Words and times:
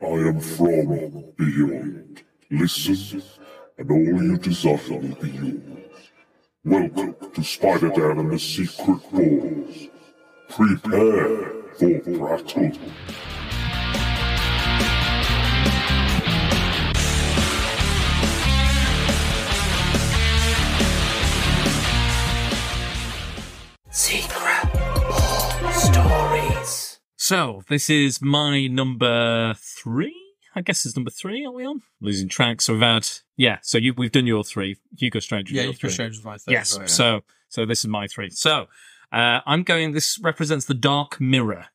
I 0.00 0.06
am 0.06 0.38
from 0.40 1.32
beyond. 1.36 2.22
Listen, 2.50 3.20
and 3.76 3.90
all 3.90 4.22
you 4.22 4.38
desire 4.38 4.78
will 4.88 5.16
be 5.16 5.30
yours. 5.30 6.10
Welcome 6.64 7.16
to 7.34 7.42
Spider 7.42 7.88
Dan 7.88 8.18
and 8.20 8.30
the 8.30 8.38
Secret 8.38 9.00
Bores. 9.10 9.88
Prepare 10.50 11.52
for 11.78 12.00
Prattle. 12.00 12.78
Secret 23.90 24.70
stories. 25.72 27.00
So 27.16 27.62
this 27.68 27.90
is 27.90 28.22
my 28.22 28.68
number 28.68 29.54
three. 29.82 30.14
I 30.54 30.60
guess 30.62 30.84
it's 30.84 30.96
number 30.96 31.10
three. 31.10 31.44
Are 31.44 31.52
we 31.52 31.64
on 31.64 31.82
losing 32.00 32.28
track? 32.28 32.60
So 32.60 32.72
we've 32.72 32.82
had 32.82 33.08
yeah. 33.36 33.58
So 33.62 33.78
you 33.78 33.94
we've 33.94 34.12
done 34.12 34.26
your 34.26 34.44
three. 34.44 34.76
Hugo 34.96 35.20
Strange. 35.20 35.52
Yeah, 35.52 35.64
can 35.64 35.72
three. 35.74 35.90
strange 35.90 36.16
with 36.16 36.24
my 36.24 36.38
third. 36.38 36.52
Yes. 36.52 36.74
well, 36.74 36.82
yeah. 36.82 36.88
So 36.88 37.20
so 37.48 37.66
this 37.66 37.80
is 37.80 37.88
my 37.88 38.06
three. 38.06 38.30
So 38.30 38.66
uh, 39.12 39.40
I'm 39.46 39.62
going. 39.62 39.92
This 39.92 40.18
represents 40.20 40.66
the 40.66 40.74
Dark 40.74 41.20
Mirror 41.20 41.66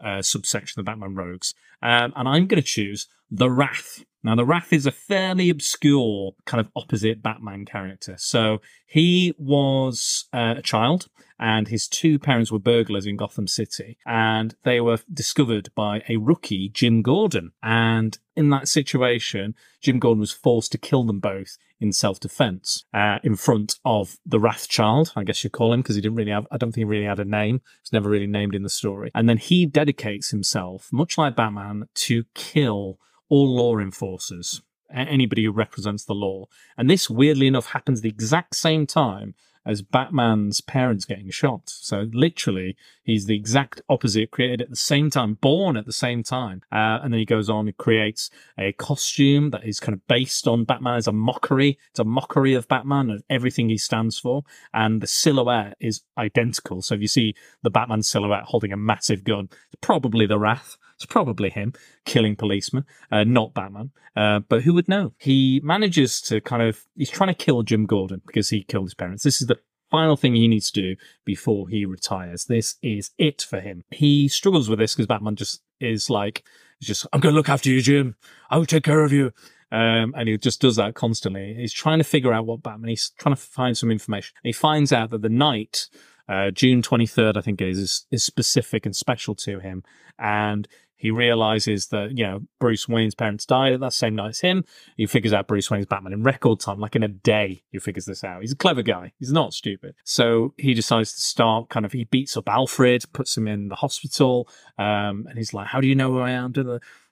uh, 0.00 0.22
subsection 0.22 0.80
of 0.80 0.86
Batman 0.86 1.14
Rogues, 1.14 1.54
um, 1.82 2.12
and 2.16 2.28
I'm 2.28 2.46
going 2.46 2.62
to 2.62 2.68
choose 2.68 3.08
the 3.30 3.50
Wrath. 3.50 4.04
Now, 4.24 4.36
the 4.36 4.44
Wrath 4.44 4.72
is 4.72 4.86
a 4.86 4.92
fairly 4.92 5.50
obscure 5.50 6.32
kind 6.44 6.60
of 6.60 6.70
opposite 6.76 7.22
Batman 7.22 7.64
character. 7.64 8.14
So 8.18 8.60
he 8.86 9.34
was 9.36 10.28
uh, 10.32 10.54
a 10.58 10.62
child, 10.62 11.08
and 11.40 11.66
his 11.66 11.88
two 11.88 12.20
parents 12.20 12.52
were 12.52 12.60
burglars 12.60 13.04
in 13.04 13.16
Gotham 13.16 13.48
City, 13.48 13.98
and 14.06 14.54
they 14.62 14.80
were 14.80 15.00
discovered 15.12 15.70
by 15.74 16.04
a 16.08 16.18
rookie, 16.18 16.68
Jim 16.68 17.02
Gordon. 17.02 17.50
And 17.64 18.16
in 18.36 18.50
that 18.50 18.68
situation, 18.68 19.56
Jim 19.80 19.98
Gordon 19.98 20.20
was 20.20 20.30
forced 20.30 20.70
to 20.72 20.78
kill 20.78 21.02
them 21.02 21.18
both 21.18 21.58
in 21.80 21.92
self-defense 21.92 22.84
uh, 22.94 23.18
in 23.24 23.34
front 23.34 23.80
of 23.84 24.18
the 24.24 24.38
Wrathchild, 24.38 25.10
I 25.16 25.24
guess 25.24 25.42
you 25.42 25.50
call 25.50 25.72
him, 25.72 25.80
because 25.82 25.96
he 25.96 26.00
didn't 26.00 26.16
really 26.16 26.30
have, 26.30 26.46
I 26.52 26.56
don't 26.56 26.70
think 26.70 26.82
he 26.82 26.84
really 26.84 27.06
had 27.06 27.18
a 27.18 27.24
name. 27.24 27.60
It's 27.80 27.92
never 27.92 28.08
really 28.08 28.28
named 28.28 28.54
in 28.54 28.62
the 28.62 28.70
story. 28.70 29.10
And 29.16 29.28
then 29.28 29.38
he 29.38 29.66
dedicates 29.66 30.30
himself, 30.30 30.90
much 30.92 31.18
like 31.18 31.34
Batman, 31.34 31.71
to 31.94 32.24
kill 32.34 32.98
all 33.28 33.56
law 33.56 33.78
enforcers, 33.78 34.62
anybody 34.92 35.44
who 35.44 35.52
represents 35.52 36.04
the 36.04 36.14
law. 36.14 36.46
And 36.76 36.90
this, 36.90 37.08
weirdly 37.08 37.46
enough, 37.46 37.66
happens 37.66 38.00
the 38.00 38.08
exact 38.08 38.56
same 38.56 38.86
time 38.86 39.34
as 39.64 39.82
Batman's 39.82 40.60
parents 40.60 41.04
getting 41.04 41.30
shot. 41.30 41.62
So 41.66 42.08
literally, 42.12 42.76
he's 43.02 43.26
the 43.26 43.36
exact 43.36 43.80
opposite, 43.88 44.30
created 44.30 44.60
at 44.60 44.70
the 44.70 44.76
same 44.76 45.10
time, 45.10 45.34
born 45.34 45.76
at 45.76 45.86
the 45.86 45.92
same 45.92 46.22
time. 46.22 46.62
Uh, 46.72 46.98
and 47.02 47.12
then 47.12 47.20
he 47.20 47.24
goes 47.24 47.48
on 47.48 47.68
and 47.68 47.76
creates 47.76 48.30
a 48.58 48.72
costume 48.72 49.50
that 49.50 49.64
is 49.64 49.80
kind 49.80 49.94
of 49.94 50.06
based 50.08 50.48
on 50.48 50.64
Batman 50.64 50.96
as 50.96 51.06
a 51.06 51.12
mockery. 51.12 51.78
It's 51.90 52.00
a 52.00 52.04
mockery 52.04 52.54
of 52.54 52.68
Batman 52.68 53.10
and 53.10 53.22
everything 53.30 53.68
he 53.68 53.78
stands 53.78 54.18
for. 54.18 54.42
And 54.74 55.00
the 55.00 55.06
silhouette 55.06 55.76
is 55.80 56.02
identical. 56.18 56.82
So 56.82 56.96
if 56.96 57.00
you 57.00 57.08
see 57.08 57.34
the 57.62 57.70
Batman 57.70 58.02
silhouette 58.02 58.44
holding 58.46 58.72
a 58.72 58.76
massive 58.76 59.22
gun, 59.24 59.48
it's 59.72 59.80
probably 59.80 60.26
the 60.26 60.38
Wrath. 60.38 60.76
It's 61.02 61.12
probably 61.12 61.50
him 61.50 61.72
killing 62.04 62.36
policemen, 62.36 62.84
uh, 63.10 63.24
not 63.24 63.54
Batman. 63.54 63.90
Uh, 64.14 64.40
but 64.40 64.62
who 64.62 64.74
would 64.74 64.88
know? 64.88 65.12
He 65.18 65.60
manages 65.64 66.20
to 66.22 66.40
kind 66.40 66.62
of, 66.62 66.84
he's 66.94 67.10
trying 67.10 67.28
to 67.28 67.34
kill 67.34 67.62
Jim 67.62 67.86
Gordon 67.86 68.22
because 68.26 68.50
he 68.50 68.62
killed 68.62 68.86
his 68.86 68.94
parents. 68.94 69.24
This 69.24 69.40
is 69.40 69.48
the 69.48 69.58
final 69.90 70.16
thing 70.16 70.34
he 70.34 70.48
needs 70.48 70.70
to 70.70 70.80
do 70.80 70.96
before 71.24 71.68
he 71.68 71.84
retires. 71.84 72.44
This 72.44 72.76
is 72.82 73.10
it 73.18 73.42
for 73.42 73.60
him. 73.60 73.84
He 73.90 74.28
struggles 74.28 74.68
with 74.68 74.78
this 74.78 74.94
because 74.94 75.06
Batman 75.06 75.36
just 75.36 75.62
is 75.80 76.08
like, 76.08 76.44
just, 76.80 77.06
I'm 77.12 77.20
going 77.20 77.32
to 77.32 77.36
look 77.36 77.48
after 77.48 77.70
you, 77.70 77.80
Jim. 77.82 78.16
I 78.50 78.58
will 78.58 78.66
take 78.66 78.84
care 78.84 79.04
of 79.04 79.12
you. 79.12 79.32
Um, 79.72 80.14
and 80.16 80.28
he 80.28 80.36
just 80.36 80.60
does 80.60 80.76
that 80.76 80.94
constantly. 80.94 81.54
He's 81.54 81.72
trying 81.72 81.98
to 81.98 82.04
figure 82.04 82.32
out 82.32 82.44
what 82.44 82.62
Batman, 82.62 82.90
he's 82.90 83.12
trying 83.18 83.34
to 83.34 83.40
find 83.40 83.76
some 83.76 83.90
information. 83.90 84.34
He 84.42 84.52
finds 84.52 84.92
out 84.92 85.10
that 85.10 85.22
the 85.22 85.30
night, 85.30 85.88
uh, 86.28 86.50
June 86.50 86.82
23rd, 86.82 87.38
I 87.38 87.40
think 87.40 87.60
it 87.60 87.68
is, 87.68 87.78
is, 87.78 88.06
is 88.10 88.24
specific 88.24 88.84
and 88.84 88.94
special 88.94 89.34
to 89.36 89.60
him. 89.60 89.82
And 90.18 90.68
he 91.02 91.10
realizes 91.10 91.88
that, 91.88 92.16
you 92.16 92.24
know, 92.24 92.42
Bruce 92.60 92.88
Wayne's 92.88 93.16
parents 93.16 93.44
died 93.44 93.72
at 93.72 93.80
that 93.80 93.92
same 93.92 94.14
night 94.14 94.28
as 94.28 94.38
him. 94.38 94.64
He 94.96 95.04
figures 95.04 95.32
out 95.32 95.48
Bruce 95.48 95.68
Wayne's 95.68 95.84
Batman 95.84 96.12
in 96.12 96.22
record 96.22 96.60
time, 96.60 96.78
like 96.78 96.94
in 96.94 97.02
a 97.02 97.08
day, 97.08 97.64
he 97.72 97.80
figures 97.80 98.04
this 98.04 98.22
out. 98.22 98.42
He's 98.42 98.52
a 98.52 98.56
clever 98.56 98.82
guy. 98.82 99.12
He's 99.18 99.32
not 99.32 99.52
stupid. 99.52 99.96
So 100.04 100.54
he 100.58 100.74
decides 100.74 101.12
to 101.12 101.20
start 101.20 101.70
kind 101.70 101.84
of, 101.84 101.90
he 101.90 102.04
beats 102.04 102.36
up 102.36 102.48
Alfred, 102.48 103.04
puts 103.12 103.36
him 103.36 103.48
in 103.48 103.66
the 103.66 103.74
hospital, 103.74 104.48
um, 104.78 105.26
and 105.28 105.36
he's 105.36 105.52
like, 105.52 105.66
how 105.66 105.80
do 105.80 105.88
you 105.88 105.96
know 105.96 106.12
who 106.12 106.20
I 106.20 106.30
am? 106.30 106.52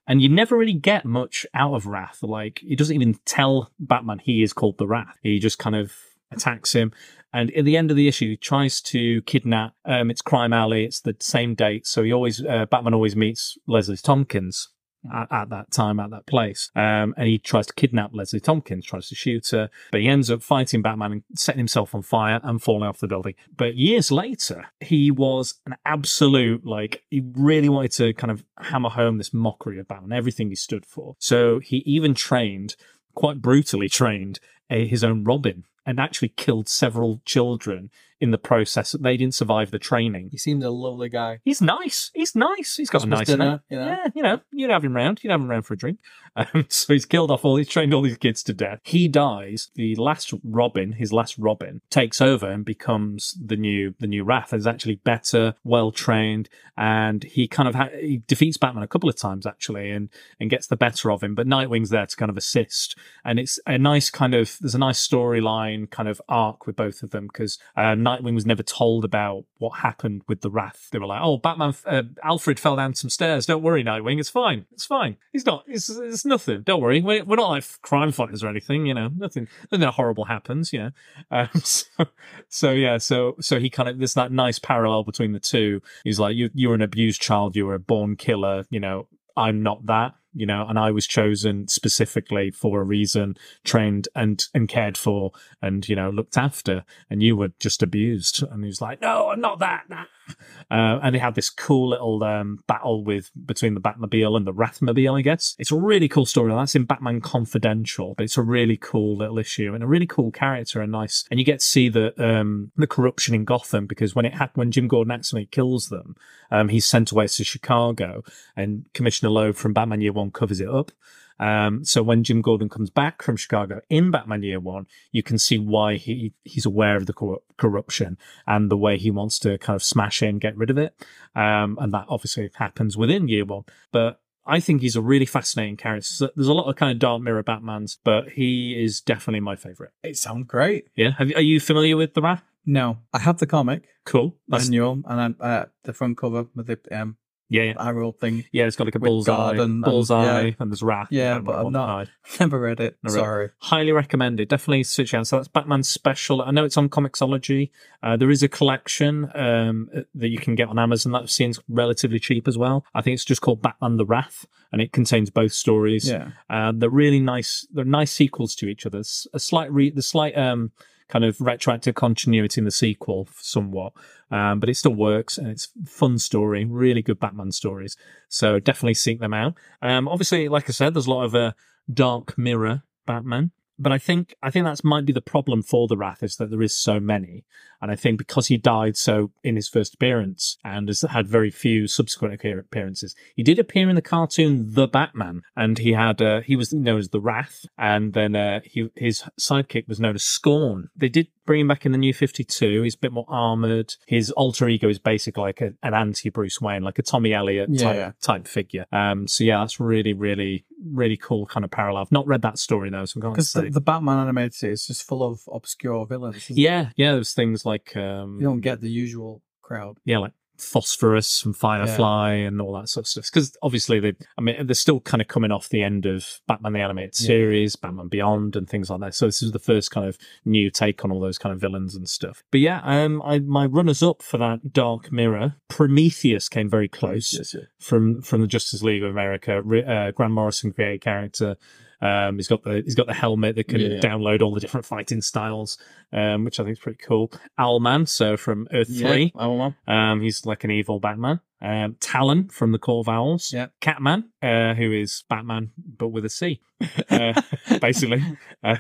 And 0.07 0.23
you 0.23 0.29
never 0.29 0.57
really 0.57 0.73
get 0.73 1.05
much 1.05 1.45
out 1.53 1.75
of 1.75 1.87
Wrath. 1.87 2.23
Like, 2.23 2.61
he 2.61 2.77
doesn't 2.77 2.95
even 2.95 3.19
tell 3.25 3.73
Batman 3.81 4.21
he 4.21 4.45
is 4.45 4.53
called 4.53 4.79
the 4.79 4.87
Wrath. 4.87 5.19
He 5.21 5.41
just 5.41 5.59
kind 5.59 5.75
of 5.75 5.93
attacks 6.31 6.73
him. 6.73 6.93
And 7.33 7.53
at 7.53 7.65
the 7.65 7.77
end 7.77 7.91
of 7.91 7.97
the 7.97 8.09
issue, 8.09 8.31
he 8.31 8.37
tries 8.37 8.81
to 8.83 9.23
kidnap. 9.23 9.75
Um, 9.85 10.11
it's 10.11 10.23
Crime 10.23 10.53
Alley. 10.53 10.85
It's 10.85 11.01
the 11.01 11.17
same 11.21 11.55
date, 11.55 11.87
so 11.87 12.03
he 12.03 12.13
always 12.13 12.45
uh, 12.45 12.67
Batman 12.67 12.95
always 12.95 13.15
meets 13.15 13.57
Leslie 13.69 13.97
Tompkins 13.97 14.69
at, 15.13 15.31
at 15.31 15.49
that 15.51 15.71
time 15.71 16.01
at 16.01 16.11
that 16.11 16.27
place. 16.27 16.71
Um, 16.75 17.15
and 17.17 17.27
he 17.27 17.39
tries 17.39 17.67
to 17.67 17.73
kidnap 17.75 18.11
Leslie 18.13 18.41
Tompkins, 18.41 18.85
tries 18.85 19.09
to 19.09 19.15
shoot 19.15 19.49
her, 19.51 19.71
but 19.93 20.01
he 20.01 20.09
ends 20.09 20.31
up 20.31 20.43
fighting 20.43 20.83
Batman 20.83 21.13
and 21.13 21.23
setting 21.35 21.59
himself 21.59 21.95
on 21.95 22.03
fire 22.03 22.41
and 22.43 22.63
falling 22.63 22.89
off 22.89 22.99
the 22.99 23.09
building. 23.09 23.35
But 23.57 23.77
years 23.77 24.11
later, 24.11 24.67
he 24.81 25.11
was 25.11 25.55
an 25.67 25.77
absolute 25.85 26.67
like 26.67 27.05
he 27.11 27.23
really 27.35 27.69
wanted 27.69 27.93
to 27.93 28.13
kind 28.15 28.31
of 28.31 28.45
hammer 28.59 28.91
home 28.91 29.19
this 29.19 29.33
mockery 29.33 29.79
of 29.79 29.89
Batman, 29.89 30.17
everything 30.17 30.49
he 30.49 30.57
stood 30.57 30.87
for. 30.87 31.17
So 31.19 31.61
he 31.61 31.79
even 31.87 32.15
trained, 32.15 32.77
quite 33.15 33.41
brutally 33.41 33.89
trained, 33.89 34.41
a, 34.69 34.87
his 34.87 35.03
own 35.03 35.25
Robin 35.25 35.65
and 35.87 35.99
actually 35.99 36.29
killed 36.29 36.69
several 36.69 37.21
children 37.25 37.91
in 38.21 38.31
the 38.31 38.39
process. 38.39 38.93
They 38.93 39.17
didn't 39.17 39.35
survive 39.35 39.71
the 39.71 39.79
training. 39.79 40.29
He 40.31 40.39
seems 40.39 40.63
a 40.63 40.71
lovely 40.71 41.09
guy. 41.09 41.41
He's 41.43 41.63
nice. 41.63 42.11
He's 42.15 42.37
nice. 42.37 42.77
He's 42.77 42.91
got 42.91 43.05
a 43.05 43.07
nice 43.07 43.27
dinner, 43.27 43.63
you 43.71 43.79
know? 43.79 43.87
Yeah, 43.87 44.09
you 44.15 44.23
know, 44.23 44.41
you'd 44.53 44.71
have 44.71 44.85
him 44.85 44.95
round. 44.95 45.21
You'd 45.23 45.31
have 45.31 45.41
him 45.41 45.49
round 45.49 45.65
for 45.65 45.75
a 45.75 45.79
drink. 45.79 46.01
Um, 46.37 46.67
so 46.69 46.93
he's 46.93 47.07
killed 47.07 47.31
off 47.31 47.45
all. 47.45 47.57
He's 47.57 47.69
trained 47.69 47.95
all 47.95 48.03
these 48.03 48.19
kids 48.19 48.43
to 48.45 48.53
death. 48.53 48.81
He 48.83 49.09
dies. 49.09 49.71
The 49.75 49.97
last 49.97 50.35
Robin, 50.45 50.93
his 50.93 51.13
last 51.13 51.37
Robin, 51.39 51.81
takes 51.91 52.21
over 52.21 52.51
and 52.51 52.65
becomes 52.65 53.39
the 53.43 53.57
new 53.57 53.95
the 53.99 54.07
new 54.07 54.23
Wrath. 54.23 54.53
Is 54.53 54.67
actually 54.67 54.97
better, 54.97 55.55
well 55.65 55.91
trained, 55.91 56.49
and 56.77 57.25
he 57.25 57.49
kind 57.49 57.69
of 57.69 57.75
ha- 57.75 57.91
he 57.99 58.23
defeats 58.27 58.59
Batman 58.59 58.85
a 58.85 58.89
couple 58.89 59.09
of 59.09 59.17
times 59.17 59.47
actually, 59.47 59.91
and 59.91 60.11
and 60.39 60.51
gets 60.51 60.67
the 60.67 60.77
better 60.77 61.11
of 61.11 61.23
him. 61.23 61.35
But 61.35 61.47
Nightwing's 61.47 61.91
there 61.91 62.07
to 62.07 62.17
kind 62.17 62.31
of 62.31 62.37
assist, 62.37 62.97
and 63.25 63.39
it's 63.39 63.59
a 63.67 63.79
nice 63.79 64.11
kind 64.11 64.35
of 64.35 64.57
there's 64.61 64.75
a 64.75 64.79
nice 64.79 65.07
storyline 65.07 65.70
kind 65.91 66.09
of 66.09 66.21
arc 66.29 66.67
with 66.67 66.77
both 66.77 67.03
of 67.03 67.11
them 67.11 67.27
because 67.27 67.59
uh, 67.77 67.95
Nightwing 67.95 68.35
was 68.35 68.47
never 68.47 68.63
told 68.63 69.05
about 69.05 69.45
what 69.59 69.79
happened 69.81 70.23
with 70.29 70.41
the 70.41 70.51
Wrath. 70.51 70.89
They 70.91 70.99
were 70.99 71.07
like, 71.07 71.21
"Oh, 71.23 71.39
Batman, 71.39 71.75
uh, 71.87 72.03
Alfred 72.23 72.59
fell 72.59 72.77
down 72.77 72.95
some 72.95 73.11
stairs. 73.11 73.47
Don't 73.47 73.63
worry, 73.63 73.85
Nightwing. 73.85 74.19
It's 74.19 74.29
fine. 74.29 74.67
It's 74.73 74.87
fine. 74.87 75.17
He's 75.33 75.47
not. 75.47 75.65
It's, 75.67 75.89
it's 75.89 76.25
nothing. 76.25 76.63
Don't 76.63 76.81
worry. 76.81 77.01
We're, 77.01 77.25
we're 77.25 77.37
not 77.37 77.51
like 77.51 77.65
crime 77.83 78.13
fighters 78.13 78.43
or 78.43 78.49
anything. 78.49 78.87
You 78.87 78.95
know, 78.95 79.11
nothing. 79.17 79.49
Nothing 79.71 79.89
horrible 79.89 80.25
happens. 80.25 80.73
You 80.73 80.79
know. 80.79 80.91
Um, 81.33 81.49
so, 81.55 82.07
so 82.49 82.71
yeah. 82.73 82.99
So 82.99 83.37
so 83.41 83.61
he 83.61 83.71
kind 83.71 83.89
of 83.89 83.99
there's 83.99 84.15
that 84.15 84.33
nice 84.33 84.59
parallel 84.59 85.05
between 85.05 85.33
the 85.33 85.41
two. 85.41 85.81
He's 86.03 86.19
like, 86.19 86.35
you 86.35 86.51
you're 86.55 86.75
an 86.75 86.83
abused 86.83 87.23
child. 87.23 87.57
You 87.57 87.67
were 87.67 87.75
a 87.75 87.79
born 87.79 88.17
killer. 88.17 88.65
You 88.71 88.81
know, 88.81 89.07
I'm 89.37 89.63
not 89.63 89.87
that. 89.87 90.15
You 90.33 90.47
know, 90.47 90.65
and 90.69 90.79
I 90.79 90.91
was 90.93 91.07
chosen 91.07 91.67
specifically 91.69 92.51
for 92.51 92.81
a 92.81 92.85
reason, 92.85 93.37
trained 93.65 94.09
and 94.15 94.45
and 94.55 94.69
cared 94.69 94.97
for, 94.97 95.33
and 95.61 95.89
you 95.89 95.97
know, 95.97 96.11
looked 96.11 96.37
after. 96.37 96.85
And 97.09 97.23
you 97.23 97.37
were 97.37 97.53
just 97.59 97.83
abused. 97.83 98.43
And 98.43 98.65
he's 98.65 98.81
like, 98.81 99.01
no, 99.01 99.31
I'm 99.31 99.41
not 99.41 99.59
that. 99.59 99.85
Nah. 99.89 100.05
Uh, 100.73 101.01
and 101.03 101.17
they 101.17 101.19
had 101.19 101.35
this 101.35 101.51
cool 101.51 101.89
little 101.89 102.23
um, 102.23 102.63
battle 102.69 103.03
with 103.03 103.33
between 103.45 103.75
the 103.75 103.81
Batmobile 103.81 104.37
and 104.37 104.47
the 104.47 104.53
Wrathmobile, 104.53 105.19
I 105.19 105.21
guess. 105.21 105.57
It's 105.59 105.73
a 105.73 105.77
really 105.77 106.07
cool 106.07 106.27
story. 106.27 106.53
That's 106.53 106.77
in 106.77 106.85
Batman 106.85 107.21
Confidential, 107.21 108.15
but 108.17 108.23
it's 108.23 108.37
a 108.37 108.43
really 108.43 108.77
cool 108.77 109.17
little 109.17 109.37
issue 109.39 109.75
and 109.75 109.83
a 109.83 109.87
really 109.89 110.07
cool 110.07 110.31
character 110.31 110.81
and 110.81 110.93
nice. 110.93 111.25
And 111.29 111.41
you 111.41 111.45
get 111.45 111.59
to 111.59 111.67
see 111.67 111.89
the 111.89 112.15
um, 112.25 112.71
the 112.77 112.87
corruption 112.87 113.35
in 113.35 113.45
Gotham 113.45 113.87
because 113.87 114.15
when 114.15 114.25
it 114.25 114.35
had 114.35 114.51
when 114.55 114.71
Jim 114.71 114.87
Gordon 114.87 115.11
accidentally 115.11 115.47
kills 115.47 115.89
them, 115.89 116.15
um, 116.53 116.69
he's 116.69 116.87
sent 116.87 117.11
away 117.11 117.27
to 117.27 117.43
Chicago, 117.43 118.23
and 118.55 118.85
Commissioner 118.95 119.31
Loeb 119.31 119.57
from 119.57 119.73
Batman 119.73 120.01
Year 120.01 120.13
One 120.13 120.31
covers 120.31 120.61
it 120.61 120.69
up. 120.69 120.93
Um, 121.41 121.85
so 121.85 122.03
when 122.03 122.23
Jim 122.23 122.43
Gordon 122.43 122.69
comes 122.69 122.91
back 122.91 123.23
from 123.23 123.37
Chicago 123.37 123.81
in 123.89 124.11
Batman 124.11 124.43
Year 124.43 124.61
One, 124.61 124.87
you 125.11 125.23
can 125.23 125.39
see 125.39 125.59
why 125.59 125.97
he 125.97 126.35
he's 126.45 126.67
aware 126.67 126.97
of 126.97 127.07
the 127.07 127.15
cor- 127.15 127.41
corruption 127.57 128.19
and 128.47 128.71
the 128.71 128.77
way 128.77 128.99
he 128.99 129.11
wants 129.11 129.39
to 129.41 129.57
kind 129.59 129.75
of 129.75 129.83
smash 129.83 130.23
in, 130.23 130.39
get 130.39 130.57
rid 130.57 130.71
of 130.71 130.79
it. 130.79 130.95
Um, 131.35 131.79
and 131.81 131.93
that 131.95 132.07
obviously 132.09 132.51
happens 132.55 132.97
within 132.97 133.27
Year 133.27 133.47
One. 133.47 133.65
But 133.91 134.21
I 134.47 134.61
think 134.61 134.83
he's 134.83 134.97
a 134.97 135.01
really 135.01 135.27
fascinating 135.27 135.77
character. 135.77 136.05
So 136.05 136.31
There's 136.37 136.49
a 136.49 136.53
lot 136.53 136.69
of 136.69 136.77
kind 136.77 136.93
of 136.93 136.99
Dark 136.99 137.23
Mirror 137.23 137.45
Batmans, 137.45 137.97
but 138.05 138.31
he 138.31 138.81
is 138.83 139.01
definitely 139.01 139.41
my 139.41 139.57
favorite. 139.57 139.93
It 140.03 140.17
sounds 140.17 140.47
great. 140.47 140.89
Yeah, 140.95 141.11
Have 141.19 141.31
you, 141.31 141.37
are 141.37 141.43
you 141.43 141.61
familiar 141.61 141.97
with 141.97 142.15
the 142.15 142.23
Wrath? 142.23 142.43
No, 142.67 142.99
I 143.13 143.21
have 143.21 143.39
the 143.39 143.47
comic 143.47 143.85
Cool. 144.05 144.37
That's, 144.49 144.67
manual 144.67 145.01
and 145.07 145.37
I, 145.41 145.45
uh, 145.45 145.65
the 145.85 145.93
front 145.93 146.19
cover 146.19 146.47
with 146.55 146.67
the 146.67 146.79
um, 146.91 147.17
Yeah, 147.51 147.63
yeah. 147.65 147.75
Arrow 147.79 148.13
thing. 148.13 148.45
Yeah, 148.53 148.67
it's 148.67 148.77
got 148.77 148.87
like 148.87 148.95
a 148.95 149.01
bullseye, 149.01 149.57
and- 149.57 149.83
bullseye, 149.83 150.43
yeah. 150.43 150.53
and 150.59 150.71
there's 150.71 150.83
Wrath. 150.83 151.09
Yeah, 151.11 151.41
but 151.41 151.57
I've 151.57 151.73
not-. 151.73 152.09
Never 152.41 152.59
read 152.61 152.81
it. 152.81 152.97
Never 153.03 153.17
read. 153.17 153.23
Sorry. 153.23 153.49
Highly 153.59 153.93
recommended. 153.93 154.49
Definitely 154.49 154.85
switch 154.85 155.13
out. 155.13 155.27
So 155.27 155.37
that's 155.37 155.49
Batman 155.49 155.83
Special. 155.83 156.41
I 156.43 156.53
know 156.53 156.65
it's 156.65 156.77
on 156.77 156.89
Comixology. 156.89 157.71
Uh, 158.03 158.17
there 158.17 158.31
is 158.31 158.43
a 158.43 158.49
collection 158.49 159.31
um, 159.35 159.91
that 160.15 160.29
you 160.29 160.39
can 160.39 160.55
get 160.55 160.69
on 160.69 160.79
Amazon 160.79 161.13
that 161.13 161.29
seems 161.29 161.59
relatively 161.69 162.19
cheap 162.21 162.47
as 162.49 162.57
well. 162.57 162.85
I 162.95 163.03
think 163.03 163.15
it's 163.15 163.25
just 163.25 163.41
called 163.43 163.61
Batman 163.61 163.97
the 163.97 164.07
Wrath, 164.07 164.47
and 164.73 164.81
it 164.81 164.93
contains 164.93 165.29
both 165.29 165.53
stories. 165.53 166.09
Yeah. 166.09 166.31
Uh, 166.49 166.73
they're 166.75 166.89
really 166.89 167.21
nice. 167.21 167.67
They're 167.73 167.85
nice 167.85 168.13
sequels 168.13 168.55
to 168.57 168.69
each 168.69 168.87
other. 168.87 169.01
A 169.35 169.41
slight, 169.41 169.73
re- 169.73 169.91
the 169.91 170.03
slight 170.03 170.39
um, 170.39 170.71
kind 171.11 171.25
of 171.25 171.41
retroactive 171.41 171.95
continuity 171.95 172.61
in 172.61 172.65
the 172.65 172.71
sequel, 172.71 173.29
somewhat, 173.37 173.93
um, 174.31 174.61
but 174.61 174.69
it 174.69 174.77
still 174.77 174.95
works 174.95 175.37
and 175.37 175.49
it's 175.49 175.69
fun 175.85 176.19
story. 176.19 176.65
Really 176.65 177.03
good 177.03 177.21
Batman 177.21 177.53
stories. 177.53 177.97
So 178.29 178.59
definitely 178.59 178.95
seek 178.95 179.21
them 179.21 179.35
out. 179.35 179.55
Um, 179.83 180.09
obviously, 180.09 180.49
like 180.49 180.69
I 180.69 180.73
said, 180.73 180.95
there's 180.95 181.07
a 181.07 181.11
lot 181.11 181.25
of 181.25 181.35
uh, 181.35 181.53
Dark 181.93 182.39
Mirror 182.39 182.85
Batman. 183.07 183.51
But 183.81 183.93
I 183.93 183.99
think 183.99 184.37
I 184.43 184.51
think 184.51 184.67
that's 184.67 184.85
might 184.85 185.07
be 185.07 185.13
the 185.13 185.23
problem 185.23 185.63
for 185.63 185.89
the 185.89 185.97
Wrath 185.97 186.23
is 186.23 186.37
that 186.37 186.51
there 186.51 186.61
is 186.61 186.77
so 186.77 187.01
many, 187.01 187.45
and 187.81 187.91
I 187.91 187.97
think 187.97 188.19
because 188.19 188.47
he 188.49 188.57
died 188.57 188.97
so 188.97 189.31
in 189.43 189.57
his 189.57 189.69
first 189.69 189.95
appearance 189.95 190.57
and 190.65 190.89
has 190.89 191.03
had 191.03 191.27
very 191.29 191.51
few 191.51 191.87
subsequent 191.87 192.35
appearances, 192.45 193.15
he 193.35 193.43
did 193.43 193.59
appear 193.59 193.89
in 193.89 193.97
the 193.97 194.03
cartoon 194.03 194.75
The 194.75 194.87
Batman, 194.89 195.43
and 195.57 195.79
he 195.79 195.93
had 195.93 196.21
uh, 196.23 196.41
he 196.43 196.57
was 196.57 196.73
known 196.73 196.99
as 196.99 197.09
the 197.11 197.21
Wrath, 197.21 197.65
and 197.79 198.13
then 198.13 198.37
uh, 198.37 198.61
he 198.65 198.89
his 198.97 199.25
sidekick 199.39 199.89
was 199.89 200.01
known 200.01 200.15
as 200.15 200.23
Scorn. 200.25 200.89
They 200.97 201.09
did 201.09 201.29
bring 201.47 201.63
him 201.63 201.69
back 201.69 201.85
in 201.87 201.93
the 201.93 201.99
New 201.99 202.15
Fifty 202.15 202.45
Two. 202.45 202.83
He's 202.83 202.95
a 202.95 202.99
bit 202.99 203.13
more 203.13 203.25
armored. 203.29 203.95
His 204.07 204.31
alter 204.33 204.69
ego 204.69 204.89
is 204.89 204.99
basically 204.99 205.43
like 205.43 205.61
a, 205.61 205.73
an 205.83 205.95
anti 205.95 206.31
Bruce 206.31 206.61
Wayne, 206.61 206.83
like 206.83 206.99
a 206.99 207.03
Tommy 207.03 207.33
Elliot 207.33 207.69
Yeah, 207.73 207.83
type, 207.85 207.97
yeah. 207.97 208.13
type 208.21 208.47
figure. 208.47 208.87
Um, 208.93 209.27
so 209.27 209.45
yeah, 209.45 209.59
that's 209.61 209.81
really 209.81 210.13
really 210.13 210.65
really 210.83 211.17
cool 211.17 211.45
kind 211.47 211.65
of 211.65 211.71
parallel. 211.71 212.03
I've 212.03 212.13
not 212.13 212.27
read 212.27 212.43
that 212.43 212.59
story 212.59 212.89
though, 212.91 213.05
so 213.05 213.21
I 213.21 213.23
can't 213.23 213.35
Because 213.35 213.51
say. 213.51 213.61
the, 213.63 213.71
the 213.71 213.81
Batman 213.81 214.19
animated 214.19 214.55
series 214.55 214.81
is 214.83 214.87
just 214.87 215.03
full 215.03 215.23
of 215.23 215.41
obscure 215.53 216.07
villains. 216.07 216.37
isn't 216.45 216.57
it? 216.57 216.61
Yeah, 216.61 216.91
yeah. 216.97 217.13
There's 217.13 217.35
things 217.35 217.67
like 217.67 217.70
um, 217.97 218.39
You 218.41 218.47
don't 218.47 218.61
get 218.61 218.81
the 218.81 218.91
usual 218.91 219.43
crowd. 219.63 219.99
yeah, 220.05 220.19
like 220.19 220.33
Phosphorus 220.59 221.43
and 221.47 221.57
Firefly 221.57 222.33
and 222.35 222.61
all 222.61 222.75
that 222.75 222.89
sort 222.89 223.05
of 223.05 223.09
stuff. 223.09 223.25
Because 223.33 223.57
obviously 223.63 223.99
they, 223.99 224.13
I 224.37 224.43
mean, 224.43 224.67
they're 224.67 224.75
still 224.75 225.01
kind 225.01 225.21
of 225.23 225.27
coming 225.29 225.51
off 225.51 225.71
the 225.71 225.83
end 225.83 226.05
of 226.05 226.41
Batman 226.47 226.75
the 226.75 226.81
Animated 226.81 227.15
Yeah. 227.19 227.27
Series, 227.27 227.77
Batman 227.77 228.09
Beyond, 228.09 228.57
and 228.57 228.69
things 228.69 228.91
like 228.91 229.01
that. 229.01 229.15
So 229.15 229.25
this 229.27 229.43
is 229.43 229.53
the 229.53 229.59
first 229.59 229.91
kind 229.91 230.07
of 230.07 230.19
new 230.45 230.71
take 230.71 231.03
on 231.05 231.11
all 231.11 231.21
those 231.21 231.39
kind 231.39 231.55
of 231.55 231.61
villains 231.61 231.95
and 231.95 232.07
stuff. 232.09 232.43
But 232.51 232.61
yeah, 232.61 232.81
um, 232.85 233.23
I, 233.23 233.39
my 233.39 233.65
runners 233.67 234.03
up 234.03 234.23
for 234.23 234.37
that 234.39 234.73
Dark 234.73 235.11
Mirror, 235.11 235.57
Prometheus 235.69 236.49
came 236.49 236.69
very 236.69 236.89
close 236.89 237.33
Yes, 237.33 237.55
yeah. 237.55 237.61
from 237.79 238.21
from 238.23 238.43
the 238.43 238.47
Justice 238.47 238.83
League 238.83 239.03
of 239.03 239.11
America. 239.11 239.63
Ri- 239.63 239.85
Uh, 239.85 240.11
Grant 240.11 240.33
Morrison 240.35 240.73
created 240.73 241.01
character. 241.01 241.57
Um, 242.03 242.37
he's 242.37 242.49
got 242.49 242.63
the 242.65 242.81
he's 242.85 242.95
got 242.95 243.07
the 243.07 243.15
helmet 243.15 243.57
that 243.57 243.69
can 243.69 243.81
Yeah. 243.81 244.01
download 244.01 244.41
all 244.41 244.55
the 244.55 244.61
different 244.61 244.87
fighting 244.87 245.21
styles, 245.21 245.77
um, 246.13 246.45
which 246.45 246.59
I 246.61 246.65
think 246.65 246.75
is 246.77 246.83
pretty 246.83 246.99
cool. 247.07 247.31
Owlman, 247.59 248.09
so 248.09 248.37
from 248.37 248.69
Earth 248.73 248.89
Three. 248.97 249.33
well. 249.35 249.75
um, 249.87 250.21
he's 250.21 250.45
like 250.47 250.65
an 250.65 250.71
evil 250.71 251.01
Batman. 251.01 251.41
Um, 251.63 251.97
Talon 252.01 252.49
from 252.49 252.73
the 252.73 252.79
Court 252.79 253.07
of 253.07 253.13
Owls. 253.15 253.53
Yeah. 253.53 253.67
Catman, 253.83 254.31
uh, 254.43 254.73
who 254.75 254.93
is 254.93 255.25
Batman 255.29 255.73
but 255.99 256.09
with 256.09 256.25
a 256.25 256.31
C, 256.31 256.61
uh, 257.11 257.41
basically. 257.81 258.23
Uh, 258.63 258.77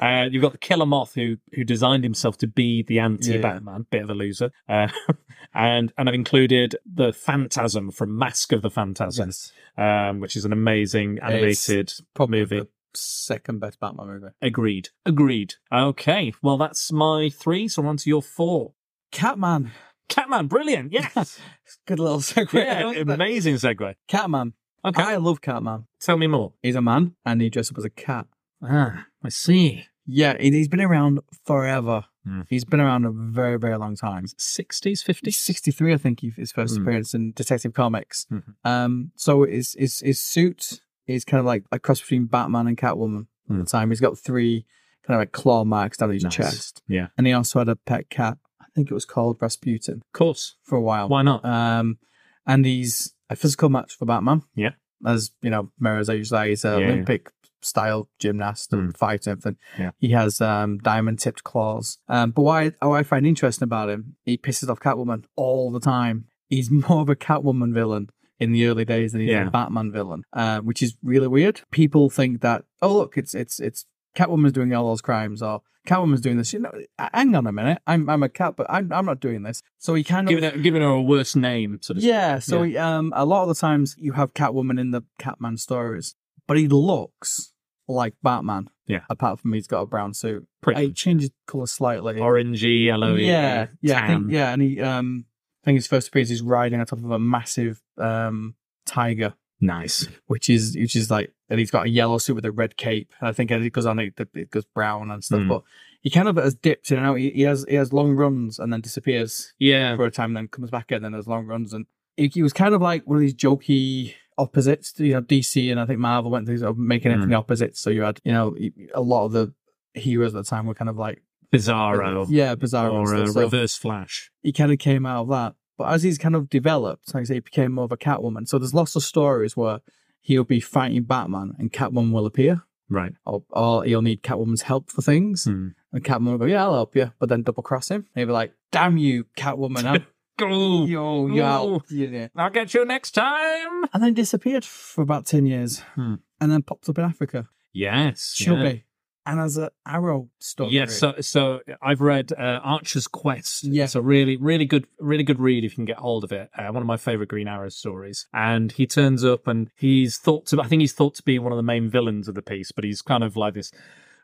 uh, 0.00 0.26
you've 0.30 0.42
got 0.42 0.50
the 0.52 0.58
Killer 0.58 0.86
Moth, 0.86 1.14
who 1.14 1.36
who 1.52 1.62
designed 1.62 2.02
himself 2.02 2.36
to 2.38 2.48
be 2.48 2.82
the 2.82 2.98
anti-Batman, 2.98 3.86
bit 3.90 4.02
of 4.02 4.10
a 4.10 4.14
loser. 4.14 4.50
Uh, 4.68 4.88
and 5.54 5.92
and 5.96 6.08
I've 6.08 6.14
included 6.16 6.74
the 6.84 7.12
Phantasm 7.12 7.90
from 7.92 8.16
Mask 8.18 8.52
of 8.52 8.62
the 8.62 8.70
Phantasm, 8.70 9.28
Yes. 9.28 9.52
um, 9.78 10.18
which 10.18 10.34
is 10.34 10.44
an 10.44 10.52
amazing 10.52 11.18
animated 11.22 11.92
Probably 12.14 12.40
movie. 12.40 12.58
the 12.60 12.68
second 12.96 13.60
best 13.60 13.80
Batman 13.80 14.06
movie. 14.06 14.34
Agreed. 14.42 14.88
Agreed. 15.06 15.54
Okay. 15.72 16.32
Well, 16.42 16.56
that's 16.58 16.92
my 16.92 17.30
three. 17.30 17.68
So 17.68 17.84
on 17.86 17.96
to 17.98 18.08
your 18.08 18.22
four. 18.22 18.72
Catman. 19.12 19.70
Catman, 20.08 20.46
brilliant. 20.48 20.92
Yes. 21.14 21.38
Good 21.86 21.98
little 21.98 22.18
segue. 22.18 22.52
yeah, 22.52 22.92
amazing 23.14 23.54
segue. 23.56 23.94
Catman. 24.08 24.52
Okay. 24.84 25.02
I 25.02 25.16
love 25.16 25.40
Catman. 25.40 25.86
Tell 26.00 26.18
me 26.18 26.26
more. 26.26 26.52
He's 26.62 26.74
a 26.76 26.82
man 26.82 27.14
and 27.24 27.40
he 27.40 27.48
dresses 27.48 27.72
up 27.72 27.78
as 27.78 27.84
a 27.84 27.90
cat. 27.90 28.26
Ah, 28.62 29.06
I 29.22 29.28
see. 29.30 29.86
Yeah, 30.06 30.36
he- 30.38 30.50
he's 30.50 30.68
been 30.68 30.82
around 30.82 31.20
forever. 31.46 32.04
Hmm. 32.26 32.42
He's 32.48 32.64
been 32.64 32.80
around 32.80 33.04
a 33.06 33.10
very, 33.10 33.58
very 33.58 33.76
long 33.78 33.96
time. 33.96 34.26
60s, 34.26 34.84
He's 34.84 35.02
50s? 35.02 35.34
63, 35.34 35.94
I 35.94 35.96
think, 35.96 36.20
his 36.20 36.52
first 36.52 36.76
Hmm. 36.76 36.82
appearance 36.82 37.14
in 37.14 37.32
Detective 37.32 37.72
Comics. 37.72 38.26
Mhm. 38.30 38.54
Um, 38.64 39.12
so 39.16 39.44
his, 39.44 39.74
his 39.78 40.00
his 40.00 40.20
suit 40.22 40.80
is 41.06 41.24
kind 41.24 41.38
of 41.40 41.44
like 41.46 41.64
a 41.72 41.78
cross 41.78 42.00
between 42.00 42.26
Batman 42.26 42.66
and 42.66 42.76
Catwoman 42.76 43.22
at 43.48 43.52
Hmm. 43.54 43.58
the 43.60 43.64
time. 43.66 43.90
He's 43.90 44.00
got 44.00 44.18
three 44.18 44.66
kind 45.06 45.16
of 45.16 45.20
like 45.20 45.32
claw 45.32 45.64
marks 45.64 45.98
down 45.98 46.10
his 46.10 46.24
Nice. 46.24 46.34
chest, 46.34 46.82
Yeah. 46.88 47.08
and 47.18 47.26
he 47.26 47.32
also 47.32 47.58
had 47.58 47.68
a 47.68 47.76
pet 47.76 48.08
cat. 48.08 48.38
I 48.60 48.64
think 48.74 48.90
it 48.90 48.94
was 48.94 49.04
called 49.04 49.36
Rasputin 49.40 49.96
Of 49.96 50.12
course. 50.12 50.56
for 50.62 50.76
a 50.76 50.80
while. 50.80 51.08
Why 51.08 51.22
not? 51.22 51.44
Um, 51.44 51.98
and 52.46 52.64
he's 52.64 53.14
a 53.30 53.36
physical 53.36 53.68
match 53.68 53.94
for 53.96 54.06
Batman. 54.06 54.42
Yeah. 54.54 54.70
As 55.04 55.30
you 55.42 55.50
know, 55.50 55.70
mirrors 55.78 56.08
I 56.08 56.14
usually 56.14 56.48
he's 56.50 56.64
an 56.64 56.80
Yeah, 56.80 56.86
yeah. 56.86 56.92
Olympic 56.92 57.30
style 57.60 58.08
gymnast 58.18 58.72
and 58.72 58.92
Mm. 58.92 58.96
fighter 58.96 59.30
and 59.30 59.38
everything. 59.38 59.58
Yeah. 59.78 59.90
He 59.98 60.10
has 60.10 60.40
um, 60.40 60.78
diamond 60.78 61.18
tipped 61.18 61.44
claws. 61.44 61.98
Um, 62.08 62.30
but 62.30 62.42
why 62.42 62.70
what 62.80 62.96
I 62.98 63.02
find 63.02 63.26
interesting 63.26 63.64
about 63.64 63.90
him, 63.90 64.16
he 64.24 64.36
pisses 64.38 64.68
off 64.70 64.80
Catwoman 64.80 65.24
all 65.36 65.70
the 65.70 65.80
time. 65.80 66.26
He's 66.48 66.70
more 66.88 67.00
of 67.02 67.08
a 67.10 67.16
Catwoman 67.16 67.72
villain 67.74 68.08
in 68.40 68.52
the 68.52 68.66
early 68.66 68.84
days 68.84 69.12
than 69.12 69.20
he's 69.20 69.30
Yeah. 69.30 69.46
a 69.46 69.50
Batman 69.50 69.92
villain, 69.92 70.22
uh, 70.32 70.60
which 70.60 70.82
is 70.82 70.96
really 71.02 71.28
weird. 71.28 71.60
People 71.70 72.10
think 72.10 72.40
that 72.42 72.64
oh 72.82 72.94
look, 72.94 73.16
it's 73.16 73.34
it's 73.34 73.60
it's 73.60 73.86
Catwoman's 74.16 74.52
doing 74.52 74.72
all 74.74 74.88
those 74.88 75.00
crimes 75.00 75.42
or 75.42 75.60
Catwoman's 75.86 76.20
doing 76.22 76.36
this. 76.38 76.52
You 76.52 76.60
know, 76.60 76.72
hang 76.98 77.34
on 77.34 77.46
a 77.46 77.52
minute, 77.52 77.78
I'm 77.86 78.08
I'm 78.08 78.22
a 78.22 78.28
cat, 78.28 78.54
but 78.56 78.66
I'm 78.70 78.92
I'm 78.92 79.04
not 79.06 79.20
doing 79.20 79.42
this. 79.42 79.62
So 79.78 79.94
he 79.94 80.02
kind 80.04 80.26
of 80.26 80.30
Giving 80.34 80.50
her, 80.50 80.58
giving 80.58 80.82
her 80.82 80.88
a 80.88 81.02
worse 81.02 81.36
name, 81.36 81.78
sort 81.82 81.98
of. 81.98 82.02
yeah, 82.04 82.38
so 82.38 82.62
he, 82.62 82.76
um, 82.78 83.12
a 83.14 83.24
lot 83.24 83.42
of 83.42 83.48
the 83.48 83.54
times 83.54 83.94
you 83.98 84.12
have 84.12 84.34
Catwoman 84.34 84.80
in 84.80 84.90
the 84.92 85.02
Catman 85.18 85.56
stories, 85.58 86.14
but 86.46 86.56
he 86.56 86.68
looks 86.68 87.52
like 87.88 88.14
Batman. 88.22 88.68
Yeah. 88.86 89.00
Apart 89.08 89.40
from 89.40 89.52
he's 89.54 89.66
got 89.66 89.80
a 89.82 89.86
brown 89.86 90.12
suit, 90.12 90.46
Pretty 90.60 90.86
he 90.88 90.92
changes 90.92 91.30
color 91.46 91.66
slightly. 91.66 92.14
orangey, 92.14 92.84
yellowy. 92.86 93.26
yeah, 93.26 93.66
yeah, 93.80 94.04
I 94.04 94.06
think, 94.08 94.30
yeah, 94.30 94.52
and 94.52 94.60
he, 94.62 94.80
um, 94.80 95.24
I 95.64 95.66
think 95.66 95.76
his 95.76 95.86
first 95.86 96.08
appearance 96.08 96.30
is 96.30 96.42
riding 96.42 96.78
on 96.80 96.86
top 96.86 96.98
of 96.98 97.10
a 97.10 97.18
massive 97.18 97.80
um 97.98 98.54
tiger, 98.86 99.34
Nice. 99.60 100.08
which 100.26 100.50
is 100.50 100.76
which 100.76 100.94
is 100.94 101.10
like, 101.10 101.32
and 101.48 101.58
he's 101.58 101.70
got 101.70 101.86
a 101.86 101.88
yellow 101.88 102.18
suit 102.18 102.34
with 102.34 102.44
a 102.44 102.52
red 102.52 102.76
cape. 102.76 103.12
And 103.20 103.28
I 103.28 103.32
think 103.32 103.50
as 103.50 103.64
it 103.64 103.72
goes 103.72 103.86
on, 103.86 103.98
it, 103.98 104.14
it 104.34 104.50
goes 104.50 104.64
brown 104.66 105.10
and 105.10 105.24
stuff. 105.24 105.40
Mm. 105.40 105.48
But 105.48 105.62
he 106.02 106.10
kind 106.10 106.28
of 106.28 106.36
has 106.36 106.54
dipped 106.54 106.90
in 106.90 106.98
and 106.98 107.06
out. 107.06 107.14
He, 107.14 107.30
he 107.30 107.42
has 107.42 107.64
he 107.68 107.76
has 107.76 107.92
long 107.92 108.12
runs 108.14 108.58
and 108.58 108.70
then 108.72 108.82
disappears 108.82 109.54
Yeah. 109.58 109.96
for 109.96 110.04
a 110.04 110.10
time, 110.10 110.34
then 110.34 110.48
comes 110.48 110.70
back 110.70 110.92
in, 110.92 111.02
then 111.02 111.12
there's 111.12 111.26
long 111.26 111.46
runs, 111.46 111.72
and 111.72 111.86
he, 112.16 112.28
he 112.28 112.42
was 112.42 112.52
kind 112.52 112.74
of 112.74 112.82
like 112.82 113.06
one 113.06 113.16
of 113.16 113.22
these 113.22 113.34
jokey 113.34 114.14
opposites. 114.36 114.92
You 114.98 115.14
know, 115.14 115.22
DC 115.22 115.70
and 115.70 115.80
I 115.80 115.86
think 115.86 115.98
Marvel 115.98 116.30
went 116.30 116.46
through 116.46 116.58
sort 116.58 116.70
of 116.72 116.78
making 116.78 117.10
Mm. 117.10 117.14
everything 117.14 117.34
opposites. 117.34 117.80
So 117.80 117.88
you 117.88 118.02
had, 118.02 118.18
you 118.24 118.32
know, 118.32 118.54
a 118.94 119.00
lot 119.00 119.24
of 119.24 119.32
the 119.32 119.54
heroes 119.94 120.34
at 120.34 120.44
the 120.44 120.50
time 120.50 120.66
were 120.66 120.74
kind 120.74 120.90
of 120.90 120.96
like 120.98 121.22
Bizarro. 121.52 122.26
yeah, 122.28 122.54
bizarre. 122.56 122.88
and 122.88 122.96
Or 122.98 123.06
stuff. 123.06 123.28
So 123.30 123.40
reverse 123.42 123.76
flash. 123.76 124.30
he 124.42 124.52
kind 124.52 124.72
of 124.72 124.78
came 124.78 125.06
out 125.06 125.22
of 125.22 125.28
that, 125.28 125.54
but 125.76 125.92
as 125.92 126.02
he's 126.02 126.18
kind 126.18 126.36
of 126.36 126.48
developed, 126.48 127.14
like 127.14 127.22
I 127.22 127.24
say, 127.24 127.34
he 127.34 127.40
became 127.40 127.72
more 127.72 127.84
of 127.84 127.92
a 127.92 127.96
Catwoman. 127.96 128.48
So 128.48 128.58
there's 128.58 128.74
lots 128.74 128.96
of 128.96 129.02
stories 129.02 129.56
where 129.56 129.80
he'll 130.20 130.44
be 130.44 130.60
fighting 130.60 131.02
Batman 131.04 131.54
and 131.58 131.72
Catwoman 131.72 132.12
will 132.12 132.26
appear. 132.26 132.62
Right. 132.90 133.12
Or, 133.24 133.42
or 133.50 133.84
he'll 133.84 134.02
need 134.02 134.22
Catwoman's 134.22 134.62
help 134.62 134.90
for 134.90 135.02
things. 135.02 135.44
Hmm. 135.44 135.68
And 135.92 136.04
Catwoman 136.04 136.32
will 136.32 136.38
go, 136.38 136.44
Yeah, 136.44 136.64
I'll 136.64 136.74
help 136.74 136.94
you. 136.94 137.12
But 137.18 137.28
then 137.28 137.42
double 137.42 137.62
cross 137.62 137.88
him. 137.88 138.06
And 138.14 138.20
he'll 138.20 138.26
be 138.26 138.32
like, 138.32 138.52
Damn 138.70 138.98
you, 138.98 139.26
Catwoman. 139.36 139.84
I'm 139.84 140.06
Go. 140.36 140.84
Yo, 140.84 141.28
yo, 141.28 141.80
yeah. 141.88 142.26
I'll 142.34 142.50
get 142.50 142.74
you 142.74 142.84
next 142.84 143.12
time. 143.12 143.84
And 143.92 144.02
then 144.02 144.14
disappeared 144.14 144.64
for 144.64 145.02
about 145.02 145.26
10 145.26 145.46
years. 145.46 145.78
Hmm. 145.94 146.14
And 146.40 146.50
then 146.50 146.62
popped 146.62 146.88
up 146.88 146.98
in 146.98 147.04
Africa. 147.04 147.48
Yes. 147.72 148.34
Chubby. 148.34 148.84
And 149.26 149.40
as 149.40 149.56
an 149.56 149.70
arrow 149.86 150.28
story. 150.38 150.72
Yes, 150.72 150.98
so 150.98 151.14
so 151.20 151.60
I've 151.80 152.02
read 152.02 152.32
uh, 152.32 152.60
Archer's 152.62 153.06
Quest. 153.06 153.64
Yeah. 153.64 153.84
it's 153.84 153.94
a 153.94 154.02
really 154.02 154.36
really 154.36 154.66
good 154.66 154.86
really 154.98 155.22
good 155.22 155.40
read 155.40 155.64
if 155.64 155.72
you 155.72 155.76
can 155.76 155.84
get 155.86 155.96
hold 155.96 156.24
of 156.24 156.32
it. 156.32 156.50
Uh, 156.56 156.66
one 156.66 156.82
of 156.82 156.86
my 156.86 156.98
favorite 156.98 157.30
Green 157.30 157.48
Arrow 157.48 157.70
stories. 157.70 158.26
And 158.34 158.72
he 158.72 158.86
turns 158.86 159.24
up 159.24 159.46
and 159.46 159.70
he's 159.76 160.18
thought 160.18 160.46
to 160.46 160.60
I 160.60 160.66
think 160.66 160.80
he's 160.80 160.92
thought 160.92 161.14
to 161.14 161.22
be 161.22 161.38
one 161.38 161.52
of 161.52 161.56
the 161.56 161.62
main 161.62 161.88
villains 161.88 162.28
of 162.28 162.34
the 162.34 162.42
piece, 162.42 162.70
but 162.70 162.84
he's 162.84 163.00
kind 163.00 163.24
of 163.24 163.36
like 163.36 163.54
this 163.54 163.72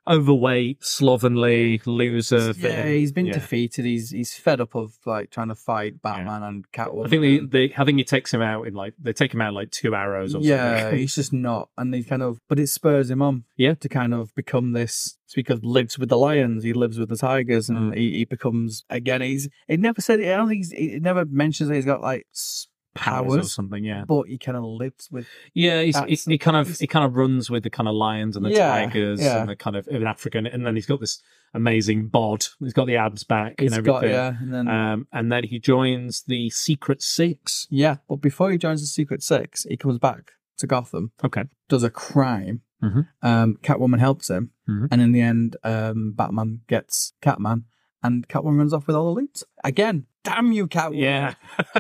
overweight, 0.09 0.83
slovenly 0.85 1.80
loser. 1.87 2.47
yeah, 2.49 2.52
thing. 2.52 2.87
he's 2.99 3.12
been 3.12 3.26
Yeah. 3.26 3.35
defeated. 3.35 3.85
He's 3.85 4.11
he's 4.11 4.35
fed 4.35 4.61
up 4.61 4.75
of 4.75 4.95
like 5.07 5.30
trying 5.30 5.49
to 5.49 5.54
fight 5.54 6.02
Batman 6.02 6.42
and 6.42 6.71
Catwoman. 6.73 7.07
I 7.07 7.09
think 7.09 7.23
they, 7.52 7.66
they 7.69 7.75
I 7.76 7.85
think 7.85 7.99
he 7.99 8.04
takes 8.04 8.33
him 8.33 8.42
out 8.42 8.66
in 8.66 8.75
like 8.75 8.95
they 9.00 9.12
take 9.12 9.33
him 9.35 9.40
out 9.40 9.49
in, 9.49 9.54
like 9.54 9.71
two 9.71 9.95
arrows 9.95 10.35
or 10.35 10.40
yeah, 10.42 10.80
something. 10.83 10.99
he's 10.99 11.14
just 11.14 11.33
not, 11.33 11.69
and 11.76 11.95
he 11.95 12.02
kind 12.02 12.23
of, 12.23 12.40
but 12.49 12.59
it 12.59 12.69
spurs 12.69 13.11
him 13.11 13.23
on, 13.23 13.45
Yeah. 13.57 13.75
to 13.75 13.88
kind 13.88 14.14
of 14.14 14.35
become 14.35 14.73
this. 14.73 15.16
It's 15.26 15.35
because 15.35 15.62
lives 15.62 15.99
with 15.99 16.09
the 16.09 16.19
lions, 16.19 16.64
he 16.64 16.73
lives 16.73 16.99
with 16.99 17.09
the 17.09 17.16
tigers, 17.16 17.69
and 17.69 17.92
Mm. 17.92 17.97
he, 17.97 18.11
he 18.19 18.25
becomes 18.25 18.85
again. 18.90 19.21
He's 19.21 19.49
it 19.69 19.78
never 19.80 20.00
said. 20.00 20.21
I 20.21 20.37
don't 20.37 20.49
think 20.49 20.59
he's, 20.66 20.73
it 20.73 21.02
never 21.02 21.25
mentions 21.25 21.69
that 21.69 21.76
he's 21.76 21.85
got 21.85 22.00
like 22.00 22.26
s- 22.35 22.66
powers, 22.94 23.26
or 23.32 23.37
powers, 23.38 23.52
something. 23.54 23.85
Yeah, 23.85 24.04
but 24.06 24.25
he 24.28 24.38
kind 24.38 24.56
of 24.56 24.64
lives 24.64 25.09
with. 25.11 25.26
yeah. 25.54 25.82
He's, 25.82 25.99
he, 26.25 26.32
he 26.32 26.38
kind 26.38 26.56
of 26.56 26.78
he 26.78 26.87
kind 26.87 27.04
of 27.04 27.14
runs 27.16 27.50
with 27.50 27.62
the 27.62 27.70
kind 27.70 27.88
of 27.88 27.94
lions 27.94 28.37
and 28.37 28.44
the 28.44 28.50
Yeah, 28.50 28.68
tigers 28.87 29.20
yeah. 29.23 29.40
and 29.40 29.49
the 29.49 29.56
kind 29.56 29.76
of 29.76 29.87
in 29.88 30.06
Africa, 30.06 30.38
and, 30.38 30.66
then 30.66 30.75
he's 30.75 30.87
got 30.87 31.00
this 31.00 31.23
amazing 31.54 32.09
bod. 32.09 32.44
He's 32.61 32.73
got 32.73 32.87
the 32.87 32.97
abs 32.97 33.25
back 33.25 33.61
He's 33.61 33.73
and 33.73 33.85
got 33.85 34.04
everything. 34.04 34.14
yeah, 34.16 34.35
and 34.40 34.54
then 34.54 34.68
Um, 34.68 35.06
and 35.12 35.32
then 35.32 35.44
he 35.44 35.59
joins 35.59 36.23
the 36.26 36.50
Secret 36.50 37.02
Six. 37.02 37.66
yeah. 37.70 37.97
But 38.09 38.16
before 38.16 38.50
he 38.50 38.59
joins 38.59 38.80
the 38.80 38.87
Secret 38.87 39.23
Six, 39.23 39.64
he 39.64 39.76
comes 39.76 39.99
back 39.99 40.32
to 40.59 40.66
Gotham, 40.66 41.12
Okay. 41.25 41.44
does 41.68 41.82
a 41.82 41.90
crime. 41.90 42.62
Mhm. 42.82 43.09
Um, 43.23 43.59
Catwoman 43.62 43.99
helps 43.99 44.30
him, 44.30 44.50
Mhm. 44.68 44.88
and 44.90 45.02
in 45.02 45.12
the 45.12 45.20
end, 45.20 45.56
um, 45.64 46.12
Batman 46.12 46.61
gets 46.66 47.12
Catman, 47.20 47.64
and 48.02 48.26
Catwoman 48.28 48.59
runs 48.59 48.73
off 48.73 48.87
with 48.87 48.97
all 48.97 49.14
the 49.14 49.21
loot 49.21 49.42
again. 49.64 50.07
Damn 50.25 50.52
you, 50.52 50.66
Catwoman! 50.66 50.99
Yeah. 51.00 51.35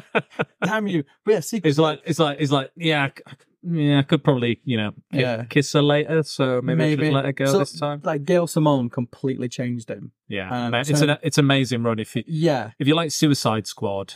damn 0.64 0.86
you. 0.86 1.04
But 1.24 1.32
yeah, 1.32 1.40
Secret 1.40 1.70
It's 1.70 1.78
like 1.78 2.00
it's 2.04 2.18
like 2.18 2.38
it's 2.40 2.52
like 2.52 2.70
yeah, 2.76 3.04
I 3.26 3.32
yeah. 3.62 3.98
I 3.98 4.02
could 4.02 4.24
probably 4.24 4.60
you 4.64 4.76
know 4.76 4.92
Yeah. 5.12 5.44
kiss 5.44 5.72
her 5.74 5.82
later, 5.82 6.22
so 6.22 6.60
maybe, 6.62 6.84
I 6.84 6.96
should 6.96 7.12
let 7.12 7.24
her 7.26 7.32
go 7.32 7.46
So, 7.46 7.58
this 7.58 7.78
time. 7.78 8.00
Like 8.02 8.24
Gail 8.24 8.46
Simone 8.46 8.88
completely 8.88 9.48
changed 9.48 9.90
him. 9.90 10.12
Yeah, 10.30 10.66
um, 10.68 10.74
it's 10.74 10.96
so- 10.98 11.08
an 11.08 11.18
it's 11.22 11.38
amazing 11.38 11.82
run 11.82 11.98
if 11.98 12.14
you 12.14 12.22
Yeah, 12.26 12.70
if 12.78 12.86
you 12.86 12.94
like 12.94 13.10
Suicide 13.10 13.66
Squad 13.66 14.14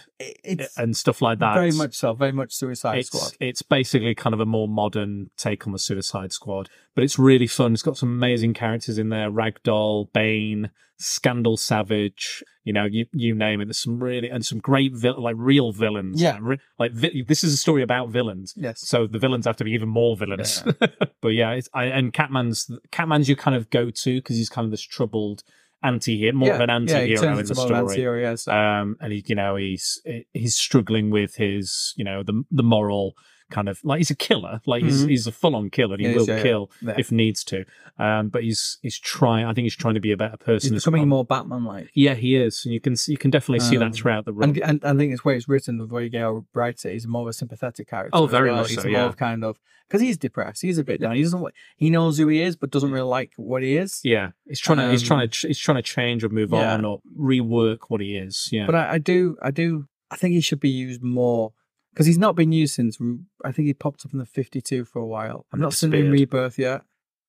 and 0.76 0.96
stuff 0.96 1.20
like 1.20 1.40
that. 1.40 1.54
very 1.54 1.72
much 1.72 1.94
so. 1.94 2.14
Very 2.14 2.32
much 2.32 2.52
Suicide 2.54 2.98
it's 2.98 3.08
Squad. 3.08 3.32
it's 3.40 3.62
basically 3.62 4.14
kind 4.14 4.32
of 4.32 4.40
a 4.40 4.46
more 4.46 4.68
modern 4.68 5.30
take 5.36 5.66
on 5.66 5.72
the 5.72 5.78
Suicide 5.78 6.32
Squad, 6.32 6.68
but 6.94 7.02
it's 7.04 7.18
really 7.18 7.46
fun. 7.48 7.72
It's 7.74 7.82
got 7.82 7.96
some 7.96 8.10
amazing 8.10 8.54
characters 8.54 8.96
in 8.96 9.08
there: 9.08 9.28
Ragdoll, 9.30 10.12
Bane, 10.12 10.70
Scandal 10.98 11.56
Savage. 11.56 12.44
You 12.62 12.72
know, 12.72 12.84
you 12.84 13.06
you 13.12 13.34
name 13.34 13.60
it. 13.60 13.66
There's 13.66 13.78
some 13.82 14.02
really 14.02 14.30
and 14.30 14.46
some 14.46 14.58
great 14.60 14.92
vil- 14.94 15.20
like 15.20 15.34
real 15.36 15.72
villains. 15.72 16.22
Yeah. 16.22 16.38
Like 16.78 16.92
vi- 16.92 17.24
this 17.26 17.42
is 17.44 17.52
a 17.52 17.56
story 17.58 17.82
about 17.82 18.10
villains. 18.10 18.54
Yes. 18.56 18.80
So 18.88 19.06
the 19.06 19.18
villains 19.18 19.46
have 19.46 19.56
to 19.56 19.64
be 19.64 19.72
even 19.72 19.88
more 19.88 20.16
villainous. 20.16 20.62
but 21.20 21.28
yeah, 21.28 21.50
it's, 21.50 21.68
I, 21.74 21.86
and 21.86 22.12
Catman's 22.12 22.70
Catman's 22.90 23.28
your 23.28 23.36
kind 23.36 23.56
of 23.56 23.68
go 23.70 23.90
to 23.90 24.14
because 24.16 24.36
he's 24.36 24.48
kind 24.48 24.64
of 24.64 24.70
this 24.70 24.80
troubled 24.80 25.42
anti-hero, 25.84 26.32
more 26.34 26.48
yeah, 26.48 26.54
of 26.54 26.60
an 26.62 26.70
anti-hero 26.70 27.20
turns 27.20 27.22
in 27.22 27.34
the 27.34 27.40
into 27.40 27.54
more 27.54 27.64
of 27.64 27.70
an 27.70 27.88
story. 27.90 28.22
yeah, 28.22 28.34
so- 28.34 28.52
Um, 28.52 28.96
and 29.00 29.12
he, 29.12 29.22
you 29.26 29.34
know, 29.34 29.56
he's 29.56 30.00
he's 30.32 30.56
struggling 30.56 31.10
with 31.10 31.36
his, 31.36 31.94
you 31.96 32.04
know, 32.04 32.22
the 32.22 32.42
the 32.50 32.62
moral 32.62 33.14
kind 33.50 33.68
of 33.68 33.78
like 33.84 33.98
he's 33.98 34.10
a 34.10 34.14
killer, 34.16 34.60
like 34.66 34.82
he's 34.82 35.04
Mhm. 35.04 35.10
he's 35.10 35.26
a 35.26 35.32
full 35.32 35.54
on 35.54 35.70
killer. 35.70 35.96
He 35.98 36.08
He 36.08 36.14
will 36.14 36.22
is, 36.22 36.28
yeah, 36.28 36.42
kill 36.42 36.70
Yeah. 36.82 36.94
if 36.98 37.12
needs 37.12 37.44
to. 37.44 37.64
Um, 37.98 38.28
but 38.28 38.42
he's 38.42 38.78
he's 38.82 38.98
trying. 38.98 39.44
I 39.46 39.52
think 39.54 39.64
he's 39.66 39.76
trying 39.76 39.94
to 39.94 40.00
be 40.00 40.10
a 40.12 40.16
better 40.16 40.36
person. 40.36 40.72
He's 40.72 40.82
becoming 40.82 41.02
well. 41.02 41.08
more 41.18 41.24
Batman-like. 41.24 41.90
Yeah, 41.94 42.14
he 42.14 42.34
is. 42.36 42.62
And 42.64 42.72
you 42.74 42.80
can 42.80 42.96
you 43.06 43.16
can 43.18 43.30
definitely 43.30 43.60
see 43.60 43.76
Um, 43.76 43.80
that 43.80 43.94
throughout 43.94 44.24
the 44.24 44.32
run. 44.32 44.50
And, 44.50 44.62
and 44.62 44.84
I 44.84 44.94
think 44.96 45.12
it's 45.12 45.24
where 45.24 45.36
it's 45.36 45.48
written, 45.48 45.78
the 45.78 45.86
way 45.86 46.08
Gail 46.08 46.46
writes 46.54 46.84
it, 46.84 46.92
he's 46.94 47.06
more 47.06 47.22
of 47.22 47.28
a 47.28 47.32
sympathetic 47.32 47.88
character. 47.88 48.10
Oh, 48.16 48.26
very 48.26 48.50
well. 48.50 48.60
much 48.62 48.70
He's 48.70 48.78
so, 48.82 48.88
more 48.88 48.92
yeah. 48.92 49.04
of 49.06 49.16
kind 49.16 49.44
of 49.44 49.60
because 49.86 50.00
he's 50.00 50.16
depressed. 50.16 50.62
He's 50.62 50.78
a 50.78 50.82
bit 50.84 51.00
down. 51.02 51.14
He 51.14 51.22
doesn't. 51.22 51.44
He 51.76 51.90
knows 51.90 52.18
who 52.18 52.26
he 52.28 52.40
is, 52.40 52.56
but 52.56 52.70
doesn't 52.70 52.90
really 52.90 53.06
like 53.08 53.32
what 53.36 53.62
he 53.62 53.76
is. 53.76 54.00
yeah, 54.02 54.30
he's 54.48 54.58
trying 54.58 54.78
to 54.78 54.90
he's 54.90 55.02
Um, 55.02 55.06
trying 55.06 55.28
to 55.28 55.46
he's 55.46 55.58
trying 55.58 55.76
to 55.76 55.82
change 55.82 56.24
or 56.24 56.30
move 56.30 56.50
yeah. 56.52 56.74
on 56.74 56.84
or 56.84 57.00
rework 57.16 57.78
what 57.88 58.00
he 58.00 58.16
is. 58.16 58.48
Yeah, 58.50 58.66
But 58.66 58.74
I, 58.74 58.92
I 58.94 58.98
do, 58.98 59.36
I 59.42 59.50
do, 59.50 59.86
I 60.10 60.16
think 60.16 60.34
he 60.34 60.40
should 60.40 60.60
be 60.60 60.70
used 60.70 61.02
more 61.02 61.52
because 61.94 62.06
he's 62.06 62.18
not 62.18 62.34
been 62.36 62.52
used 62.52 62.74
since. 62.74 62.98
I 63.44 63.52
think 63.52 63.66
he 63.66 63.74
popped 63.74 64.04
up 64.04 64.12
in 64.12 64.18
the 64.18 64.26
Fifty-two 64.26 64.84
for 64.84 64.98
a 64.98 65.06
while. 65.06 65.46
I'm 65.52 65.60
not 65.60 65.72
seen 65.72 65.94
him 65.94 66.06
in. 66.06 66.10
Rebirth 66.12 66.58
yet, 66.58 66.82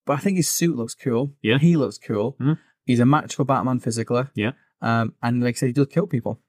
but 0.05 0.13
I 0.13 0.17
think 0.21 0.37
his 0.37 0.49
suit 0.49 0.75
looks 0.75 0.95
cool. 0.95 1.33
Yeah. 1.41 1.57
he 1.59 1.77
looks 1.77 1.97
cool. 1.97 2.35
Mhm. 2.41 2.57
He's 2.85 2.99
a 2.99 3.05
match 3.05 3.35
for 3.35 3.45
Batman 3.45 3.79
physically. 3.79 4.23
Yeah. 4.35 4.51
um, 4.81 5.13
and 5.23 5.43
like 5.43 5.55
I 5.55 5.57
said, 5.59 5.67
he 5.67 5.73
does 5.73 5.87
kill 5.87 6.07
people. 6.07 6.39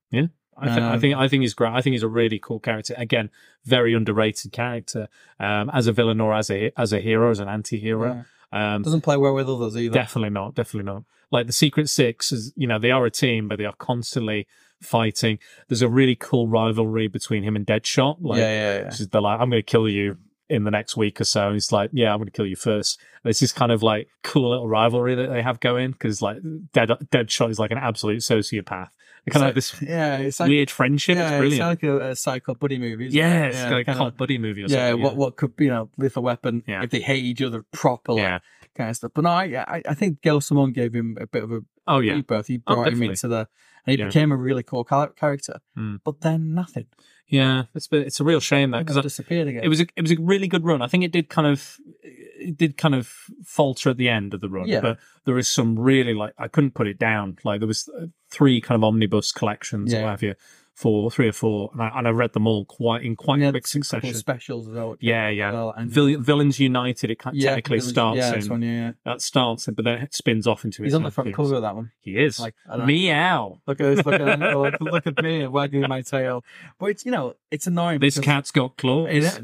I, 0.58 0.68
th- 0.68 0.78
I 0.78 0.94
Um, 0.94 1.00
think 1.00 1.14
I 1.16 1.28
think 1.28 1.42
he's 1.42 1.52
great. 1.52 1.72
I 1.74 1.82
think 1.82 1.92
he's 1.92 2.02
a 2.02 2.08
really 2.08 2.38
cool 2.38 2.60
character. 2.60 2.94
Again, 2.96 3.28
very 3.66 3.92
underrated 3.92 4.52
character 4.52 5.08
um, 5.38 5.68
as 5.70 5.86
a 5.86 5.92
villain 5.92 6.18
or 6.18 6.32
as 6.32 6.48
a 6.50 6.72
as 6.78 6.94
a 6.94 7.00
hero, 7.00 7.30
as 7.30 7.40
an 7.40 7.48
anti-hero. 7.48 8.24
Um, 8.52 8.80
Doesn't 8.80 9.02
play 9.02 9.18
well 9.18 9.34
with 9.34 9.50
others 9.50 9.76
either. 9.76 9.92
definitely 9.92 10.30
not. 10.30 10.54
Definitely 10.54 10.90
not. 10.90 11.02
Like 11.30 11.46
the 11.46 11.52
Secret 11.52 11.90
Six 11.90 12.32
is, 12.32 12.54
you 12.56 12.66
know, 12.66 12.78
they 12.78 12.90
are 12.90 13.04
a 13.04 13.10
team, 13.10 13.48
but 13.48 13.58
they 13.58 13.66
are 13.66 13.74
constantly 13.74 14.46
fighting. 14.82 15.38
There's 15.68 15.82
a 15.82 15.88
really 15.88 16.14
cool 16.16 16.48
rivalry 16.48 17.08
between 17.08 17.42
him 17.42 17.56
and 17.56 17.66
Deadshot. 17.66 18.18
Like, 18.20 18.38
yeah, 18.38 18.78
yeah, 18.80 18.90
yeah. 18.98 19.06
they're 19.10 19.20
like, 19.20 19.40
I'm 19.40 19.50
going 19.50 19.62
to 19.62 19.66
kill 19.66 19.88
you 19.88 20.16
in 20.48 20.64
the 20.64 20.70
next 20.70 20.96
week 20.96 21.20
or 21.20 21.24
so. 21.24 21.46
And 21.46 21.54
he's 21.54 21.72
like, 21.72 21.90
yeah, 21.92 22.12
I'm 22.12 22.18
going 22.18 22.26
to 22.26 22.32
kill 22.32 22.46
you 22.46 22.56
first. 22.56 23.00
And 23.24 23.30
it's 23.30 23.40
this 23.40 23.52
kind 23.52 23.72
of 23.72 23.82
like 23.82 24.08
cool 24.22 24.50
little 24.50 24.68
rivalry 24.68 25.14
that 25.16 25.28
they 25.28 25.42
have 25.42 25.58
going 25.60 25.90
because 25.92 26.22
like 26.22 26.36
Dead 26.72 26.88
Deadshot 26.88 27.50
is 27.50 27.58
like 27.58 27.70
an 27.72 27.78
absolute 27.78 28.18
sociopath. 28.20 28.90
They 29.24 29.32
kind 29.32 29.42
of 29.42 29.48
have 29.48 29.54
this 29.56 29.74
Yeah, 29.82 30.18
it's 30.18 30.38
like 30.38 30.48
weird 30.48 30.70
friendship. 30.70 31.16
yeah, 31.16 31.30
it's 31.30 31.38
brilliant. 31.38 31.60
like 31.68 31.82
a, 31.82 32.10
a 32.10 32.14
psycho 32.16 32.54
buddy 32.54 32.78
movie. 32.78 33.08
yeah, 33.10 33.46
it? 33.46 33.48
it's 33.48 33.62
like 33.64 33.88
a 33.88 33.92
kinda- 33.94 34.12
buddy 34.12 34.38
movie 34.38 34.62
or 34.62 34.66
yeah, 34.68 34.90
something. 34.90 35.02
what 35.02 35.16
what 35.16 35.36
could 35.36 35.56
be, 35.56 35.64
you 35.64 35.70
know, 35.72 35.90
lethal 35.96 36.22
weapon 36.22 36.62
Yeah. 36.68 36.84
if 36.84 36.90
they 36.90 37.00
hate 37.00 37.24
each 37.24 37.42
other 37.42 37.64
properly, 37.72 38.22
Yeah. 38.22 38.38
Kind 38.76 38.90
of 38.90 38.96
stuff. 38.96 39.12
But 39.14 39.22
no, 39.24 39.30
I 39.30 39.82
I, 39.88 39.94
think 39.94 40.20
Gail 40.22 40.40
Simone 40.40 40.72
gave 40.72 40.94
him 40.94 41.16
a 41.20 41.26
bit 41.26 41.42
of 41.44 41.52
a 41.52 41.60
Oh 41.86 42.00
yeah. 42.00 42.14
rebirth. 42.14 42.46
He 42.48 42.60
Oh, 42.66 42.74
brought 42.74 42.88
him 42.88 42.94
definitely. 42.94 43.08
into 43.08 43.28
the, 43.28 43.38
and 43.86 43.92
he 43.92 43.98
Yeah. 43.98 44.06
became 44.06 44.32
a 44.32 44.36
really 44.36 44.62
cool 44.62 44.84
char- 44.84 45.10
character. 45.10 45.60
Mm. 45.78 46.00
But 46.04 46.20
then 46.20 46.54
nothing. 46.54 46.86
Yeah. 47.28 47.64
It's 47.74 47.86
been, 47.88 48.02
it's 48.02 48.20
a 48.20 48.24
real 48.24 48.38
shame 48.40 48.70
that 48.72 48.86
because 48.86 49.02
disappeared 49.02 49.48
again. 49.48 49.64
it 49.64 49.68
was 49.68 49.80
a, 49.80 49.86
it 49.96 50.02
was 50.02 50.12
a 50.12 50.16
really 50.20 50.46
good 50.48 50.64
run. 50.64 50.80
I 50.82 50.86
think 50.88 51.02
it 51.04 51.12
did 51.12 51.28
kind 51.28 51.46
of 51.48 51.76
it 52.02 52.56
did 52.56 52.76
kind 52.76 52.94
of 52.94 53.08
falter 53.44 53.90
at 53.90 53.96
the 53.96 54.08
end 54.08 54.34
of 54.34 54.40
the 54.40 54.48
run, 54.48 54.68
Yeah. 54.68 54.80
but 54.80 54.98
there 55.24 55.38
is 55.38 55.48
some 55.48 55.78
really 55.78 56.14
like 56.14 56.34
I 56.38 56.48
couldn't 56.48 56.74
put 56.74 56.86
it 56.86 56.98
down. 56.98 57.36
Like 57.44 57.60
there 57.60 57.66
was 57.66 57.88
uh, 57.88 58.06
three 58.30 58.60
kind 58.60 58.76
of 58.78 58.84
omnibus 58.84 59.32
collections, 59.32 59.92
or 59.92 59.96
Yeah. 59.96 60.02
what 60.04 60.10
have 60.10 60.22
you, 60.22 60.34
four, 60.76 61.10
three 61.10 61.26
or 61.26 61.32
four, 61.32 61.70
and 61.72 61.82
I, 61.82 61.90
and 61.98 62.06
I 62.06 62.10
read 62.10 62.34
them 62.34 62.46
all 62.46 62.66
quite 62.66 63.02
in 63.02 63.16
quite 63.16 63.40
Yeah, 63.40 63.50
quick 63.50 63.66
succession. 63.66 64.12
specials 64.14 64.68
as 64.68 64.74
well. 64.74 64.94
Yeah, 65.00 65.28
yeah. 65.30 65.50
Well, 65.50 65.74
and 65.76 65.90
Vill- 65.90 66.20
Villains 66.20 66.60
United. 66.60 67.10
It 67.10 67.18
yeah, 67.32 67.54
technically 67.54 67.78
Village- 67.78 67.90
starts 67.92 68.18
Yeah, 68.18 68.34
in 68.34 68.48
one, 68.48 68.62
yeah, 68.62 68.70
yeah. 68.70 68.92
that 69.06 69.22
starts 69.22 69.66
in, 69.68 69.74
but 69.74 69.86
then 69.86 70.02
it 70.02 70.14
spins 70.14 70.46
off 70.46 70.64
into. 70.64 70.82
He's 70.82 70.92
on 70.94 71.02
the 71.02 71.10
front 71.10 71.34
cover 71.34 71.54
of 71.56 71.62
that 71.62 71.74
one. 71.74 71.90
He 72.00 72.16
is. 72.18 72.38
Like 72.38 72.54
Meow. 72.84 73.60
Look 73.66 73.80
at 73.80 73.96
this! 73.96 74.06
Look 74.06 74.20
at 74.20 74.38
look, 74.56 74.74
look 74.80 75.06
at 75.06 75.22
me 75.24 75.46
wagging 75.46 75.80
my 75.88 76.02
tail. 76.02 76.44
But 76.78 76.86
it's 76.90 77.04
you 77.06 77.10
know 77.10 77.34
it's 77.50 77.66
annoying. 77.66 78.00
This 78.00 78.20
cat's 78.20 78.50
got 78.50 78.76
claws. 78.76 79.08
it 79.10 79.42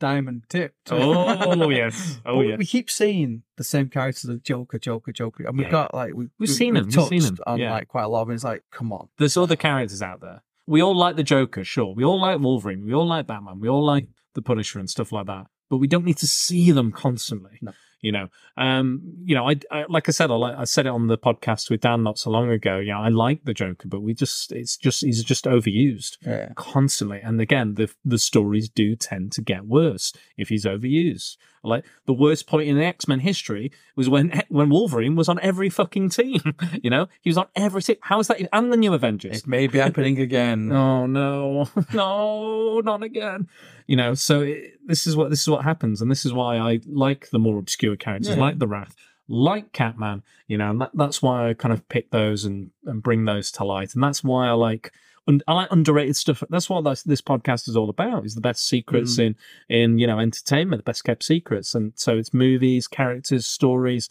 diamond 0.00 0.42
tipped. 0.48 0.90
Oh 0.90 1.70
yes. 1.70 2.18
Oh 2.26 2.38
But 2.38 2.46
yes. 2.48 2.58
We 2.58 2.66
keep 2.66 2.90
seeing 2.90 3.42
the 3.56 3.62
same 3.64 3.88
characters 3.88 4.24
of 4.28 4.42
Joker, 4.42 4.78
Joker, 4.78 5.12
Joker, 5.12 5.44
and 5.44 5.56
we've 5.56 5.66
Yeah. 5.68 5.70
got 5.70 5.94
like 5.94 6.14
we, 6.14 6.26
We've 6.38 6.50
seen 6.50 6.74
them, 6.74 6.86
we've 6.86 7.06
seen 7.08 7.22
them, 7.22 7.38
on 7.46 7.58
yeah. 7.60 7.70
like 7.70 7.86
quite 7.88 8.02
a 8.04 8.08
lot. 8.08 8.22
And 8.26 8.32
it's 8.34 8.42
like, 8.44 8.64
come 8.72 8.92
on, 8.92 9.08
There's 9.18 9.36
other 9.36 9.56
characters 9.56 10.02
out 10.02 10.20
there. 10.20 10.42
We 10.66 10.82
all 10.82 10.96
like 10.96 11.16
the 11.16 11.22
Joker, 11.22 11.62
sure. 11.64 11.94
We 11.94 12.04
all 12.04 12.20
like 12.20 12.40
Wolverine. 12.40 12.84
We 12.84 12.94
all 12.94 13.06
like 13.06 13.26
Batman. 13.26 13.60
We 13.60 13.68
all 13.68 13.84
like 13.84 14.08
the 14.34 14.42
Punisher 14.42 14.78
and 14.78 14.88
stuff 14.90 15.12
like 15.12 15.26
that. 15.26 15.46
But 15.68 15.76
we 15.78 15.86
don't 15.86 16.04
need 16.04 16.16
to 16.18 16.26
see 16.26 16.70
them 16.72 16.90
constantly. 16.92 17.58
No. 17.62 17.72
You 18.02 18.12
know, 18.12 18.28
um, 18.56 19.02
you 19.24 19.34
know, 19.34 19.48
I, 19.48 19.56
I 19.70 19.84
like 19.88 20.08
I 20.08 20.12
said, 20.12 20.30
I, 20.30 20.60
I 20.60 20.64
said 20.64 20.86
it 20.86 20.90
on 20.90 21.06
the 21.06 21.18
podcast 21.18 21.70
with 21.70 21.82
Dan 21.82 22.02
not 22.02 22.18
so 22.18 22.30
long 22.30 22.50
ago. 22.50 22.78
You 22.78 22.92
know, 22.92 23.00
I 23.00 23.08
like 23.08 23.44
the 23.44 23.54
Joker, 23.54 23.88
but 23.88 24.00
we 24.00 24.14
just, 24.14 24.52
it's 24.52 24.76
just, 24.76 25.04
he's 25.04 25.22
just 25.22 25.44
overused 25.44 26.16
yeah, 26.24 26.52
constantly. 26.54 27.20
And 27.20 27.40
again, 27.40 27.74
the 27.74 27.90
the 28.04 28.18
stories 28.18 28.68
do 28.68 28.96
tend 28.96 29.32
to 29.32 29.42
get 29.42 29.66
worse 29.66 30.12
if 30.36 30.48
he's 30.48 30.64
overused. 30.64 31.36
Like 31.62 31.84
the 32.06 32.12
worst 32.14 32.46
point 32.46 32.68
in 32.68 32.76
the 32.76 32.84
X 32.84 33.06
Men 33.06 33.20
history 33.20 33.70
was 33.96 34.08
when 34.08 34.42
when 34.48 34.70
Wolverine 34.70 35.14
was 35.16 35.28
on 35.28 35.38
every 35.40 35.68
fucking 35.68 36.08
team. 36.10 36.40
you 36.82 36.88
know, 36.90 37.08
he 37.20 37.28
was 37.30 37.36
on 37.36 37.46
every 37.54 37.82
team. 37.82 37.96
How 38.00 38.18
is 38.20 38.28
that? 38.28 38.40
And 38.52 38.72
the 38.72 38.76
New 38.76 38.94
Avengers. 38.94 39.38
it 39.38 39.46
may 39.46 39.66
be 39.66 39.78
happening 39.78 40.18
again. 40.20 40.70
Oh 40.80 41.06
no, 41.06 41.68
no, 41.92 42.80
not 42.80 43.02
again. 43.02 43.48
You 43.86 43.96
know, 43.96 44.14
so 44.14 44.40
it, 44.42 44.78
this 44.86 45.06
is 45.06 45.16
what 45.16 45.30
this 45.30 45.40
is 45.42 45.48
what 45.48 45.64
happens, 45.64 46.00
and 46.00 46.10
this 46.10 46.24
is 46.24 46.32
why 46.32 46.56
I 46.56 46.80
like 46.86 47.30
the 47.30 47.38
more 47.38 47.58
obscure 47.58 47.96
characters, 47.96 48.30
Yeah. 48.36 48.40
like 48.40 48.58
the 48.58 48.68
Wrath, 48.68 48.94
like 49.28 49.72
Catman. 49.72 50.22
You 50.48 50.58
know, 50.58 50.70
and 50.70 50.80
that, 50.80 50.90
that's 50.94 51.20
why 51.22 51.48
I 51.50 51.54
kind 51.54 51.72
of 51.72 51.88
pick 51.88 52.10
those 52.10 52.44
and 52.44 52.70
and 52.86 53.02
bring 53.02 53.24
those 53.24 53.50
to 53.52 53.64
light, 53.64 53.94
and 53.94 54.02
that's 54.02 54.24
why 54.24 54.48
I 54.48 54.52
like. 54.52 54.92
Un- 55.30 55.40
I 55.48 55.54
like 55.54 55.68
underrated 55.70 56.16
stuff. 56.16 56.42
That's 56.50 56.68
what 56.68 56.82
this, 56.84 57.02
this 57.04 57.22
podcast 57.22 57.68
is 57.68 57.76
all 57.76 57.88
about: 57.88 58.26
is 58.26 58.34
the 58.34 58.40
best 58.40 58.66
secrets 58.68 59.18
in 59.18 59.36
in 59.68 59.98
you 59.98 60.06
know 60.06 60.18
entertainment, 60.18 60.80
the 60.84 60.90
best 60.90 61.04
kept 61.04 61.22
secrets. 61.24 61.74
And 61.74 61.92
so 61.96 62.18
it's 62.18 62.34
movies, 62.34 62.86
characters, 62.88 63.46
stories. 63.46 64.08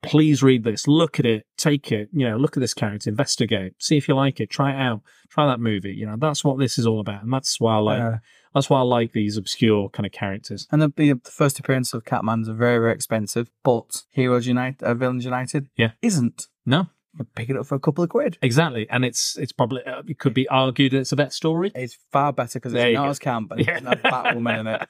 Please 0.00 0.44
read 0.44 0.62
this, 0.62 0.86
look 0.86 1.18
at 1.18 1.26
it, 1.26 1.44
take 1.56 1.90
it. 1.90 2.08
You 2.12 2.28
know, 2.28 2.36
look 2.36 2.56
at 2.56 2.60
this 2.60 2.72
character, 2.72 3.10
investigate, 3.10 3.72
see 3.80 3.96
if 3.96 4.06
you 4.06 4.14
like 4.14 4.38
it, 4.38 4.48
try 4.48 4.70
it 4.72 4.76
out, 4.80 5.00
try 5.28 5.44
that 5.46 5.58
movie. 5.58 5.92
You 5.92 6.06
know, 6.06 6.14
that's 6.16 6.44
what 6.44 6.56
this 6.60 6.78
is 6.78 6.86
all 6.86 7.00
about, 7.00 7.24
and 7.24 7.32
that's 7.32 7.58
why 7.60 7.74
I 7.74 7.78
like. 7.78 8.20
That's 8.54 8.70
why 8.70 8.78
I 8.78 8.82
like 8.82 9.12
these 9.12 9.36
obscure 9.36 9.88
kind 9.90 10.06
of 10.06 10.12
characters. 10.12 10.66
and 10.70 10.80
the, 10.80 10.92
the 10.96 11.20
first 11.24 11.58
appearance 11.58 11.92
of 11.94 12.04
Catman's 12.04 12.48
are 12.48 12.54
very 12.54 12.78
very 12.78 12.92
expensive, 12.92 13.50
but 13.64 14.04
Heroes 14.10 14.46
United, 14.46 14.82
uh, 14.84 14.94
Villains 14.94 15.24
United, 15.24 15.68
Yeah. 15.76 15.90
isn't. 16.00 16.46
No, 16.64 16.86
pick 17.34 17.50
it 17.50 17.56
up 17.56 17.66
for 17.66 17.74
a 17.74 17.80
couple 17.80 18.04
of 18.04 18.10
quid. 18.10 18.38
exactly, 18.42 18.88
and 18.90 19.04
it's 19.04 19.36
it's 19.38 19.52
probably 19.52 19.82
uh, 19.84 20.02
it 20.06 20.18
could 20.18 20.34
be 20.34 20.48
argued 20.48 20.92
that 20.92 20.98
it's 20.98 21.12
a 21.12 21.16
better 21.16 21.30
story. 21.30 21.72
It's 21.74 21.98
far 22.12 22.32
better 22.32 22.58
because 22.58 22.74
it's 22.74 22.84
you 22.84 22.96
go. 22.96 23.04
as 23.06 23.18
camp 23.18 23.50
and 23.52 23.66
Yeah. 23.66 23.78
not 23.80 24.02
Batwoman 24.02 24.60
in 24.60 24.66
it. 24.66 24.88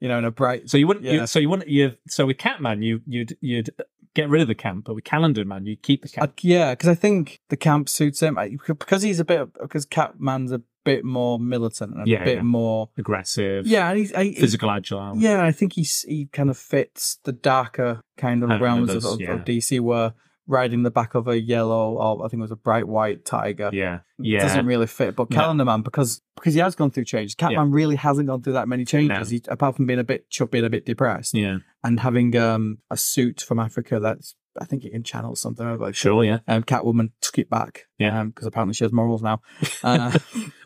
You 0.00 0.08
know, 0.08 0.18
in 0.18 0.24
a 0.24 0.30
bright. 0.30 0.68
So 0.70 0.76
you 0.78 0.86
wouldn't. 0.86 1.04
Yeah. 1.06 1.12
You, 1.12 1.26
so 1.26 1.38
you 1.38 1.48
wouldn't. 1.48 1.68
You 1.68 1.92
so 2.08 2.26
with 2.26 2.38
Catman, 2.38 2.82
you 2.82 3.00
you'd 3.06 3.36
you'd 3.40 3.70
get 4.14 4.28
rid 4.30 4.40
of 4.42 4.48
the 4.48 4.54
camp, 4.54 4.84
but 4.86 4.94
with 4.94 5.04
Calendar 5.04 5.44
Man, 5.44 5.66
you'd 5.66 5.82
keep 5.82 6.02
the 6.02 6.08
camp. 6.08 6.32
yeah, 6.40 6.72
because 6.72 6.88
I 6.88 6.94
think 6.94 7.40
the 7.50 7.56
camp 7.56 7.88
suits 7.88 8.20
him 8.20 8.38
I, 8.38 8.56
because 8.66 9.02
he's 9.02 9.20
a 9.20 9.24
bit 9.26 9.52
because 9.60 9.84
Catman's 9.84 10.52
a 10.52 10.62
bit 10.84 11.04
more 11.04 11.38
militant 11.38 11.94
and 11.94 12.06
a 12.06 12.10
Yeah, 12.10 12.24
bit 12.24 12.36
yeah. 12.36 12.42
more. 12.42 12.88
Aggressive. 12.96 13.66
Yeah, 13.66 13.88
and 13.90 13.98
he's 13.98 14.12
I, 14.14 14.32
Physical 14.32 14.70
agile. 14.70 15.16
Yeah, 15.18 15.42
I 15.44 15.52
think 15.52 15.74
he's 15.74 16.02
he 16.02 16.26
kind 16.26 16.48
of 16.48 16.56
fits 16.56 17.18
the 17.24 17.32
darker 17.32 18.00
kind 18.16 18.42
of 18.44 18.58
realms 18.60 18.90
of, 18.90 19.04
of, 19.04 19.20
of 19.20 19.44
DC, 19.44 19.80
where 19.80 20.14
riding 20.46 20.82
the 20.82 20.90
back 20.90 21.14
of 21.14 21.28
a 21.28 21.40
yellow 21.40 21.94
or 21.94 22.24
I 22.24 22.28
think 22.28 22.40
it 22.40 22.42
was 22.42 22.50
a 22.50 22.56
bright 22.56 22.86
white 22.86 23.24
tiger. 23.24 23.70
Yeah. 23.72 24.00
Yeah. 24.18 24.40
doesn't 24.40 24.66
really 24.66 24.86
fit. 24.86 25.16
But 25.16 25.30
No. 25.30 25.36
Calendar 25.36 25.64
Man, 25.64 25.82
because 25.82 26.22
because 26.36 26.54
he 26.54 26.60
has 26.60 26.74
gone 26.74 26.90
through 26.90 27.04
changes, 27.04 27.34
Catman 27.34 27.70
really 27.72 27.96
hasn't 27.96 28.28
gone 28.28 28.42
through 28.42 28.54
that 28.54 28.68
many 28.68 28.84
changes. 28.84 29.30
He, 29.30 29.42
apart 29.48 29.76
from 29.76 29.86
being 29.86 29.98
a 29.98 30.04
bit 30.04 30.30
chubby 30.30 30.58
and 30.58 30.66
a 30.66 30.70
bit 30.70 30.86
depressed, 30.86 31.34
yeah. 31.34 31.58
and 31.82 32.00
having 32.00 32.36
um 32.36 32.78
a 32.90 32.96
suit 32.96 33.40
from 33.40 33.58
Africa 33.58 34.00
that's 34.00 34.34
I 34.60 34.64
think 34.64 34.84
it 34.84 34.90
can 34.92 35.02
channel 35.02 35.36
something. 35.36 35.78
Like 35.78 35.94
Sure. 35.94 36.24
Yeah. 36.24 36.38
Um, 36.48 36.62
Catwoman 36.62 37.10
took 37.20 37.38
it 37.38 37.48
back. 37.50 37.86
Yeah. 37.98 38.24
because 38.24 38.46
apparently 38.46 38.74
she 38.74 38.84
has 38.84 38.92
morals 38.92 39.22
now. 39.22 39.40
Uh, 39.82 40.18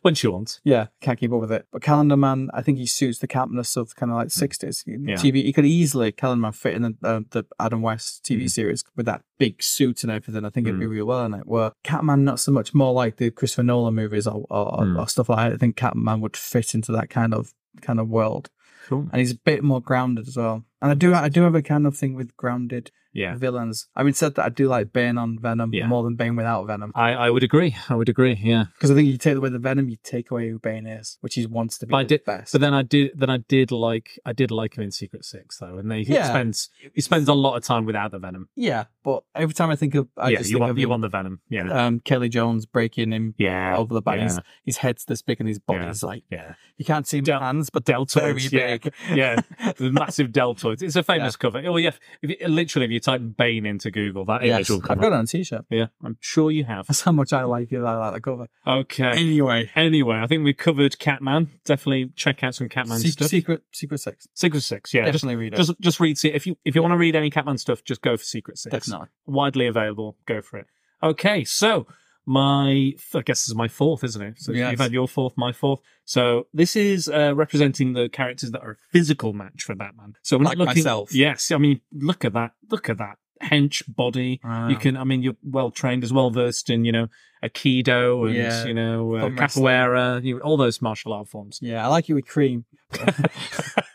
When 0.03 0.15
she 0.15 0.27
wants. 0.29 0.61
yeah, 0.65 0.87
can't 1.03 1.19
keep 1.19 1.31
up 1.33 1.41
with 1.41 1.53
it. 1.53 1.67
But 1.71 1.83
Calendar 1.83 2.17
Man, 2.17 2.49
I 2.55 2.63
think 2.63 2.79
he 2.79 2.87
suits 2.87 3.19
the 3.19 3.29
campness 3.29 3.77
of 3.77 3.95
kind 3.97 4.11
of 4.11 4.17
like 4.17 4.31
sixties 4.31 4.83
TV. 4.87 5.35
He 5.45 5.53
could 5.53 5.67
easily 5.67 6.11
Calendar 6.11 6.41
Man 6.43 6.53
fit 6.53 6.75
in 6.75 6.83
the, 6.83 6.95
uh, 7.03 7.21
the 7.31 7.45
Adam 7.61 7.83
West 7.83 8.25
TV 8.25 8.45
Mm. 8.45 8.51
series 8.51 8.85
with 8.97 9.05
that 9.07 9.23
big 9.39 9.63
suit 9.63 10.03
and 10.03 10.11
everything. 10.11 10.45
I 10.47 10.51
think 10.51 10.67
it'd 10.67 10.81
be 10.81 10.87
Mm. 10.87 10.91
real 10.91 11.07
well 11.07 11.25
in 11.27 11.35
it. 11.35 11.47
Where 11.47 11.73
Catman, 11.85 12.25
not 12.25 12.41
so 12.41 12.51
much 12.51 12.73
more 12.75 12.95
like 12.95 13.17
the 13.19 13.31
Christopher 13.31 13.63
Nolan 13.63 13.95
movies 13.95 14.27
or, 14.27 14.47
or, 14.49 14.79
Mm. 14.85 14.99
or 14.99 15.07
stuff 15.07 15.29
like 15.29 15.39
that. 15.51 15.53
I 15.55 15.57
think 15.59 15.77
Catman 15.77 16.21
would 16.23 16.37
fit 16.37 16.75
into 16.75 16.93
that 16.93 17.11
kind 17.11 17.35
of 17.35 17.53
kind 17.83 18.01
of 18.01 18.09
world, 18.09 18.49
Cool. 18.89 19.09
and 19.13 19.21
he's 19.21 19.33
a 19.33 19.39
bit 19.39 19.63
more 19.63 19.81
grounded 19.83 20.27
as 20.27 20.37
well. 20.37 20.65
And 20.81 20.91
I 20.91 20.95
do 20.95 21.13
I 21.15 21.29
do 21.29 21.43
have 21.43 21.55
a 21.55 21.63
kind 21.63 21.87
of 21.87 21.97
thing 21.97 22.15
with 22.15 22.35
grounded 22.39 22.91
Yeah. 23.13 23.35
villains. 23.37 23.89
I 23.97 24.03
mean, 24.03 24.15
said 24.15 24.35
that 24.37 24.45
I 24.45 24.49
do 24.49 24.69
like 24.69 24.93
Bane 24.93 25.19
on 25.19 25.39
Venom 25.41 25.73
Yeah. 25.75 25.87
more 25.87 26.03
than 26.05 26.15
Bane 26.17 26.37
without 26.37 26.67
Venom. 26.67 26.93
I, 26.95 27.13
I 27.13 27.31
would 27.31 27.43
agree. 27.43 27.77
I 27.89 27.95
would 27.95 28.09
agree. 28.09 28.39
Yeah. 28.43 28.65
Because 28.75 28.91
I 28.91 28.95
think 28.95 29.09
you 29.09 29.19
take 29.19 29.37
away 29.37 29.49
the 29.51 29.59
Venom, 29.59 29.89
you 29.89 29.97
take 30.03 30.31
away 30.31 30.49
who 30.49 30.59
Bane 30.59 30.87
is, 30.87 31.19
which 31.21 31.35
he 31.35 31.47
wants 31.47 31.79
to 31.79 31.87
be 31.87 31.91
But 31.93 31.97
I 31.99 32.05
did- 32.05 32.25
best. 32.25 32.53
But 32.53 32.61
then 32.61 32.75
I 32.75 32.83
did. 32.83 33.13
Then 33.17 33.31
I 33.31 33.39
did 33.39 33.71
like. 33.73 34.19
I 34.25 34.33
did 34.33 34.51
like 34.51 34.77
him 34.77 34.85
in 34.85 34.91
Secret 34.93 35.25
Six 35.25 35.59
though, 35.59 35.79
and 35.79 35.91
they, 35.91 36.05
he 36.05 36.15
spends 36.15 36.71
he 36.95 37.01
spends 37.01 37.29
a 37.29 37.35
lot 37.35 37.57
of 37.57 37.65
time 37.65 37.85
without 37.85 38.11
the 38.13 38.19
venom. 38.19 38.49
yeah, 38.55 38.85
but 39.03 39.25
every 39.35 39.55
time 39.55 39.71
I 39.71 39.77
think 39.77 39.95
of, 39.95 40.09
I 40.17 40.31
yeah. 40.31 40.39
just 40.39 40.51
You 40.51 40.55
think 40.57 40.61
want 40.67 40.79
you 40.79 40.85
him, 40.85 40.91
want 40.91 41.03
the 41.03 41.09
venom. 41.09 41.41
Yeah. 41.49 41.87
um, 41.87 42.01
Kelly 42.01 42.29
Jones 42.29 42.67
breaking 42.67 43.13
him 43.13 43.35
yeah. 43.39 43.77
over 43.77 43.93
the 43.95 44.03
back. 44.03 44.19
Yeah. 44.19 44.25
His, 44.25 44.41
his 44.65 44.77
head's 44.79 45.05
this 45.05 45.23
big 45.23 45.41
and 45.41 45.49
his 45.49 45.59
Yeah. 45.69 45.79
body's 45.79 46.03
like 46.03 46.23
yeah. 46.31 46.55
you 46.77 46.85
can't 46.85 47.07
see 47.07 47.19
his 47.19 47.27
Del- 47.27 47.41
hands, 47.41 47.71
but 47.71 47.85
Deltoids. 47.85 48.15
very 48.15 48.43
yeah. 48.43 48.77
big. 48.77 48.95
yeah. 49.15 49.41
The 49.77 49.91
massive 49.93 50.29
deltoids. 50.29 50.83
It's 50.83 50.97
a 50.97 51.03
famous 51.03 51.37
cover. 51.37 51.63
Oh 51.67 51.77
yeah. 51.77 51.91
If 52.23 52.49
literally, 52.49 52.87
if 52.87 52.93
you 52.93 53.00
type 53.01 53.21
Bane 53.37 53.67
into 53.67 53.91
Google, 53.91 54.25
that 54.27 54.43
image 54.45 54.49
Yes, 54.61 54.69
will 54.71 54.77
I've 54.77 54.83
come 54.85 54.99
got 54.99 55.07
up. 55.09 55.13
it 55.13 55.17
on 55.17 55.25
a 55.25 55.27
t-shirt. 55.27 55.65
Yeah. 55.71 55.87
I'm 56.05 56.17
sure 56.21 56.51
you 56.51 56.65
have. 56.65 56.87
That's 56.87 57.01
how 57.01 57.13
much 57.13 57.33
I 57.33 57.45
like 57.45 57.73
it. 57.73 57.81
I 57.83 57.97
like 57.97 58.15
the 58.15 58.21
cover. 58.21 58.47
Okay. 58.67 59.11
Anyway, 59.11 59.71
Anyway, 59.75 60.17
I 60.17 60.27
think 60.27 60.45
we 60.45 60.53
covered 60.55 60.99
Catman. 60.99 61.51
Definitely 61.65 62.13
check 62.17 62.43
out 62.45 62.55
some 62.55 62.69
Catman 62.69 62.99
Se- 63.01 63.09
stuff. 63.09 63.29
Secret 63.29 63.63
Secret 63.73 63.99
Six. 63.99 64.29
Secret 64.35 64.61
Six. 64.61 64.95
Yeah. 64.95 65.03
Just, 65.07 65.13
Definitely 65.15 65.37
read 65.37 65.55
it. 65.55 65.57
just 65.57 65.73
just 65.81 66.01
read. 66.01 66.19
Se- 66.19 66.33
If 66.33 66.47
you 66.47 66.57
if 66.65 66.75
you 66.75 66.83
want 66.83 66.93
to 66.93 66.99
read 66.99 67.17
any 67.17 67.31
Catman 67.31 67.59
stuff, 67.59 67.83
just 67.85 68.03
go 68.03 68.17
for 68.17 68.25
Secret 68.25 68.59
Six. 68.59 68.73
Definitely. 68.73 69.09
widely 69.27 69.67
available. 69.67 70.17
Go 70.27 70.41
for 70.43 70.59
it. 70.59 70.67
Okay, 71.03 71.45
so 71.45 71.87
my 72.31 72.93
I 73.15 73.21
guess 73.27 73.41
this 73.43 73.49
is 73.49 73.55
my 73.57 73.67
fourth, 73.69 74.05
isn't 74.05 74.23
it? 74.23 74.35
So 74.39 74.53
Yes. 74.53 74.71
you've 74.71 74.81
had 74.81 74.93
your 74.93 75.09
fourth, 75.09 75.35
my 75.37 75.53
fourth. 75.53 75.81
So 76.05 76.47
this 76.55 76.77
is 76.77 77.09
uh, 77.09 77.35
representing 77.35 77.93
the 77.95 78.09
characters 78.09 78.53
that 78.53 78.63
are 78.63 78.73
a 78.73 78.77
physical 78.93 79.33
match 79.33 79.65
for 79.65 79.75
Batman. 79.75 80.15
So 80.23 80.39
we're 80.39 80.45
Like 80.45 80.59
not 80.59 80.69
looking. 80.69 80.83
myself. 80.85 81.13
Yes, 81.15 81.51
I 81.51 81.59
mean 81.59 81.81
look 81.93 82.25
at 82.25 82.33
that. 82.35 82.53
Look 82.71 82.89
at 82.89 82.99
that 82.99 83.17
hench 83.43 83.83
body. 83.89 84.39
Wow. 84.45 84.69
You 84.69 84.77
can. 84.77 84.97
I 84.97 85.05
mean, 85.05 85.23
you're 85.23 85.37
well 85.43 85.71
trained, 85.71 86.05
as 86.05 86.13
well 86.13 86.31
versed 86.31 86.69
in 86.71 86.85
you 86.85 86.93
know 86.93 87.09
aikido 87.43 88.27
and 88.27 88.37
Yeah. 88.37 88.65
you 88.67 88.75
know 88.75 89.15
uh, 89.17 89.29
capoeira, 89.31 90.23
you, 90.23 90.39
all 90.41 90.57
those 90.59 90.81
martial 90.83 91.13
art 91.13 91.27
forms. 91.29 91.59
Yeah, 91.61 91.85
I 91.85 91.89
like 91.89 92.09
you 92.09 92.15
with 92.15 92.27
cream. 92.29 92.65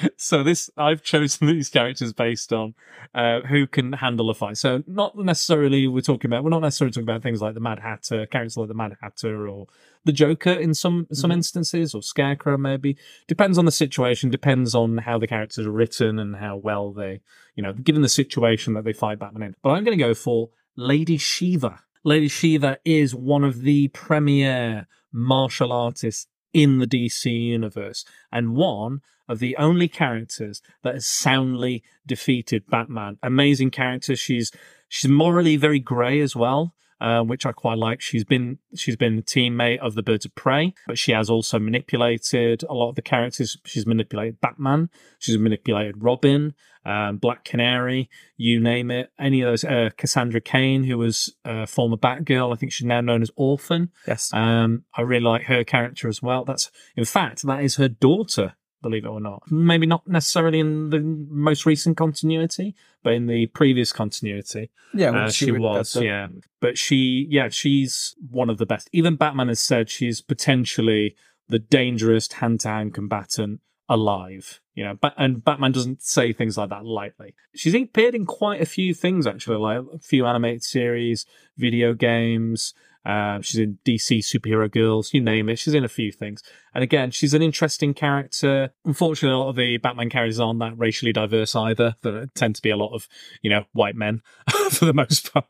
so 0.16 0.42
this 0.42 0.70
I've 0.76 1.02
chosen 1.02 1.46
these 1.46 1.68
characters 1.68 2.12
based 2.12 2.52
on 2.52 2.74
uh, 3.14 3.40
who 3.40 3.66
can 3.66 3.92
handle 3.94 4.30
a 4.30 4.34
fight. 4.34 4.56
So 4.56 4.82
not 4.86 5.16
necessarily 5.16 5.86
we're 5.86 6.00
talking 6.00 6.30
about 6.30 6.44
we're 6.44 6.50
not 6.50 6.62
necessarily 6.62 6.92
talking 6.92 7.08
about 7.08 7.22
things 7.22 7.40
like 7.42 7.54
the 7.54 7.60
Mad 7.60 7.78
Hatter, 7.80 8.26
characters 8.26 8.56
like 8.56 8.68
the 8.68 8.74
Mad 8.74 8.96
Hatter 9.00 9.48
or 9.48 9.66
the 10.04 10.12
Joker 10.12 10.50
in 10.52 10.74
some 10.74 11.06
some 11.12 11.30
Mhm. 11.30 11.34
instances 11.34 11.94
or 11.94 12.02
Scarecrow 12.02 12.56
maybe. 12.56 12.96
Depends 13.28 13.58
on 13.58 13.64
the 13.64 13.72
situation, 13.72 14.30
depends 14.30 14.74
on 14.74 14.98
how 14.98 15.18
the 15.18 15.26
characters 15.26 15.66
are 15.66 15.72
written 15.72 16.18
and 16.18 16.36
how 16.36 16.56
well 16.56 16.92
they, 16.92 17.20
you 17.54 17.62
know, 17.62 17.72
given 17.72 18.02
the 18.02 18.08
situation 18.08 18.74
that 18.74 18.84
they 18.84 18.92
fight 18.92 19.18
Batman 19.18 19.42
in. 19.48 19.56
But 19.62 19.70
I'm 19.70 19.84
going 19.84 19.96
to 19.98 20.04
go 20.04 20.14
for 20.14 20.50
Lady 20.76 21.16
Shiva. 21.18 21.80
Lady 22.04 22.28
Shiva 22.28 22.78
is 22.84 23.14
one 23.14 23.44
of 23.44 23.60
the 23.62 23.88
premier 23.88 24.86
martial 25.12 25.72
artists 25.72 26.26
in 26.52 26.78
the 26.78 26.86
DC 26.86 27.24
universe 27.24 28.04
and 28.32 28.54
one 28.54 29.00
of 29.28 29.38
the 29.38 29.56
only 29.56 29.88
characters 29.88 30.60
that 30.82 30.94
has 30.94 31.06
soundly 31.06 31.82
defeated 32.06 32.66
Batman. 32.68 33.16
Amazing 33.22 33.70
character. 33.70 34.16
She's 34.16 34.50
she's 34.88 35.10
morally 35.10 35.56
very 35.56 35.78
grey 35.78 36.20
as 36.20 36.34
well. 36.34 36.74
Uh, 37.00 37.22
which 37.22 37.46
I 37.46 37.52
quite 37.52 37.78
like. 37.78 38.02
She's 38.02 38.24
been 38.24 38.58
she's 38.74 38.96
been 38.96 39.18
a 39.18 39.22
teammate 39.22 39.78
of 39.78 39.94
the 39.94 40.02
Birds 40.02 40.26
of 40.26 40.34
Prey, 40.34 40.74
but 40.86 40.98
she 40.98 41.12
has 41.12 41.30
also 41.30 41.58
manipulated 41.58 42.62
a 42.64 42.74
lot 42.74 42.90
of 42.90 42.94
the 42.94 43.00
characters. 43.02 43.56
She's 43.64 43.86
manipulated 43.86 44.38
Batman. 44.42 44.90
She's 45.18 45.38
manipulated 45.38 46.02
Robin, 46.02 46.54
um, 46.84 47.16
Black 47.16 47.44
Canary, 47.44 48.10
you 48.36 48.60
name 48.60 48.90
it. 48.90 49.10
Any 49.18 49.40
of 49.40 49.50
those. 49.50 49.64
Uh, 49.64 49.90
Cassandra 49.96 50.40
Cain, 50.40 50.84
who 50.84 50.98
was 50.98 51.34
a 51.44 51.66
former 51.66 51.96
Batgirl. 51.96 52.52
I 52.52 52.56
think 52.56 52.72
she's 52.72 52.86
now 52.86 53.00
known 53.00 53.22
as 53.22 53.30
Orphan. 53.36 53.90
Yes. 54.06 54.30
Um, 54.32 54.84
I 54.94 55.02
really 55.02 55.24
like 55.24 55.44
her 55.44 55.64
character 55.64 56.08
as 56.08 56.22
well. 56.22 56.44
That's, 56.44 56.70
in 56.96 57.04
fact, 57.04 57.42
that 57.42 57.62
is 57.62 57.76
her 57.76 57.88
daughter, 57.88 58.54
believe 58.82 59.04
it 59.04 59.08
or 59.08 59.20
not. 59.20 59.42
Maybe 59.50 59.86
not 59.86 60.06
necessarily 60.06 60.60
in 60.60 60.90
the 60.90 61.00
most 61.00 61.66
recent 61.66 61.96
continuity, 61.96 62.74
but 63.02 63.12
in 63.12 63.26
the 63.26 63.46
previous 63.46 63.92
continuity, 63.92 64.70
yeah, 64.94 65.10
uh, 65.10 65.12
well, 65.12 65.30
she, 65.30 65.52
was, 65.52 65.96
yeah. 65.96 66.28
But 66.60 66.78
she, 66.78 67.26
yeah, 67.30 67.48
she's 67.48 68.14
one 68.30 68.50
of 68.50 68.58
the 68.58 68.66
best. 68.66 68.88
Even 68.92 69.16
Batman 69.16 69.48
has 69.48 69.60
said 69.60 69.88
she's 69.88 70.20
potentially 70.20 71.16
the 71.48 71.58
dangerous 71.58 72.30
hand-to-hand 72.32 72.94
combatant 72.94 73.60
alive. 73.88 74.60
You 74.74 74.84
know, 74.84 74.94
but 74.98 75.12
and 75.18 75.44
Batman 75.44 75.72
doesn't 75.72 76.00
say 76.00 76.32
things 76.32 76.56
like 76.56 76.70
that 76.70 76.86
lightly. 76.86 77.34
She's 77.54 77.74
appeared 77.74 78.14
in 78.14 78.24
quite 78.24 78.62
a 78.62 78.66
few 78.66 78.94
things 78.94 79.26
actually, 79.26 79.58
like 79.58 79.82
a 79.92 79.98
few 79.98 80.24
animated 80.24 80.62
series, 80.62 81.26
video 81.58 81.92
games. 81.92 82.72
Uh, 83.04 83.40
she's 83.40 83.58
in 83.58 83.78
DC 83.84 84.18
Superhero 84.18 84.70
Girls, 84.70 85.14
you 85.14 85.20
name 85.20 85.48
it. 85.48 85.58
She's 85.58 85.74
in 85.74 85.84
a 85.84 85.88
few 85.88 86.12
things. 86.12 86.42
And 86.74 86.84
again, 86.84 87.10
she's 87.10 87.34
an 87.34 87.42
interesting 87.42 87.94
character. 87.94 88.72
Unfortunately, 88.84 89.34
a 89.34 89.38
lot 89.38 89.50
of 89.50 89.56
the 89.56 89.78
Batman 89.78 90.10
characters 90.10 90.38
aren't 90.38 90.60
that 90.60 90.78
racially 90.78 91.12
diverse 91.12 91.56
either. 91.56 91.96
There 92.02 92.26
tend 92.34 92.56
to 92.56 92.62
be 92.62 92.70
a 92.70 92.76
lot 92.76 92.94
of, 92.94 93.08
you 93.42 93.50
know, 93.50 93.64
white 93.72 93.96
men 93.96 94.22
for 94.78 94.84
the 94.84 94.94
most 94.94 95.32
part, 95.32 95.46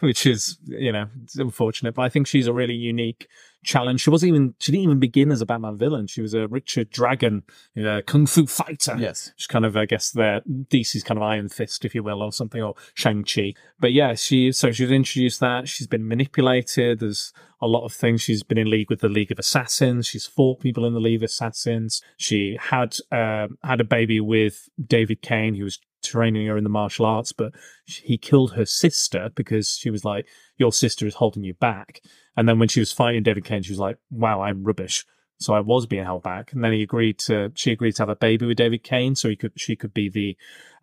which 0.00 0.26
is, 0.26 0.58
you 0.64 0.92
know, 0.92 1.08
it's 1.22 1.36
unfortunate. 1.36 1.94
But 1.94 2.02
I 2.02 2.08
think 2.08 2.26
she's 2.26 2.46
a 2.46 2.52
really 2.52 2.74
unique 2.74 3.26
challenge. 3.64 4.02
She 4.02 4.10
wasn't 4.10 4.28
even, 4.28 4.54
she 4.58 4.70
didn't 4.70 4.84
even 4.84 5.00
begin 5.00 5.32
as 5.32 5.40
a 5.40 5.46
Batman 5.46 5.76
villain. 5.76 6.06
She 6.06 6.22
was 6.22 6.34
a 6.34 6.46
Richard 6.46 6.90
Dragon, 6.90 7.42
you 7.74 7.82
know, 7.82 8.00
kung 8.02 8.26
fu 8.26 8.46
fighter. 8.46 8.96
Yes. 8.96 9.32
She's 9.36 9.48
kind 9.48 9.64
of, 9.64 9.76
I 9.76 9.86
guess, 9.86 10.12
their 10.12 10.40
DC's 10.42 11.02
kind 11.02 11.18
of 11.18 11.22
Iron 11.22 11.48
Fist, 11.48 11.84
if 11.84 11.94
you 11.94 12.02
will, 12.02 12.22
or 12.22 12.32
something, 12.32 12.62
or 12.62 12.74
Shang 12.94 13.24
Chi. 13.24 13.54
But 13.80 13.92
yeah, 13.92 14.14
she 14.14 14.52
so 14.52 14.70
she's 14.70 14.90
introduced 14.90 15.40
that. 15.40 15.68
She's 15.68 15.88
been 15.88 16.06
manipulated. 16.06 17.00
There's 17.00 17.32
a 17.60 17.66
lot 17.66 17.84
of 17.84 17.92
things. 17.92 18.22
She's 18.22 18.42
been 18.42 18.58
in 18.58 18.70
league 18.70 18.88
with 18.88 19.00
the 19.00 19.08
League 19.08 19.32
of 19.32 19.38
Assassins. 19.38 20.06
She's 20.06 20.26
fought 20.26 20.60
people 20.60 20.86
in 20.86 20.94
the 20.94 21.00
League 21.00 21.16
of 21.16 21.24
Assassins. 21.24 22.02
She 22.16 22.56
had 22.60 22.96
um, 23.10 23.58
had 23.64 23.80
a 23.80 23.84
baby 23.84 24.20
with 24.20 24.68
David 24.82 25.22
Cain, 25.22 25.54
who 25.54 25.64
was 25.64 25.78
training 26.02 26.46
her 26.46 26.56
in 26.56 26.64
the 26.64 26.70
martial 26.70 27.06
arts, 27.06 27.32
but 27.32 27.52
he 27.84 28.18
killed 28.18 28.52
her 28.52 28.66
sister 28.66 29.30
because 29.34 29.76
she 29.76 29.90
was 29.90 30.04
like, 30.04 30.26
"Your 30.56 30.72
sister 30.72 31.06
is 31.06 31.14
holding 31.14 31.44
you 31.44 31.54
back." 31.54 32.00
And 32.36 32.48
then 32.48 32.58
when 32.58 32.68
she 32.68 32.80
was 32.80 32.92
fighting 32.92 33.22
David 33.22 33.44
Cain, 33.44 33.62
she 33.62 33.72
was 33.72 33.78
like, 33.78 33.98
"Wow, 34.10 34.42
I'm 34.42 34.64
rubbish." 34.64 35.04
So 35.40 35.54
I 35.54 35.60
was 35.60 35.86
being 35.86 36.04
held 36.04 36.22
back, 36.22 36.52
and 36.52 36.62
then 36.62 36.74
he 36.74 36.82
agreed 36.82 37.18
to. 37.20 37.50
She 37.54 37.72
agreed 37.72 37.96
to 37.96 38.02
have 38.02 38.10
a 38.10 38.16
baby 38.16 38.44
with 38.44 38.58
David 38.58 38.82
Cain, 38.82 39.14
so 39.14 39.30
he 39.30 39.36
could. 39.36 39.52
She 39.56 39.74
could 39.74 39.94
be 39.94 40.10
the, 40.10 40.36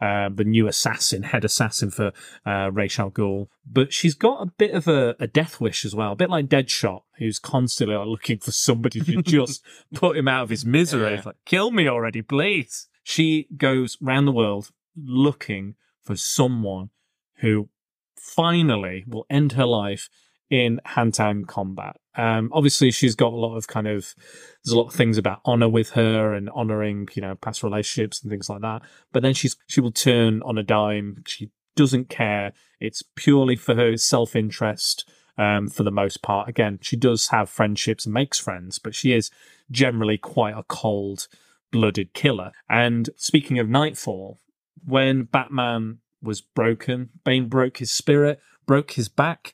uh, 0.03 0.29
the 0.33 0.45
new 0.45 0.67
assassin, 0.67 1.21
head 1.21 1.45
assassin 1.45 1.91
for 1.91 2.11
uh, 2.43 2.71
Ra's 2.71 2.97
al 2.97 3.11
Ghul. 3.11 3.49
But 3.71 3.93
she's 3.93 4.15
got 4.15 4.41
a 4.41 4.47
bit 4.47 4.71
of 4.71 4.87
a, 4.87 5.15
a 5.19 5.27
death 5.27 5.61
wish 5.61 5.85
as 5.85 5.93
well, 5.93 6.13
a 6.13 6.15
bit 6.15 6.31
like 6.31 6.47
Deadshot, 6.47 7.03
who's 7.19 7.37
constantly 7.37 7.95
like, 7.95 8.07
looking 8.07 8.39
for 8.39 8.51
somebody 8.51 8.99
to 9.01 9.21
just 9.21 9.63
put 9.93 10.17
him 10.17 10.27
out 10.27 10.43
of 10.43 10.49
his 10.49 10.65
misery. 10.65 11.13
Yeah. 11.13 11.21
Like, 11.23 11.35
kill 11.45 11.69
me 11.69 11.87
already, 11.87 12.23
please. 12.23 12.87
She 13.03 13.47
goes 13.55 13.95
round 14.01 14.27
the 14.27 14.31
world 14.31 14.71
looking 14.97 15.75
for 16.03 16.15
someone 16.15 16.89
who 17.37 17.69
finally 18.15 19.05
will 19.07 19.25
end 19.29 19.53
her 19.53 19.65
life 19.65 20.09
in 20.49 20.81
hand-to-hand 20.85 21.47
combat. 21.47 21.97
Um, 22.15 22.49
obviously, 22.53 22.89
she's 22.91 23.15
got 23.15 23.33
a 23.33 23.35
lot 23.35 23.57
of 23.57 23.67
kind 23.67 23.87
of 23.87 24.15
there's 24.63 24.73
a 24.73 24.77
lot 24.77 24.87
of 24.87 24.93
things 24.93 25.17
about 25.17 25.41
honor 25.45 25.69
with 25.69 25.91
her 25.91 26.33
and 26.33 26.49
honoring, 26.49 27.07
you 27.13 27.21
know, 27.21 27.35
past 27.35 27.63
relationships 27.63 28.21
and 28.21 28.31
things 28.31 28.49
like 28.49 28.61
that. 28.61 28.81
But 29.11 29.23
then 29.23 29.33
she's 29.33 29.55
she 29.67 29.81
will 29.81 29.91
turn 29.91 30.41
on 30.43 30.57
a 30.57 30.63
dime. 30.63 31.23
She 31.27 31.51
doesn't 31.75 32.09
care. 32.09 32.53
It's 32.79 33.03
purely 33.15 33.55
for 33.55 33.75
her 33.75 33.97
self-interest. 33.97 35.05
um, 35.37 35.67
for 35.67 35.83
the 35.83 35.91
most 35.91 36.21
part. 36.21 36.49
Again, 36.49 36.79
she 36.81 36.95
does 36.95 37.27
have 37.27 37.49
friendships 37.49 38.05
and 38.05 38.13
makes 38.13 38.39
friends, 38.39 38.79
but 38.79 38.95
she 38.95 39.13
is 39.13 39.29
generally 39.69 40.17
quite 40.17 40.57
a 40.57 40.63
cold 40.63 41.27
blooded 41.71 42.13
killer. 42.13 42.51
And 42.69 43.09
speaking 43.15 43.59
of 43.59 43.69
Knightfall, 43.69 44.39
when 44.85 45.23
Batman 45.23 45.99
was 46.21 46.41
broken, 46.41 47.09
Bane 47.23 47.47
broke 47.47 47.77
his 47.77 47.91
spirit, 47.91 48.39
broke 48.65 48.91
his 48.91 49.09
back. 49.09 49.53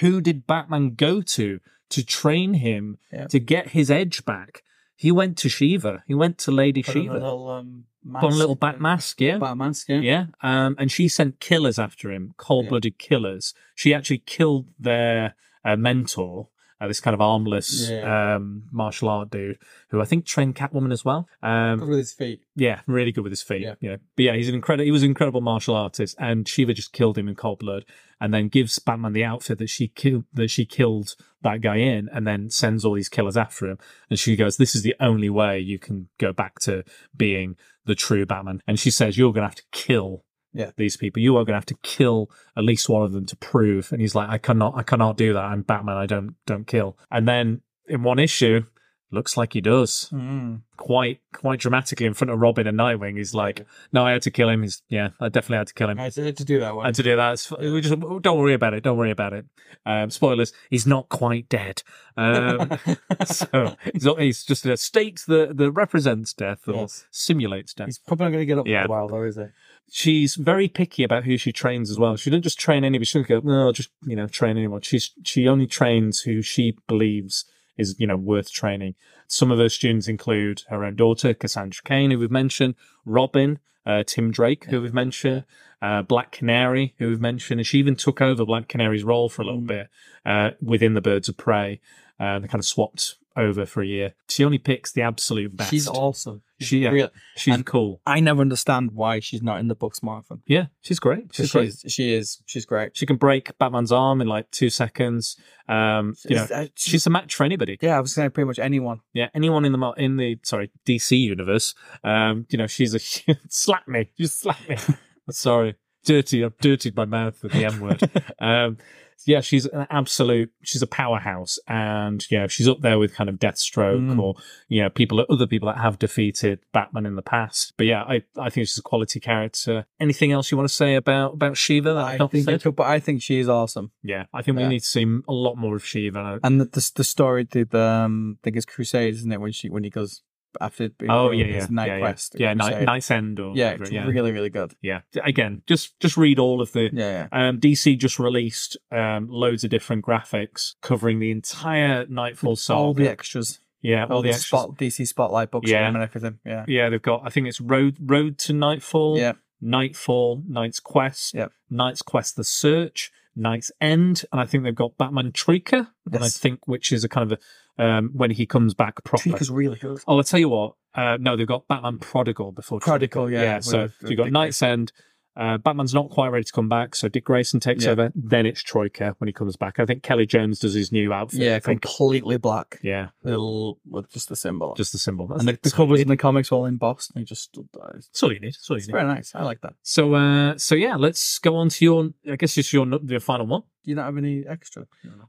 Who 0.00 0.20
did 0.20 0.46
Batman 0.46 0.94
go 0.94 1.20
to 1.22 1.60
to 1.90 2.04
train 2.04 2.54
him 2.54 2.98
Yeah. 3.12 3.26
to 3.28 3.38
get 3.38 3.68
his 3.70 3.90
edge 3.90 4.24
back? 4.24 4.62
He 4.96 5.10
went 5.12 5.36
to 5.38 5.48
Shiva. 5.48 6.02
He 6.06 6.14
went 6.14 6.38
to 6.38 6.50
Lady 6.52 6.82
Put 6.82 6.92
Shiva. 6.92 7.12
little, 7.14 7.48
um, 7.50 7.84
Put 8.04 8.24
on 8.24 8.32
a 8.32 8.36
little 8.36 8.54
bat 8.54 8.80
mask, 8.80 9.20
yeah. 9.20 9.38
Bat 9.38 9.56
mask, 9.56 9.88
yeah. 9.88 10.00
Yeah, 10.00 10.26
um, 10.42 10.76
and 10.78 10.90
she 10.92 11.08
sent 11.08 11.40
killers 11.40 11.78
after 11.78 12.12
him, 12.12 12.34
cold-blooded 12.36 12.98
killers. 12.98 13.54
She 13.74 13.94
actually 13.94 14.18
killed 14.18 14.68
their 14.78 15.34
uh, 15.64 15.76
mentor, 15.76 16.48
uh, 16.84 16.88
this 16.88 17.00
kind 17.00 17.14
of 17.14 17.20
armless 17.20 17.88
Yeah. 17.90 18.34
um, 18.36 18.64
martial 18.70 19.08
art 19.08 19.30
dude, 19.30 19.58
who 19.88 20.00
I 20.00 20.04
think 20.04 20.26
trained 20.26 20.54
Catwoman 20.54 20.92
as 20.92 21.04
well. 21.04 21.28
Good 21.42 21.48
Um, 21.48 21.80
with 21.80 21.98
his 21.98 22.12
feet. 22.12 22.42
yeah, 22.54 22.80
really 22.86 23.12
good 23.12 23.24
with 23.24 23.32
his 23.32 23.42
feet. 23.42 23.62
Yeah. 23.62 23.74
Yeah, 23.80 23.96
but 24.16 24.22
yeah, 24.24 24.34
he's 24.36 24.48
an 24.48 24.54
incredible. 24.54 24.84
He 24.84 24.90
was 24.90 25.02
an 25.02 25.08
incredible 25.10 25.40
martial 25.40 25.74
artist, 25.74 26.16
and 26.18 26.46
Shiva 26.46 26.74
just 26.74 26.92
killed 26.92 27.16
him 27.18 27.28
in 27.28 27.34
cold 27.34 27.58
blood, 27.60 27.84
and 28.20 28.32
then 28.32 28.48
gives 28.48 28.78
Batman 28.78 29.12
the 29.12 29.24
outfit 29.24 29.58
that 29.58 29.68
she 29.70 29.88
killed 29.88 30.24
that 30.32 30.48
she 30.48 30.64
killed 30.66 31.14
that 31.42 31.60
guy 31.60 31.76
in, 31.76 32.08
and 32.12 32.26
then 32.26 32.48
sends 32.50 32.84
all 32.84 32.94
these 32.94 33.08
killers 33.08 33.36
after 33.36 33.66
him. 33.68 33.78
And 34.10 34.18
she 34.18 34.36
goes, 34.36 34.56
"This 34.56 34.74
is 34.74 34.82
the 34.82 34.94
only 35.00 35.28
way 35.30 35.58
you 35.60 35.78
can 35.78 36.08
go 36.18 36.32
back 36.32 36.58
to 36.60 36.84
being 37.16 37.56
the 37.84 37.94
true 37.94 38.24
Batman." 38.26 38.60
And 38.66 38.78
she 38.78 38.90
says, 38.90 39.18
"You're 39.18 39.32
going 39.32 39.42
to 39.42 39.48
have 39.48 39.54
to 39.56 39.62
kill." 39.72 40.24
Yeah. 40.54 40.70
These 40.76 40.96
people, 40.96 41.20
you 41.20 41.36
are 41.36 41.40
going 41.44 41.52
to 41.54 41.54
have 41.54 41.66
to 41.66 41.74
kill 41.82 42.30
at 42.56 42.64
least 42.64 42.88
one 42.88 43.02
of 43.02 43.12
them 43.12 43.26
to 43.26 43.36
prove. 43.36 43.90
And 43.92 44.00
he's 44.00 44.14
like, 44.14 44.28
I 44.30 44.38
cannot, 44.38 44.74
I 44.76 44.82
cannot 44.82 45.16
do 45.16 45.32
that. 45.34 45.42
I'm 45.44 45.62
Batman. 45.62 45.96
I 45.96 46.06
don't, 46.06 46.36
don't 46.46 46.66
kill. 46.66 46.96
And 47.10 47.26
then 47.28 47.60
in 47.86 48.02
one 48.04 48.18
issue, 48.18 48.64
looks 49.10 49.36
like 49.36 49.52
he 49.52 49.60
does 49.60 50.08
Mm. 50.12 50.62
quite 50.76 51.20
quite 51.32 51.60
dramatically 51.60 52.04
in 52.04 52.14
front 52.14 52.32
of 52.32 52.40
Robin 52.40 52.66
and 52.66 52.76
Nightwing. 52.76 53.16
He's 53.16 53.32
like, 53.32 53.64
"No, 53.92 54.04
I 54.04 54.10
had 54.10 54.22
to 54.22 54.30
kill 54.32 54.48
him." 54.48 54.62
He's 54.62 54.82
yeah, 54.88 55.10
I 55.20 55.28
definitely 55.28 55.58
had 55.58 55.66
to 55.68 55.74
kill 55.74 55.88
him. 55.90 56.00
I 56.00 56.04
had 56.04 56.36
to 56.36 56.44
do 56.44 56.58
that 56.58 56.70
I 56.70 56.72
one. 56.72 56.84
had 56.86 56.94
to 56.96 57.02
do 57.04 57.14
that. 57.14 57.46
We 57.60 57.80
just 57.80 57.94
don't 58.22 58.38
worry 58.38 58.54
about 58.54 58.74
it. 58.74 58.82
Don't 58.82 58.96
worry 58.96 59.12
about 59.12 59.32
it. 59.32 59.44
Um, 59.86 60.10
spoilers: 60.10 60.52
he's 60.68 60.84
not 60.84 61.10
quite 61.10 61.48
dead. 61.48 61.84
Um, 62.16 62.76
so 63.24 63.76
he's, 63.92 64.04
not, 64.04 64.20
he's 64.20 64.42
just 64.42 64.64
in 64.66 64.72
a 64.72 64.76
state 64.76 65.22
that, 65.28 65.58
that 65.58 65.70
represents 65.70 66.32
death 66.32 66.66
or 66.66 66.74
Yes. 66.74 67.06
simulates 67.12 67.72
death. 67.72 67.86
He's 67.86 67.98
probably 68.00 68.24
not 68.26 68.30
going 68.30 68.42
to 68.42 68.46
get 68.46 68.58
up 68.58 68.66
Yeah. 68.66 68.82
for 68.82 68.86
a 68.86 68.90
while, 68.90 69.08
though, 69.08 69.22
is 69.22 69.36
he? 69.36 69.44
She's 69.90 70.34
very 70.34 70.68
picky 70.68 71.04
about 71.04 71.24
who 71.24 71.36
she 71.36 71.52
trains 71.52 71.90
as 71.90 71.98
well. 71.98 72.16
She 72.16 72.30
doesn't 72.30 72.42
just 72.42 72.58
train 72.58 72.84
anybody. 72.84 73.04
She 73.04 73.18
doesn't 73.18 73.44
go, 73.44 73.48
no, 73.48 73.72
just 73.72 73.90
you 74.04 74.16
know, 74.16 74.26
train 74.26 74.56
anyone. 74.56 74.80
She's 74.80 75.12
she 75.22 75.46
only 75.46 75.66
trains 75.66 76.20
who 76.20 76.42
she 76.42 76.76
believes 76.88 77.44
is 77.76 77.94
you 77.98 78.06
know 78.06 78.16
worth 78.16 78.50
training. 78.52 78.94
Some 79.26 79.50
of 79.50 79.58
her 79.58 79.68
students 79.68 80.08
include 80.08 80.62
her 80.68 80.84
own 80.84 80.96
daughter, 80.96 81.34
Cassandra 81.34 81.82
Cain, 81.84 82.10
who 82.10 82.18
we've 82.18 82.30
mentioned, 82.30 82.74
Robin, 83.04 83.58
uh, 83.86 84.02
Tim 84.06 84.30
Drake, 84.30 84.64
who 84.64 84.82
we've 84.82 84.94
mentioned, 84.94 85.44
uh, 85.80 86.02
Black 86.02 86.32
Canary, 86.32 86.94
who 86.98 87.08
we've 87.08 87.20
mentioned, 87.20 87.60
and 87.60 87.66
she 87.66 87.78
even 87.78 87.96
took 87.96 88.20
over 88.20 88.44
Black 88.44 88.68
Canary's 88.68 89.04
role 89.04 89.28
for 89.28 89.42
a 89.42 89.44
little 89.44 89.60
bit 89.60 89.88
uh, 90.24 90.50
within 90.60 90.94
the 90.94 91.00
Birds 91.00 91.28
of 91.28 91.36
Prey. 91.36 91.80
Uh, 92.18 92.38
they 92.38 92.48
kind 92.48 92.60
of 92.60 92.66
swapped 92.66 93.16
over 93.36 93.66
for 93.66 93.82
a 93.82 93.86
year. 93.86 94.14
She 94.28 94.44
only 94.44 94.58
picks 94.58 94.92
the 94.92 95.02
absolute 95.02 95.56
best. 95.56 95.70
She's 95.70 95.88
awesome. 95.88 96.42
She- 96.60 96.78
yeah. 96.80 96.90
Real- 96.90 97.10
She's 97.36 97.54
and- 97.54 97.66
cool. 97.66 98.00
I 98.06 98.20
never 98.20 98.40
understand 98.40 98.92
why 98.92 99.20
she's 99.20 99.42
not 99.42 99.58
in 99.60 99.68
the 99.68 99.74
books 99.74 100.02
more 100.02 100.16
often. 100.16 100.42
Yeah, 100.46 100.66
she's 100.82 101.00
great. 101.00 101.24
She's 101.32 101.50
great. 101.52 101.74
She 101.88 102.14
is. 102.14 102.40
She's 102.46 102.64
great. 102.64 102.96
She 102.96 103.06
can 103.06 103.16
break 103.16 103.56
Batman's 103.58 103.90
arm 103.92 104.20
in 104.20 104.28
like 104.28 104.50
two 104.50 104.70
seconds. 104.70 105.36
Um, 105.68 106.14
you 106.28 106.36
know, 106.36 106.46
that- 106.46 106.70
she's 106.76 107.06
a 107.06 107.10
match 107.10 107.34
for 107.34 107.44
anybody. 107.44 107.78
Yeah, 107.82 107.96
I 107.96 108.00
was 108.00 108.14
saying 108.14 108.30
pretty 108.30 108.46
much 108.46 108.58
anyone. 108.58 109.00
Yeah, 109.12 109.28
anyone 109.34 109.64
in 109.64 109.72
the 109.72 109.90
in 109.96 110.16
the 110.16 110.38
sorry 110.44 110.70
DC 110.86 111.18
universe. 111.18 111.74
Um, 112.04 112.46
you 112.50 112.58
know, 112.58 112.66
she's 112.66 112.94
a 112.94 112.98
slap 113.48 113.88
me, 113.88 114.10
just 114.18 114.40
slap 114.40 114.58
me. 114.68 114.76
sorry, 115.30 115.74
dirty. 116.04 116.44
I've 116.44 116.56
dirtied 116.58 116.96
my 116.96 117.04
mouth 117.04 117.42
with 117.42 117.52
the 117.52 117.64
M 117.64 117.80
word. 117.80 118.00
um, 118.38 118.78
yeah, 119.26 119.40
she's 119.40 119.66
an 119.66 119.86
absolute. 119.90 120.50
She's 120.62 120.82
a 120.82 120.86
powerhouse, 120.86 121.58
and 121.68 122.24
yeah, 122.30 122.46
she's 122.46 122.68
up 122.68 122.80
there 122.80 122.98
with 122.98 123.14
kind 123.14 123.28
of 123.30 123.36
Deathstroke 123.36 123.94
Mm. 123.94 124.18
or 124.20 124.34
you 124.68 124.82
know 124.82 124.90
people, 124.90 125.24
other 125.28 125.46
people 125.46 125.68
that 125.68 125.78
have 125.78 125.98
defeated 125.98 126.60
Batman 126.72 127.06
in 127.06 127.16
the 127.16 127.22
past. 127.22 127.72
But 127.76 127.86
yeah, 127.86 128.02
I 128.02 128.22
I 128.38 128.50
think 128.50 128.66
she's 128.68 128.78
a 128.78 128.82
quality 128.82 129.20
character. 129.20 129.86
Anything 130.00 130.32
else 130.32 130.50
you 130.50 130.56
want 130.58 130.68
to 130.68 130.74
say 130.74 130.94
about 130.94 131.34
about 131.34 131.56
Shiva? 131.56 131.94
That 131.94 132.04
I 132.04 132.18
I've 132.24 132.30
think, 132.30 132.44
said? 132.44 132.74
but 132.76 132.86
I 132.86 133.00
think 133.00 133.22
she 133.22 133.38
is 133.38 133.48
awesome. 133.48 133.92
Yeah, 134.02 134.24
I 134.32 134.42
think 134.42 134.56
we 134.58 134.66
need 134.66 134.80
to 134.80 134.86
see 134.86 135.04
a 135.28 135.32
lot 135.32 135.56
more 135.56 135.76
of 135.76 135.84
Shiva. 135.84 136.40
And 136.42 136.60
the 136.60 136.64
the, 136.66 136.90
the 136.96 137.04
story, 137.04 137.46
the, 137.50 137.64
the 137.64 137.80
um, 137.80 138.38
I 138.40 138.44
think 138.44 138.56
it's 138.56 138.66
Crusade, 138.66 139.14
isn't 139.14 139.32
it? 139.32 139.40
When 139.40 139.52
she 139.52 139.68
when 139.70 139.84
he 139.84 139.90
goes 139.90 140.22
after 140.60 140.88
being 140.88 141.10
Oh 141.10 141.30
yeah, 141.30 141.46
yeah, 141.46 141.66
Night 141.70 141.86
yeah, 141.88 141.98
Quest, 141.98 142.36
yeah, 142.38 142.48
yeah 142.48 142.54
night. 142.54 142.86
KnightsEnd, 142.86 143.38
or 143.38 143.56
yeah, 143.56 143.72
whatever, 143.72 143.92
yeah, 143.92 144.06
really 144.06 144.32
really 144.32 144.50
good. 144.50 144.74
yeah. 144.82 145.00
Again, 145.22 145.62
just 145.66 145.98
just 146.00 146.16
read 146.16 146.38
all 146.38 146.60
of 146.60 146.72
the. 146.72 146.90
Yeah, 146.92 147.28
yeah. 147.32 147.48
Um, 147.48 147.60
DC 147.60 147.98
just 147.98 148.18
released 148.18 148.76
um, 148.92 149.28
loads 149.28 149.64
of 149.64 149.70
different 149.70 150.04
graphics 150.04 150.74
covering 150.80 151.18
the 151.20 151.30
entire 151.30 152.06
Knightfall 152.06 152.56
saga. 152.56 152.78
all 152.78 152.94
the 152.94 153.08
extras, 153.08 153.60
yeah, 153.82 154.04
all, 154.06 154.16
all 154.16 154.22
the, 154.22 154.28
the 154.28 154.34
extras. 154.34 154.46
spot 154.62 154.76
DC 154.78 155.06
spotlight 155.06 155.50
books 155.50 155.70
Yeah. 155.70 155.86
and 155.88 155.96
everything. 155.96 156.38
Yeah, 156.44 156.64
Yeah, 156.68 156.88
they've 156.90 157.02
got. 157.02 157.22
I 157.24 157.30
think 157.30 157.46
it's 157.48 157.60
Road 157.60 157.96
Road 158.00 158.38
to 158.38 158.52
Knightfall. 158.52 159.18
yeah, 159.18 159.32
Knightfall, 159.60 160.42
Night's 160.48 160.80
Quest, 160.80 161.34
Yep. 161.34 161.52
Night's 161.70 162.02
Quest: 162.02 162.36
The 162.36 162.44
Search, 162.44 163.10
KnightsEnd, 163.36 164.24
and 164.30 164.40
I 164.40 164.44
think 164.46 164.64
they've 164.64 164.74
got 164.74 164.96
Batman 164.98 165.32
Troika. 165.32 165.92
And 166.12 166.22
I 166.24 166.28
think 166.28 166.66
which 166.66 166.92
is 166.92 167.02
a 167.04 167.08
kind 167.08 167.30
of 167.30 167.38
a 167.38 167.42
um, 167.78 168.10
when 168.14 168.30
he 168.30 168.46
comes 168.46 168.74
back 168.74 169.02
properly. 169.04 169.34
Troika's 169.34 169.50
really 169.50 169.78
good. 169.78 170.00
Oh, 170.06 170.18
I'll 170.18 170.24
tell 170.24 170.40
you 170.40 170.48
what. 170.48 170.74
Uh, 170.94 171.16
no, 171.20 171.36
they've 171.36 171.46
got 171.46 171.66
Batman 171.66 171.98
Prodigal 171.98 172.52
before 172.52 172.78
Prodigal, 172.78 173.30
yeah, 173.30 173.42
Yeah, 173.42 173.56
with 173.56 173.64
so 173.64 173.88
you've 174.02 174.16
got 174.16 174.28
KnightsEnd. 174.28 174.90
Uh, 175.36 175.58
Batman's 175.58 175.92
not 175.94 176.10
quite 176.10 176.28
ready 176.28 176.44
to 176.44 176.52
come 176.52 176.68
back, 176.68 176.94
so 176.94 177.08
Dick 177.08 177.24
Grayson 177.24 177.58
takes 177.60 177.84
Yeah. 177.84 177.90
over. 177.90 178.12
Then 178.14 178.46
it's 178.46 178.62
Troika 178.62 179.14
when 179.18 179.26
he 179.28 179.32
comes 179.32 179.56
back. 179.56 179.80
I 179.80 179.86
think 179.86 180.02
Kelly 180.02 180.26
Jones 180.26 180.60
does 180.60 180.74
his 180.74 180.92
new 180.92 181.12
outfit. 181.12 181.40
Yeah, 181.40 181.58
completely 181.58 182.36
black. 182.36 182.78
Yeah, 182.82 183.08
with 183.22 184.10
just 184.10 184.28
the 184.28 184.36
symbol. 184.36 184.74
just 184.76 184.92
the 184.92 184.98
symbol. 184.98 185.30
and 185.32 185.40
the, 185.48 185.52
the 185.52 185.58
That's 185.62 185.74
covers 185.74 186.00
in 186.00 186.08
the 186.08 186.16
comics 186.16 186.52
all 186.52 186.66
embossed. 186.66 187.10
And 187.14 187.20
he 187.20 187.24
just. 187.24 187.56
It's 187.56 188.06
That's 188.08 188.22
all 188.22 188.32
you 188.32 188.40
need. 188.40 188.54
That's 188.54 188.70
all 188.70 188.78
you 188.78 188.86
need. 188.86 188.92
very 188.92 189.04
nice. 189.04 189.34
I 189.34 189.42
like 189.42 189.60
that. 189.62 189.74
So, 189.82 190.14
uh, 190.14 190.56
so 190.58 190.74
yeah, 190.74 190.96
let's 190.96 191.38
go 191.38 191.56
on 191.56 191.68
to 191.70 191.84
your. 191.84 192.10
I 192.30 192.36
guess 192.36 192.56
it's 192.56 192.72
your 192.72 192.86
your 193.04 193.20
final 193.20 193.46
one. 193.46 193.62
Do 193.84 193.90
you 193.90 193.96
not 193.96 194.06
have 194.06 194.16
any 194.16 194.44
extra? 194.48 194.86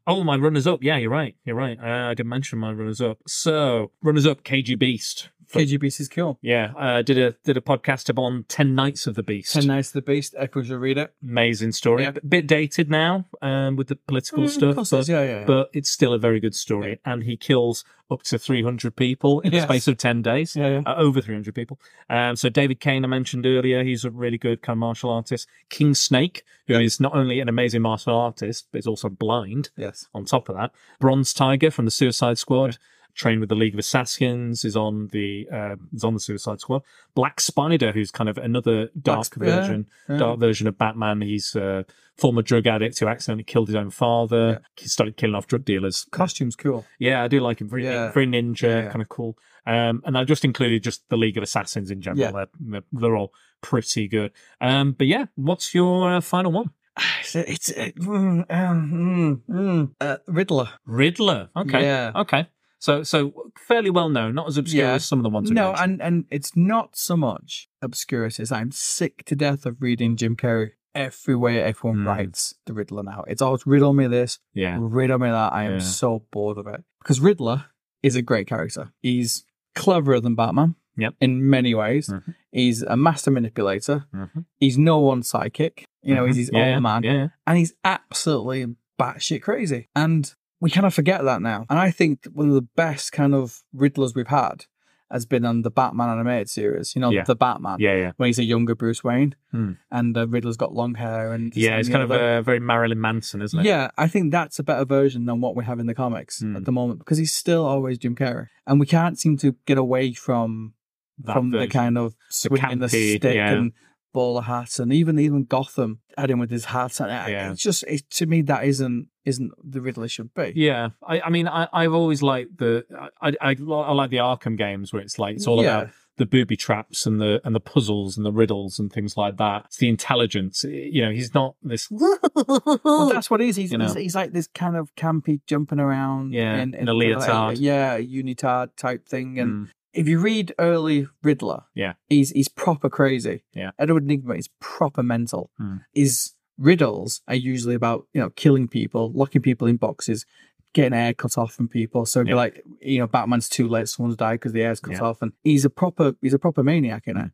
Oh, 0.08 0.24
my 0.24 0.38
runners 0.38 0.66
up. 0.66 0.82
Yeah, 0.82 0.96
you're 0.96 1.10
right. 1.10 1.36
You're 1.44 1.58
right. 1.58 1.78
Uh, 1.78 2.10
I 2.10 2.14
didn't 2.14 2.30
mention 2.30 2.58
my 2.58 2.72
runners 2.72 3.02
up. 3.02 3.18
So, 3.28 3.92
runners 4.02 4.26
up, 4.26 4.44
KG 4.44 4.80
Beast. 4.80 5.28
KG 5.54 5.80
Beast 5.80 6.00
is 6.00 6.10
cool. 6.10 6.38
Yeah, 6.42 6.72
uh, 6.78 7.02
did 7.02 7.18
a 7.18 7.32
did 7.44 7.58
a 7.58 7.62
podcast 7.62 8.10
upon 8.10 8.46
Ten 8.48 8.76
Nights 8.76 9.08
of 9.08 9.16
the 9.16 9.24
Beast. 9.24 9.54
Ten 9.54 9.68
Nights 9.68 9.90
of 9.90 9.94
the 9.94 10.02
Beast. 10.02 10.34
Everyone 10.36 10.68
should 10.68 10.80
read 10.80 10.98
it. 10.98 11.14
Amazing 11.24 11.72
story. 11.74 12.04
Yeah. 12.04 12.14
A 12.22 12.26
bit 12.26 12.48
dated 12.48 12.90
now 12.90 13.26
um, 13.42 13.76
with 13.76 13.88
the 13.88 13.96
political 13.96 14.44
Mm, 14.44 14.50
stuff, 14.50 14.78
of 14.78 14.88
it 14.88 14.90
but, 14.92 15.08
yeah, 15.08 15.24
yeah, 15.24 15.40
yeah. 15.40 15.46
but 15.46 15.70
it's 15.74 15.90
still 15.90 16.14
a 16.14 16.20
very 16.20 16.40
good 16.40 16.56
story. 16.56 17.00
And 17.06 17.24
he 17.24 17.38
kills 17.38 17.84
up 18.12 18.22
to 18.24 18.38
300 18.38 18.96
people 18.96 19.40
in 19.42 19.52
Yes. 19.52 19.64
the 19.64 19.68
space 19.74 19.88
of 19.88 19.98
10 19.98 20.22
days. 20.22 20.56
Yeah, 20.56 20.68
yeah. 20.70 20.82
Uh, 20.86 20.96
over 20.98 21.22
300 21.22 21.56
people. 21.56 21.80
Um, 22.10 22.36
so 22.36 22.50
David 22.50 22.80
Cain, 22.80 23.04
I 23.04 23.08
mentioned 23.08 23.46
earlier, 23.48 23.84
he's 23.84 24.06
a 24.06 24.12
really 24.12 24.38
good 24.38 24.62
kind 24.62 24.76
of 24.78 24.80
martial 24.80 25.10
artist. 25.10 25.48
King 25.70 25.96
Snake, 25.96 26.44
who 26.68 26.80
is 26.80 27.00
not 27.00 27.16
only 27.16 27.40
an 27.40 27.50
amazing 27.50 27.82
martial 27.82 28.16
artist, 28.16 28.68
but 28.72 28.78
is 28.80 28.88
also 28.88 29.10
blind 29.10 29.70
Yes. 29.76 30.08
on 30.14 30.26
top 30.26 30.50
of 30.50 30.56
that. 30.56 30.72
Bronze 31.00 31.34
Tiger 31.34 31.72
from 31.72 31.86
the 31.86 31.92
Suicide 31.92 32.38
Squad. 32.38 32.78
Trained 33.16 33.40
with 33.40 33.50
the 33.50 33.56
League 33.56 33.74
of 33.74 33.80
Assassins 33.80 34.66
is 34.66 34.76
on 34.76 35.08
the 35.08 35.48
uh, 35.52 35.76
is 35.94 36.04
on 36.04 36.14
the 36.14 36.20
Suicide 36.20 36.60
Squad. 36.60 36.82
Black 37.14 37.40
Spider, 37.40 37.92
who's 37.92 38.12
kind 38.12 38.30
of 38.30 38.38
another 38.38 38.90
dark 39.02 39.28
yeah, 39.38 39.46
version, 39.46 39.88
yeah. 40.10 40.18
dark 40.18 40.40
version 40.40 40.68
of 40.68 40.78
Batman. 40.78 41.22
He's 41.22 41.56
a 41.56 41.86
former 42.18 42.42
drug 42.42 42.68
addict 42.68 43.00
who 43.00 43.08
accidentally 43.08 43.44
killed 43.44 43.68
his 43.68 43.76
own 43.76 43.90
father. 43.90 44.50
Yeah. 44.50 44.58
He 44.78 44.88
started 44.88 45.18
killing 45.18 45.36
off 45.36 45.48
drug 45.48 45.66
dealers. 45.66 46.06
Costume's 46.12 46.56
cool. 46.56 46.86
Yeah, 47.00 47.24
I 47.24 47.28
do 47.28 47.40
like 47.40 47.62
him. 47.62 47.70
Very, 47.70 47.86
Yeah. 47.86 48.12
very 48.12 48.28
ninja, 48.28 48.84
Yeah. 48.84 48.90
kind 48.90 49.02
of 49.02 49.10
cool. 49.10 49.38
Um, 49.66 50.02
and 50.06 50.18
I 50.18 50.24
just 50.24 50.46
included 50.46 50.84
just 50.84 51.08
the 51.10 51.18
League 51.18 51.38
of 51.38 51.44
Assassins 51.44 51.92
in 51.92 52.02
general. 52.02 52.20
Yeah. 52.20 52.46
They're, 52.60 52.82
they're, 52.92 53.16
all 53.16 53.34
pretty 53.62 54.08
good. 54.08 54.32
Um, 54.62 54.92
but 54.92 55.08
yeah, 55.08 55.26
what's 55.36 55.74
your 55.74 56.16
uh, 56.16 56.22
final 56.22 56.52
one? 56.52 56.72
It's, 57.22 57.36
it's 57.36 57.70
it, 57.70 57.96
mm, 57.98 58.46
um, 58.52 59.42
mm, 59.50 59.56
mm. 59.56 59.92
Uh, 60.00 60.18
Riddler. 60.28 60.70
Riddler. 60.86 61.50
Okay. 61.58 61.82
Yeah. 61.82 62.12
Okay. 62.16 62.48
So, 62.80 63.04
so 63.04 63.52
fairly 63.58 63.90
well 63.90 64.10
known, 64.10 64.36
not 64.36 64.48
as 64.48 64.58
obscure 64.58 64.86
Yeah. 64.86 64.94
as 64.94 65.06
some 65.06 65.20
of 65.20 65.24
the 65.24 65.30
ones. 65.30 65.50
No, 65.50 65.70
mentioned. 65.72 65.92
and 65.92 66.02
and 66.02 66.26
it's 66.30 66.56
not 66.56 66.96
so 66.96 67.16
much 67.18 67.68
obscure 67.82 68.26
as 68.26 68.52
I'm 68.52 68.72
sick 68.72 69.24
to 69.26 69.36
death 69.36 69.66
of 69.66 69.82
reading 69.82 70.16
Jim 70.18 70.36
Carrey. 70.36 70.72
Everywhere 70.94 71.66
everyone 71.66 72.00
Mm. 72.00 72.06
writes 72.06 72.54
the 72.66 72.74
Riddler 72.74 73.04
now. 73.04 73.24
It's 73.28 73.42
always 73.42 73.66
riddle 73.68 73.94
me 73.94 74.08
this, 74.08 74.40
yeah. 74.54 74.78
riddle 74.80 75.20
me 75.20 75.30
that. 75.30 75.52
I 75.54 75.64
am 75.64 75.74
Yeah. 75.74 75.80
so 75.80 76.26
bored 76.32 76.58
of 76.58 76.68
it. 76.68 76.84
Because 77.02 77.20
Riddler 77.20 77.66
is 78.02 78.16
a 78.16 78.22
great 78.22 78.48
character. 78.48 78.92
He's 79.02 79.46
cleverer 79.74 80.20
than 80.22 80.36
Batman. 80.36 80.76
Yep. 80.98 81.16
In 81.20 81.50
many 81.50 81.74
ways. 81.76 82.08
Mhm. 82.08 82.34
He's 82.54 82.82
a 82.82 82.96
master 82.96 83.30
manipulator. 83.30 84.06
Mhm. 84.14 84.46
He's 84.58 84.78
no 84.78 85.00
one 85.00 85.22
sidekick. 85.24 85.84
You 86.02 86.16
know, 86.16 86.26
he's 86.26 86.38
his 86.38 86.50
yeah, 86.54 86.76
own 86.78 86.84
man. 86.84 87.04
Yeah. 87.04 87.28
And 87.46 87.58
he's 87.58 87.74
absolutely 87.84 88.76
batshit 88.98 89.42
crazy. 89.42 89.90
And 89.94 90.34
we 90.66 90.72
kind 90.72 90.86
of 90.88 90.94
forget 90.94 91.24
that 91.24 91.42
now. 91.42 91.66
And 91.70 91.78
I 91.88 91.92
think 91.92 92.26
one 92.34 92.48
of 92.50 92.56
the 92.56 92.68
best 92.76 93.12
kind 93.12 93.34
of 93.36 93.62
Riddlers 93.84 94.16
we've 94.16 94.28
had 94.44 94.66
has 95.12 95.24
been 95.28 95.46
on 95.46 95.62
the 95.62 95.70
Batman 95.70 96.10
animated 96.10 96.50
series. 96.50 96.96
You 96.96 97.02
know, 97.02 97.12
Yeah. 97.12 97.24
the 97.26 97.36
Batman. 97.36 97.78
Yeah, 97.80 97.96
yeah. 97.96 98.12
When 98.18 98.26
he's 98.28 98.40
a 98.40 98.44
younger 98.44 98.74
Bruce 98.74 99.04
Wayne, 99.04 99.36
Hmm. 99.52 99.74
and 99.92 100.18
uh, 100.18 100.28
Riddler's 100.28 100.58
got 100.58 100.74
long 100.74 100.96
hair, 100.96 101.32
and 101.34 101.56
Yeah, 101.56 101.78
it's 101.78 101.88
kind 101.90 102.00
you 102.10 102.14
of 102.16 102.20
a 102.20 102.42
very 102.42 102.60
Marilyn 102.60 103.00
Manson, 103.00 103.42
isn't 103.44 103.60
it? 103.60 103.66
yeah, 103.68 103.92
I 103.98 104.08
think 104.08 104.32
that's 104.32 104.58
a 104.58 104.64
better 104.64 104.84
version 104.86 105.26
than 105.28 105.42
what 105.42 105.56
we 105.56 105.64
have 105.66 105.80
in 105.80 105.86
the 105.86 105.94
comics 105.94 106.40
Hmm. 106.42 106.56
at 106.56 106.66
the 106.66 106.72
moment 106.72 106.98
because 107.00 107.20
he's 107.20 107.32
still 107.34 107.64
always 107.66 108.00
Jim 108.00 108.16
Carrey, 108.16 108.48
and 108.66 108.80
we 108.80 108.88
can't 108.88 109.20
seem 109.20 109.38
to 109.38 109.56
get 109.68 109.78
away 109.78 110.14
from 110.14 110.74
That 111.20 111.34
from 111.34 111.52
the 111.52 111.68
kind 111.68 111.98
of 112.00 112.16
swinging 112.30 112.80
the, 112.80 112.90
stick 112.90 113.24
yeah. 113.24 113.52
and 113.54 113.72
bowler 114.16 114.42
hats, 114.44 114.80
and 114.80 114.92
even 114.94 115.20
even 115.20 115.44
Gotham 115.44 116.00
adding 116.18 116.40
with 116.40 116.50
his 116.50 116.66
hat. 116.66 117.00
And 117.02 117.10
Yeah. 117.32 117.52
It's 117.52 117.62
just 117.62 117.84
it, 117.84 118.10
to 118.12 118.26
me 118.26 118.42
that 118.44 118.64
isn't 118.64 119.10
isn't 119.26 119.52
the 119.62 119.82
Riddler 119.82 120.08
should 120.08 120.34
be. 120.34 120.54
Yeah, 120.56 120.90
I, 121.06 121.20
I 121.22 121.30
mean, 121.30 121.48
I, 121.48 121.68
I've 121.74 121.94
always 121.94 122.22
liked 122.22 122.58
the, 122.60 122.86
I, 123.22 123.30
I, 123.42 123.56
I 123.60 123.92
like 124.02 124.12
the 124.12 124.18
Arkham 124.18 124.56
games 124.58 124.94
where 124.94 125.02
it's 125.02 125.18
like 125.20 125.36
it's 125.36 125.48
all 125.48 125.62
Yeah. 125.64 125.82
about 125.82 125.94
the 126.18 126.26
booby 126.26 126.56
traps 126.56 127.06
and 127.06 127.20
the 127.20 127.42
and 127.44 127.54
the 127.54 127.60
puzzles 127.60 128.16
and 128.16 128.26
the 128.26 128.32
riddles 128.32 128.80
and 128.80 128.94
things 128.94 129.18
like 129.18 129.36
that. 129.38 129.64
It's 129.66 129.78
the 129.78 129.90
intelligence. 129.90 130.64
You 130.64 131.02
know, 131.04 131.12
he's 131.12 131.34
not 131.34 131.56
this. 131.62 131.90
Well, 132.36 133.10
that's 133.10 133.30
what 133.30 133.40
he 133.42 133.50
is. 133.50 133.56
He's, 133.56 133.72
You 133.72 133.78
know. 133.80 133.86
he's, 133.86 133.96
he's 133.96 134.16
like 134.16 134.32
this 134.32 134.48
kind 134.48 134.76
of 134.78 134.94
campy 134.96 135.42
jumping 135.48 135.80
around. 135.80 136.34
Yeah, 136.34 136.62
in, 136.62 136.74
in 136.74 136.88
a 136.88 136.94
like, 136.94 137.08
leotard. 137.18 137.58
yeah, 137.60 138.00
unitard 138.00 138.76
type 138.78 139.08
thing. 139.08 139.40
And 139.40 139.52
Mm, 139.68 139.70
if 139.96 140.08
you 140.08 140.20
read 140.20 140.54
early 140.60 141.08
Riddler, 141.24 141.64
Yeah. 141.74 141.94
he's 142.10 142.30
he's 142.32 142.48
proper 142.50 142.90
crazy. 142.90 143.44
Yeah. 143.54 143.72
Edward 143.80 144.06
Nygma 144.06 144.38
is 144.38 144.50
proper 144.60 145.02
mental. 145.04 145.50
Hmm. 145.58 145.78
His 145.94 146.34
riddles 146.58 147.22
are 147.28 147.36
usually 147.36 147.76
about 147.76 148.08
you 148.14 148.22
know 148.22 148.30
killing 148.32 148.68
people, 148.68 149.12
locking 149.14 149.42
people 149.42 149.68
in 149.68 149.78
boxes, 149.78 150.26
getting 150.74 150.94
a 150.94 150.98
hair 150.98 151.14
cut 151.14 151.38
off 151.38 151.54
from 151.54 151.68
people. 151.68 152.06
So 152.06 152.20
it'd 152.20 152.28
be 152.28 152.34
like 152.34 152.64
you 152.82 153.00
know 153.00 153.08
Batman's 153.08 153.50
too 153.50 153.68
late, 153.68 153.88
someone's 153.90 154.18
died 154.18 154.36
because 154.40 154.54
the 154.54 154.62
hair's 154.62 154.80
cut 154.80 154.94
Yeah. 154.96 155.02
off, 155.04 155.22
and 155.22 155.32
he's 155.44 155.66
a 155.66 155.70
proper 155.70 156.16
he's 156.22 156.34
a 156.34 156.40
proper 156.40 156.64
maniac 156.64 157.04
in 157.08 157.18
it. 157.18 157.32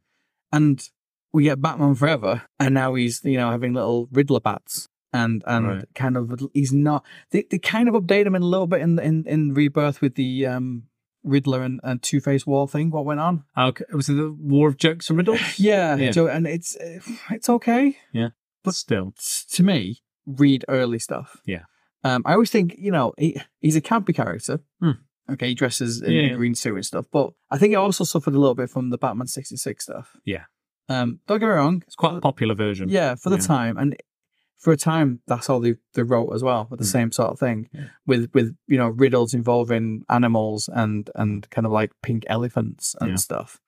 And 0.52 0.88
we 1.34 1.44
get 1.46 1.62
Batman 1.62 1.96
Forever, 1.96 2.44
and 2.60 2.74
now 2.74 2.94
he's 2.96 3.22
you 3.24 3.38
know 3.38 3.52
having 3.52 3.74
little 3.74 4.08
Riddler 4.12 4.40
bats. 4.42 4.88
And 5.14 5.44
and 5.46 5.68
Right. 5.68 5.86
kind 5.94 6.16
of 6.16 6.42
he's 6.54 6.72
not 6.72 7.06
they, 7.32 7.44
they 7.50 7.60
kind 7.60 7.90
of 7.90 7.96
update 7.96 8.26
him 8.26 8.34
in 8.36 8.44
a 8.44 8.46
little 8.46 8.68
bit 8.68 8.80
in 8.82 8.98
in, 8.98 9.26
in 9.28 9.54
Rebirth 9.54 10.00
with 10.00 10.16
the 10.16 10.46
um 10.46 10.84
Riddler 11.24 11.62
and, 11.62 11.80
and 11.84 12.02
Two 12.02 12.20
Face 12.22 12.46
War 12.48 12.68
thing. 12.68 12.90
What 12.92 13.06
went 13.06 13.20
on? 13.20 13.44
Okay, 13.58 13.86
was 13.94 14.10
it 14.10 14.14
the 14.14 14.36
War 14.40 14.68
of 14.70 14.78
Jokes 14.78 15.10
and 15.10 15.18
Riddles? 15.18 15.40
Yeah, 15.60 15.96
Yeah. 15.96 16.12
Joe, 16.12 16.28
and 16.28 16.48
it's 16.48 16.76
uh, 16.76 17.00
it's 17.30 17.50
okay 17.50 17.98
Yeah, 18.14 18.30
but 18.64 18.76
still, 18.76 19.14
to 19.52 19.64
me. 19.64 20.02
Read 20.26 20.64
early 20.70 21.00
stuff. 21.00 21.42
Yeah. 21.46 21.64
Um, 22.04 22.22
I 22.26 22.34
always 22.34 22.52
think 22.52 22.76
you 22.78 22.92
know 22.92 23.14
he, 23.18 23.38
he's 23.60 23.76
a 23.76 23.82
campy 23.82 24.14
character. 24.16 24.60
Hmm. 24.80 24.92
Okay, 25.32 25.50
he 25.50 25.56
dresses 25.56 26.02
in 26.02 26.12
yeah. 26.12 26.34
green 26.34 26.56
suit 26.56 26.76
and 26.76 26.86
stuff, 26.86 27.06
but 27.12 27.32
I 27.50 27.58
think 27.58 27.74
it 27.74 27.78
also 27.78 28.04
suffered 28.04 28.34
a 28.36 28.40
little 28.40 28.56
bit 28.56 28.70
from 28.70 28.90
the 28.90 28.98
Batman 28.98 29.28
sixty 29.28 29.58
six 29.58 29.86
stuff. 29.86 30.16
Yeah. 30.26 30.44
Um, 30.90 31.20
don't 31.28 31.40
get 31.40 31.46
me 31.46 31.52
wrong. 31.54 31.84
it's 31.88 31.96
quite 31.96 32.16
a 32.18 32.22
popular 32.22 32.54
version. 32.56 32.90
Yeah, 32.90 33.16
for 33.16 33.30
the 33.30 33.38
Yeah. 33.38 33.42
time 33.48 33.78
and 33.78 33.96
for 34.62 34.72
a 34.72 34.78
time, 34.78 35.20
that's 35.28 35.50
all 35.50 35.60
they, 35.60 35.76
they 35.96 36.04
wrote 36.04 36.32
as 36.34 36.44
well 36.44 36.68
with 36.70 36.80
the 36.80 36.86
Mm. 36.86 36.92
same 36.98 37.12
sort 37.12 37.32
of 37.32 37.40
thing, 37.40 37.68
Yeah. 37.74 37.88
with 38.06 38.30
with 38.34 38.56
you 38.68 38.78
know 38.78 38.90
riddles 38.90 39.34
involving 39.34 40.04
animals 40.08 40.70
and 40.82 41.10
and 41.16 41.50
kind 41.50 41.66
of 41.66 41.72
like 41.74 41.92
pink 42.04 42.24
elephants 42.28 42.96
and 43.02 43.10
Yeah. 43.12 43.16
stuff. 43.18 43.60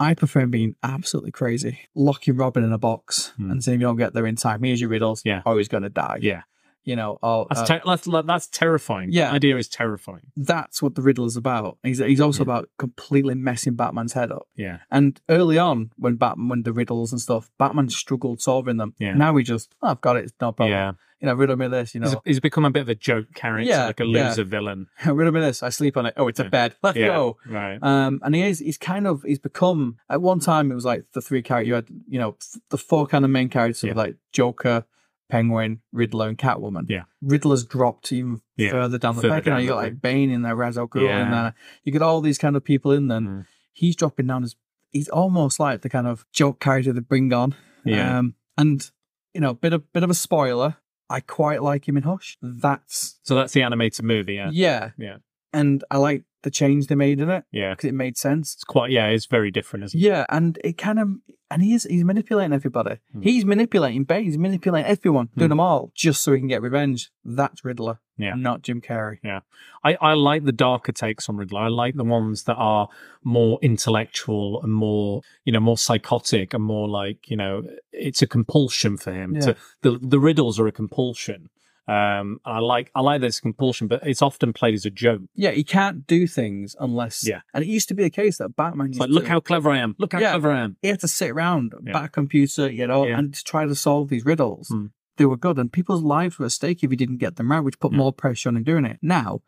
I 0.00 0.14
prefer 0.14 0.46
being 0.46 0.74
absolutely 0.82 1.30
crazy, 1.32 1.80
locking 1.94 2.36
Robin 2.36 2.62
in 2.64 2.72
a 2.72 2.78
box 2.78 3.32
Mm. 3.38 3.50
and 3.50 3.64
saying 3.64 3.76
if 3.76 3.80
you 3.80 3.86
don't 3.86 3.96
get 3.96 4.12
there 4.12 4.26
in 4.26 4.36
time, 4.36 4.62
here's 4.62 4.80
your 4.80 4.90
riddles. 4.90 5.22
Yeah. 5.24 5.42
or 5.46 5.56
he's 5.58 5.68
gonna 5.68 5.88
die. 5.90 6.18
yeah. 6.20 6.42
You 6.88 6.96
know. 6.96 7.18
Or, 7.22 7.46
That's 7.50 7.70
uh, 7.70 7.80
that's, 7.84 8.08
that's 8.26 8.46
terrifying. 8.48 9.08
Yeah. 9.12 9.28
the 9.28 9.34
idea 9.36 9.56
is 9.58 9.68
terrifying. 9.68 10.26
that's 10.36 10.82
what 10.82 10.94
the 10.94 11.02
riddle 11.02 11.26
is 11.26 11.36
about. 11.36 11.78
He's 11.82 11.98
he's 11.98 12.20
also 12.20 12.40
Yeah. 12.40 12.48
about 12.50 12.68
completely 12.78 13.34
messing 13.34 13.74
Batman's 13.74 14.14
head 14.14 14.32
up. 14.32 14.46
Yeah, 14.56 14.78
And 14.90 15.20
early 15.28 15.58
on, 15.58 15.90
when 15.96 16.16
Batman, 16.16 16.48
when 16.48 16.62
the 16.62 16.72
riddles 16.72 17.12
and 17.12 17.20
stuff, 17.20 17.50
Batman 17.58 17.88
struggled 17.90 18.40
solving 18.40 18.78
them. 18.78 18.94
Yeah. 18.98 19.14
Now 19.14 19.32
we 19.32 19.42
just, 19.42 19.74
oh, 19.82 19.88
I've 19.90 20.00
got 20.00 20.16
it, 20.16 20.24
it's 20.24 20.34
no 20.40 20.52
problem. 20.52 20.70
yeah. 20.72 20.92
You 21.20 21.26
know, 21.26 21.34
riddle 21.34 21.56
me 21.56 21.66
this, 21.66 21.94
you 21.96 22.00
know, 22.00 22.22
he's 22.24 22.38
become 22.38 22.64
a 22.64 22.70
bit 22.70 22.82
of 22.82 22.88
a 22.88 22.94
joke 22.94 23.26
character, 23.34 23.68
Yeah, 23.68 23.86
like 23.86 23.98
a 23.98 24.06
yeah. 24.06 24.28
loser 24.28 24.44
villain. 24.44 24.86
riddle 25.04 25.32
me 25.32 25.40
this, 25.40 25.64
I 25.64 25.68
sleep 25.70 25.96
on 25.96 26.06
it. 26.06 26.14
Oh, 26.16 26.28
it's 26.28 26.38
a 26.38 26.44
Yeah. 26.44 26.48
bed. 26.48 26.76
Let's 26.80 26.96
Yeah, 26.96 27.08
go. 27.08 27.36
right. 27.48 27.78
Um, 27.82 28.20
and 28.22 28.36
he 28.36 28.42
is, 28.42 28.60
he's 28.60 28.78
kind 28.78 29.04
of, 29.06 29.24
he's 29.24 29.40
become, 29.40 29.96
at 30.08 30.22
one 30.22 30.38
time, 30.38 30.70
it 30.70 30.76
was 30.76 30.84
like 30.84 31.06
the 31.14 31.20
three 31.20 31.42
characters, 31.42 31.66
you 31.68 31.74
had, 31.74 31.86
you 32.08 32.20
know, 32.20 32.36
the 32.70 32.78
four 32.78 33.08
kind 33.08 33.24
of 33.24 33.32
main 33.32 33.48
characters, 33.48 33.82
Yeah. 33.82 33.94
like 33.94 34.14
Joker, 34.32 34.84
Penguin, 35.28 35.80
Riddler, 35.92 36.28
and 36.28 36.38
Catwoman. 36.38 36.86
Yeah. 36.88 37.02
Riddler's 37.22 37.64
dropped 37.64 38.12
even 38.12 38.40
Yeah, 38.56 38.70
further 38.70 38.98
down 38.98 39.16
the 39.16 39.22
further 39.22 39.34
pecking 39.34 39.52
order. 39.52 39.60
down 39.60 39.62
You 39.62 39.68
got 39.68 39.76
like 39.82 40.00
Bane 40.00 40.30
in 40.30 40.42
there, 40.42 40.56
Ra's 40.56 40.78
al 40.78 40.88
Ghul 40.88 41.02
Yeah. 41.02 41.24
in 41.24 41.30
there. 41.30 41.54
You 41.84 41.92
get 41.92 42.02
all 42.02 42.20
these 42.20 42.38
kind 42.38 42.56
of 42.56 42.64
people 42.64 42.92
in 42.92 43.08
there. 43.08 43.20
Mm. 43.20 43.46
He's 43.72 43.94
dropping 43.96 44.26
down 44.26 44.42
as, 44.44 44.56
he's 44.90 45.08
almost 45.08 45.60
like 45.60 45.82
the 45.82 45.88
kind 45.90 46.06
of 46.06 46.24
joke 46.32 46.60
character 46.60 46.92
they 46.92 47.00
bring 47.00 47.32
on. 47.32 47.54
Yeah. 47.84 48.18
Um, 48.18 48.34
and, 48.56 48.90
you 49.34 49.40
know, 49.40 49.54
bit 49.54 49.72
of, 49.72 49.92
bit 49.92 50.02
of 50.02 50.10
a 50.10 50.14
spoiler. 50.14 50.76
I 51.10 51.20
quite 51.20 51.62
like 51.62 51.88
him 51.88 51.96
in 51.96 52.02
Hush. 52.02 52.36
That's, 52.42 53.18
So 53.22 53.34
that's 53.34 53.52
the 53.52 53.62
animated 53.62 54.04
movie. 54.04 54.34
Yeah, 54.34 54.50
yeah. 54.52 54.90
Yeah. 54.98 55.16
And 55.52 55.82
I 55.90 55.96
like 55.96 56.24
the 56.42 56.50
change 56.50 56.86
they 56.86 56.94
made 56.94 57.20
in 57.20 57.28
it 57.30 57.44
yeah. 57.50 57.70
because 57.74 57.88
it 57.88 57.94
made 57.94 58.16
sense. 58.16 58.54
It's 58.54 58.64
quite. 58.64 58.90
Yeah, 58.90 59.06
it's 59.08 59.26
very 59.26 59.50
different, 59.50 59.84
isn't 59.86 59.98
it? 59.98 60.02
Yeah, 60.02 60.24
and 60.28 60.58
it 60.62 60.78
kind 60.78 60.98
of 60.98 61.08
and 61.50 61.62
he 61.62 61.72
is 61.74 61.84
he's 61.84 62.04
manipulating 62.04 62.52
everybody. 62.52 62.98
Hmm. 63.12 63.22
He's 63.22 63.44
manipulating 63.44 64.04
Bane. 64.04 64.24
He's 64.24 64.38
manipulating 64.38 64.90
everyone, 64.90 65.30
doing 65.36 65.46
Hmm. 65.48 65.50
them 65.50 65.60
all 65.60 65.92
just 65.94 66.22
so 66.22 66.32
he 66.32 66.38
can 66.38 66.48
get 66.48 66.62
revenge. 66.62 67.10
That's 67.24 67.64
Riddler, 67.64 68.00
Yeah. 68.18 68.34
not 68.34 68.62
Jim 68.62 68.80
Carrey. 68.80 69.18
Yeah, 69.24 69.40
I, 69.82 69.96
I 70.00 70.12
like 70.12 70.44
the 70.44 70.52
darker 70.52 70.92
takes 70.92 71.28
on 71.28 71.36
Riddler. 71.36 71.60
I 71.60 71.68
like 71.68 71.94
the 71.96 72.04
ones 72.04 72.44
that 72.44 72.56
are 72.56 72.88
more 73.24 73.58
intellectual 73.62 74.62
and 74.62 74.72
more, 74.72 75.22
you 75.44 75.52
know, 75.52 75.60
more 75.60 75.78
psychotic 75.78 76.54
and 76.54 76.62
more 76.62 76.88
like, 76.88 77.30
you 77.30 77.36
know, 77.36 77.62
it's 77.92 78.22
a 78.22 78.26
compulsion 78.26 78.96
for 78.96 79.12
him. 79.12 79.34
Yeah. 79.34 79.40
To, 79.40 79.56
the 79.82 79.98
the 80.00 80.20
riddles 80.20 80.60
are 80.60 80.66
a 80.66 80.72
compulsion. 80.72 81.48
Um, 81.88 82.38
and 82.44 82.56
I 82.56 82.58
like 82.58 82.90
I 82.94 83.00
like 83.00 83.20
this 83.22 83.40
compulsion, 83.40 83.88
but 83.88 84.06
it's 84.06 84.20
often 84.22 84.52
played 84.52 84.74
as 84.74 84.84
a 84.84 84.90
joke. 84.90 85.22
Yeah, 85.34 85.52
he 85.52 85.64
can't 85.64 86.06
do 86.06 86.26
things 86.26 86.76
unless. 86.78 87.26
Yeah. 87.26 87.40
and 87.54 87.64
it 87.64 87.68
used 87.68 87.88
to 87.88 87.94
be 87.94 88.04
a 88.04 88.10
case 88.10 88.36
that 88.38 88.54
Batman. 88.56 88.88
Used 88.88 89.00
like, 89.00 89.08
look 89.10 89.26
how 89.26 89.40
clever 89.40 89.70
I 89.70 89.78
am. 89.78 89.94
Look 89.98 90.12
how 90.12 90.20
Yeah. 90.20 90.30
clever 90.32 90.52
I 90.52 90.60
am. 90.60 90.76
he 90.82 90.88
had 90.88 91.00
to 91.00 91.08
sit 91.08 91.30
around 91.30 91.72
Yeah. 91.82 91.92
back 91.94 92.12
computer, 92.12 92.70
you 92.70 92.86
know, 92.86 93.06
Yeah. 93.06 93.18
and 93.18 93.32
to 93.34 93.42
try 93.42 93.64
to 93.64 93.74
solve 93.74 94.10
these 94.10 94.24
riddles. 94.26 94.68
Hmm. 94.68 94.86
They 95.16 95.24
were 95.24 95.36
good, 95.38 95.58
and 95.58 95.72
people's 95.72 96.02
lives 96.02 96.38
were 96.38 96.44
at 96.46 96.52
stake 96.52 96.84
if 96.84 96.90
he 96.90 96.96
didn't 96.96 97.16
get 97.18 97.36
them 97.36 97.50
right, 97.50 97.60
which 97.60 97.80
put 97.80 97.92
Yeah. 97.92 97.98
more 97.98 98.12
pressure 98.12 98.50
on 98.50 98.56
him 98.56 98.62
doing 98.64 98.84
it. 98.84 98.98
Now, 99.02 99.40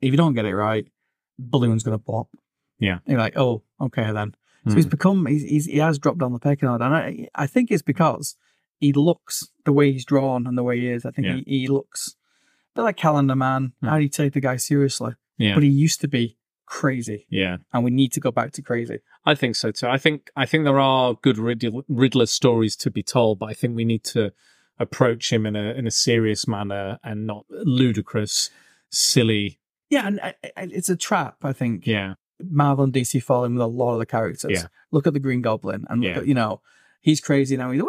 if 0.00 0.10
you 0.10 0.16
don't 0.16 0.34
get 0.34 0.44
it 0.44 0.54
right, 0.56 0.86
balloon's 1.38 1.82
gonna 1.84 1.98
pop. 1.98 2.28
Yeah. 2.78 2.98
you're 3.06 3.18
like, 3.18 3.36
oh, 3.38 3.62
okay 3.80 4.10
then. 4.12 4.34
So 4.68 4.74
he's 4.74 4.86
Mm. 4.86 4.90
become 4.90 5.26
he's, 5.26 5.42
he's 5.44 5.66
he 5.66 5.78
has 5.78 5.98
dropped 6.00 6.18
down 6.18 6.32
the 6.32 6.40
pecking 6.40 6.68
order, 6.68 6.82
and 6.84 6.94
I 6.94 7.28
I 7.36 7.46
think 7.46 7.70
it's 7.70 7.82
because 7.82 8.36
he 8.78 8.92
looks 8.92 9.48
the 9.64 9.72
way 9.72 9.92
he's 9.92 10.04
drawn 10.04 10.46
and 10.46 10.56
the 10.56 10.62
way 10.62 10.78
he 10.80 10.88
is. 10.88 11.04
I 11.06 11.10
think 11.10 11.26
Yeah. 11.26 11.36
he, 11.46 11.60
he 11.60 11.68
looks 11.68 12.16
a 12.74 12.78
bit 12.80 12.82
like 12.82 12.96
Calendar 12.96 13.34
Man. 13.36 13.72
Hmm. 13.80 13.86
How 13.88 13.96
do 13.96 14.02
you 14.02 14.08
take 14.08 14.32
the 14.34 14.40
guy 14.40 14.56
seriously? 14.56 15.14
Yeah. 15.38 15.54
But 15.54 15.62
he 15.62 15.68
used 15.68 16.00
to 16.02 16.08
be 16.08 16.38
crazy, 16.66 17.26
yeah. 17.30 17.58
and 17.72 17.84
we 17.84 17.90
need 17.90 18.12
to 18.12 18.20
go 18.20 18.30
back 18.32 18.50
to 18.52 18.62
crazy. 18.62 18.98
I 19.24 19.34
think 19.34 19.54
so 19.56 19.70
too. 19.70 19.86
I 19.88 19.98
think 19.98 20.30
I 20.36 20.46
think 20.46 20.64
there 20.64 20.80
are 20.80 21.14
good 21.22 21.38
Riddler, 21.38 21.82
Riddler 21.88 22.26
stories 22.26 22.74
to 22.76 22.90
be 22.90 23.02
told, 23.02 23.38
but 23.38 23.46
I 23.46 23.54
think 23.54 23.76
we 23.76 23.84
need 23.84 24.02
to 24.04 24.32
approach 24.78 25.32
him 25.32 25.46
in 25.46 25.56
a 25.56 25.72
in 25.72 25.86
a 25.86 25.90
serious 25.90 26.46
manner 26.48 26.98
and 27.04 27.26
not 27.26 27.44
ludicrous, 27.50 28.50
silly. 28.90 29.58
Yeah, 29.90 30.06
and 30.06 30.20
I, 30.20 30.34
I, 30.56 30.62
it's 30.70 30.88
a 30.88 30.96
trap. 30.96 31.36
I 31.42 31.52
think 31.52 31.86
Yeah, 31.86 32.14
Marvel 32.42 32.84
and 32.84 32.92
DC 32.92 33.22
fall 33.22 33.44
in 33.44 33.54
with 33.54 33.62
a 33.62 33.66
lot 33.66 33.92
of 33.94 33.98
the 34.00 34.06
characters. 34.06 34.50
Yeah. 34.50 34.66
Look 34.90 35.06
at 35.06 35.12
the 35.12 35.20
Green 35.20 35.42
Goblin, 35.42 35.84
and 35.88 36.02
look 36.02 36.10
Yeah. 36.10 36.18
at 36.18 36.26
you 36.26 36.34
know 36.34 36.60
he's 37.00 37.20
crazy 37.20 37.56
now. 37.56 37.70
He's 37.70 37.82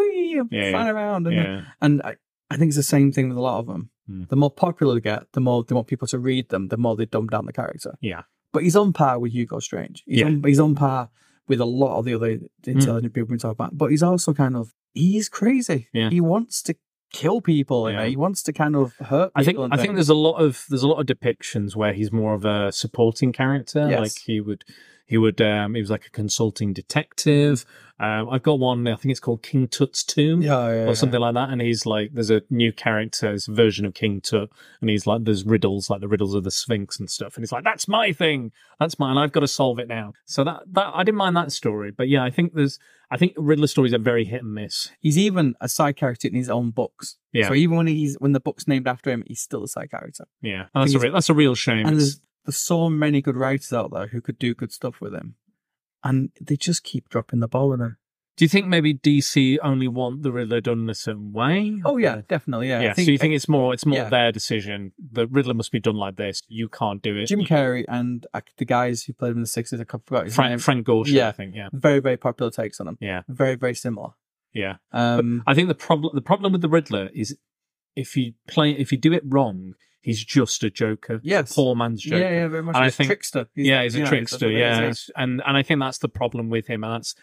wee, 0.44 0.58
Yeah, 0.58 0.72
flying 0.72 0.88
around, 0.90 1.28
and 1.28 1.36
yeah, 1.36 1.62
And 1.82 2.02
I, 2.04 2.16
I 2.50 2.58
think 2.58 2.70
it's 2.70 2.78
the 2.78 2.84
same 2.84 3.12
thing 3.12 3.30
with 3.30 3.38
a 3.38 3.42
lot 3.42 3.60
of 3.60 3.68
them. 3.68 3.90
Hmm. 4.08 4.24
The 4.30 4.36
more 4.36 4.52
popular 4.52 4.96
they 4.96 5.02
get, 5.02 5.24
the 5.34 5.42
more 5.42 5.64
they 5.64 5.76
want 5.76 5.88
people 5.88 6.08
to 6.08 6.20
read 6.20 6.50
them, 6.50 6.70
the 6.70 6.78
more 6.78 6.96
they 6.96 7.06
dumb 7.06 7.28
down 7.28 7.46
the 7.46 7.54
character. 7.54 7.96
yeah, 8.02 8.22
But 8.54 8.64
he's 8.64 8.76
on 8.76 8.94
par 8.94 9.20
with 9.20 9.34
Hugo 9.34 9.60
Strange. 9.60 10.04
He's, 10.06 10.20
Yeah. 10.20 10.28
Hmm. 10.30 10.36
on, 10.36 10.44
he's 10.44 10.60
on 10.60 10.76
par 10.76 11.10
with 11.48 11.60
a 11.62 11.66
lot 11.66 11.98
of 11.98 12.06
the 12.06 12.14
other 12.14 12.40
intelligent 12.66 13.14
people 13.14 13.32
we 13.32 13.38
talk 13.38 13.54
about. 13.54 13.78
But 13.78 13.88
he's 13.92 14.04
also 14.04 14.34
kind 14.34 14.56
of, 14.56 14.74
he's 14.94 15.30
crazy. 15.30 15.88
Yeah. 15.94 16.10
He 16.10 16.20
wants 16.22 16.62
to 16.64 16.76
kill 17.14 17.40
people. 17.42 17.90
you 17.90 17.96
know, 17.96 18.04
Yeah. 18.04 18.10
He 18.10 18.16
wants 18.18 18.44
to 18.44 18.54
kind 18.54 18.76
of 18.76 18.94
hurt 18.98 19.34
people. 19.34 19.64
I 19.66 19.68
think 19.70 19.74
I 19.74 19.78
think 19.78 19.94
there's 19.96 20.10
a 20.10 20.14
lot 20.14 20.36
of 20.36 20.66
there's 20.70 20.84
a 20.84 20.88
lot 20.90 21.00
of 21.00 21.06
depictions 21.06 21.74
where 21.76 21.94
he's 21.94 22.12
more 22.12 22.34
of 22.34 22.44
a 22.44 22.72
supporting 22.72 23.32
character. 23.32 23.88
Yes. 23.90 24.00
Like 24.02 24.18
he 24.26 24.42
would 24.42 24.66
He 25.08 25.18
would. 25.18 25.42
Um, 25.42 25.74
he 25.74 25.82
was 25.82 25.90
like 25.90 26.06
a 26.06 26.12
consulting 26.12 26.74
detective. 26.74 27.66
Um, 28.00 28.30
I've 28.30 28.44
got 28.44 28.60
one. 28.60 28.88
I 28.88 28.96
think 28.96 29.12
it's 29.12 29.20
called 29.20 29.42
King 29.42 29.68
Tut's 29.68 30.04
Tomb 30.04 30.42
Yeah, 30.42 30.68
yeah, 30.68 30.86
or 30.86 30.94
something 30.94 31.20
like 31.20 31.34
that. 31.34 31.50
And 31.50 31.62
he's 31.62 31.86
like, 31.86 32.12
there's 32.14 32.30
a 32.30 32.44
new 32.52 32.72
character, 32.72 33.32
it's 33.34 33.48
a 33.48 33.54
version 33.54 33.86
of 33.86 33.96
King 33.96 34.22
Tut, 34.22 34.50
and 34.82 34.90
he's 34.90 35.08
like, 35.08 35.24
there's 35.24 35.46
riddles, 35.46 35.90
like 35.90 36.02
the 36.02 36.08
riddles 36.08 36.36
of 36.36 36.44
the 36.44 36.52
Sphinx 36.52 37.00
and 37.00 37.10
stuff. 37.10 37.36
And 37.36 37.42
he's 37.42 37.52
like, 37.52 37.64
that's 37.64 37.88
my 37.88 38.12
thing, 38.12 38.52
that's 38.80 39.00
mine. 39.00 39.18
I've 39.18 39.32
got 39.32 39.40
to 39.40 39.48
solve 39.48 39.80
it 39.80 39.88
now. 39.88 40.14
So 40.26 40.44
that 40.44 40.62
that 40.74 40.92
I 40.94 41.04
didn't 41.04 41.18
mind 41.18 41.36
that 41.38 41.52
story, 41.52 41.90
but 41.90 42.08
yeah, 42.08 42.24
I 42.24 42.30
think 42.30 42.54
there's, 42.54 42.78
I 43.10 43.18
think 43.18 43.34
Riddler 43.36 43.68
stories 43.68 43.96
are 43.96 44.00
very 44.00 44.26
hit 44.26 44.44
and 44.44 44.54
miss. 44.54 44.92
He's 45.00 45.18
even 45.18 45.56
a 45.60 45.68
side 45.68 45.96
character 45.96 46.28
in 46.28 46.36
his 46.36 46.52
own 46.52 46.70
books. 46.70 47.18
Yeah. 47.34 47.48
So 47.48 47.56
even 47.56 47.78
when 47.78 47.88
he's 47.88 48.16
when 48.20 48.34
the 48.34 48.40
book's 48.40 48.68
named 48.68 48.88
after 48.88 49.10
him, 49.10 49.24
he's 49.26 49.42
still 49.42 49.64
a 49.64 49.68
side 49.68 49.90
character. 49.90 50.26
Yeah, 50.42 50.66
and 50.76 50.84
that's 50.84 50.94
a 50.94 51.00
re- 51.00 51.10
that's 51.10 51.30
a 51.30 51.34
real 51.34 51.56
shame. 51.56 51.88
And 51.88 51.98
there's 51.98 52.22
there's 52.48 52.58
so 52.58 52.90
many 52.90 53.22
good 53.22 53.36
writers 53.36 53.74
out 53.74 53.92
there 53.92 54.08
who 54.08 54.22
could 54.22 54.40
do 54.40 54.56
good 54.56 54.72
stuff 54.72 55.02
with 55.02 55.14
him, 55.14 55.36
and 56.04 56.32
they 56.42 56.56
just 56.56 56.84
keep 56.84 57.10
dropping 57.10 57.42
the 57.42 57.48
ball 57.48 57.70
with 57.70 57.82
him. 57.82 57.98
Do 58.38 58.46
you 58.46 58.50
think 58.50 58.68
maybe 58.68 58.94
DC 58.94 59.58
only 59.64 59.88
want 59.88 60.22
the 60.22 60.32
Riddler 60.32 60.62
done 60.62 60.82
in 60.82 60.90
a 60.92 60.96
certain 60.96 61.34
way? 61.34 61.82
Oh 61.84 61.98
yeah, 61.98 62.22
definitely. 62.28 62.70
Yeah. 62.70 62.82
Yeah. 62.82 62.92
I 62.92 62.94
think, 62.94 63.08
so 63.08 63.12
you 63.12 63.18
think 63.18 63.34
it's 63.34 63.50
more 63.50 63.74
it's 63.74 63.86
more 63.86 63.98
yeah. 63.98 64.10
their 64.10 64.32
decision. 64.32 64.94
The 65.12 65.26
Riddler 65.26 65.56
must 65.56 65.72
be 65.72 65.80
done 65.80 65.96
like 65.96 66.18
this. 66.18 66.44
You 66.48 66.70
can't 66.70 67.02
do 67.02 67.18
it. 67.18 67.26
Jim 67.26 67.42
Carrey 67.42 67.84
and 67.88 68.28
uh, 68.36 68.42
the 68.58 68.66
guys 68.66 69.04
who 69.04 69.14
played 69.14 69.32
him 69.32 69.38
in 69.38 69.42
the 69.42 69.48
sixties, 69.48 69.82
I 69.82 69.86
forgot 69.86 70.26
his 70.26 70.36
Frank 70.36 70.52
name. 70.52 70.60
Frank 70.60 70.86
Gorshin, 70.88 71.14
Yeah. 71.14 71.30
I 71.30 71.32
think. 71.32 71.56
Yeah. 71.56 71.70
Very 71.74 72.00
very 72.00 72.18
popular 72.18 72.52
takes 72.52 72.80
on 72.80 72.88
him. 72.88 72.98
Yeah. 73.02 73.24
Very 73.28 73.56
very 73.56 73.74
similar. 73.74 74.10
Yeah. 74.54 74.76
Um, 74.92 75.44
I 75.48 75.56
think 75.56 75.68
the 75.68 75.76
problem 75.76 76.12
the 76.14 76.22
problem 76.22 76.52
with 76.52 76.62
the 76.62 76.70
Riddler 76.70 77.10
is 77.16 77.36
if 77.98 78.16
you 78.16 78.34
play 78.48 78.72
if 78.72 78.92
you 78.92 78.98
do 78.98 79.12
it 79.14 79.24
wrong, 79.26 79.74
he's 80.02 80.24
just 80.24 80.64
a 80.64 80.70
Joker. 80.70 81.20
Yes. 81.24 81.54
Poor 81.56 81.76
man's 81.76 82.02
Joker. 82.02 82.22
yeah, 82.22 82.30
yeah, 82.30 82.48
very 82.48 82.64
much. 82.64 82.76
And 82.76 82.84
I 82.84 82.88
He's 82.88 82.94
a 82.94 82.98
think- 82.98 83.08
trickster. 83.08 83.48
yeah, 83.56 83.84
he's 83.84 83.96
a 83.96 84.00
know, 84.00 84.06
trickster. 84.06 84.38
that's 84.38 84.44
what 84.44 84.52
it 84.52 84.60
Yeah, 84.60 84.82
is, 84.90 84.98
It's- 85.10 85.10
and 85.16 85.42
and 85.46 85.58
I 85.58 85.64
think 85.64 85.80
that's 85.82 85.98
the 85.98 86.10
problem 86.10 86.50
with 86.50 86.68
him, 86.68 86.84
and 86.84 86.94
that's 86.94 87.16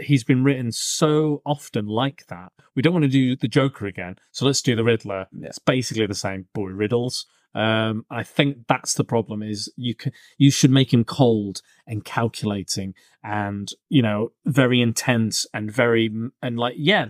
he's 0.00 0.22
been 0.22 0.44
written 0.44 0.70
so 0.70 1.42
often 1.44 1.86
like 1.86 2.26
that. 2.28 2.52
We 2.76 2.82
don't 2.82 2.92
want 2.92 3.04
to 3.04 3.08
do 3.10 3.34
the 3.34 3.48
Joker 3.48 3.86
again, 3.86 4.16
so 4.30 4.46
let's 4.46 4.62
do 4.62 4.76
the 4.76 4.84
Riddler. 4.84 5.26
Yeah. 5.32 5.48
It's 5.48 5.58
basically 5.58 6.06
the 6.06 6.14
same 6.14 6.46
boy 6.54 6.68
riddles. 6.70 7.26
Um, 7.54 8.04
I 8.10 8.22
think 8.22 8.66
that's 8.68 8.94
the 8.94 9.04
problem. 9.04 9.42
Is 9.42 9.72
you 9.76 9.94
can 9.94 10.12
you 10.38 10.50
should 10.50 10.70
make 10.70 10.92
him 10.92 11.04
cold 11.04 11.62
and 11.86 12.04
calculating, 12.04 12.94
and 13.24 13.68
you 13.88 14.02
know 14.02 14.32
very 14.46 14.80
intense 14.80 15.46
and 15.52 15.70
very 15.70 16.10
and 16.42 16.58
like 16.58 16.74
yeah, 16.76 17.06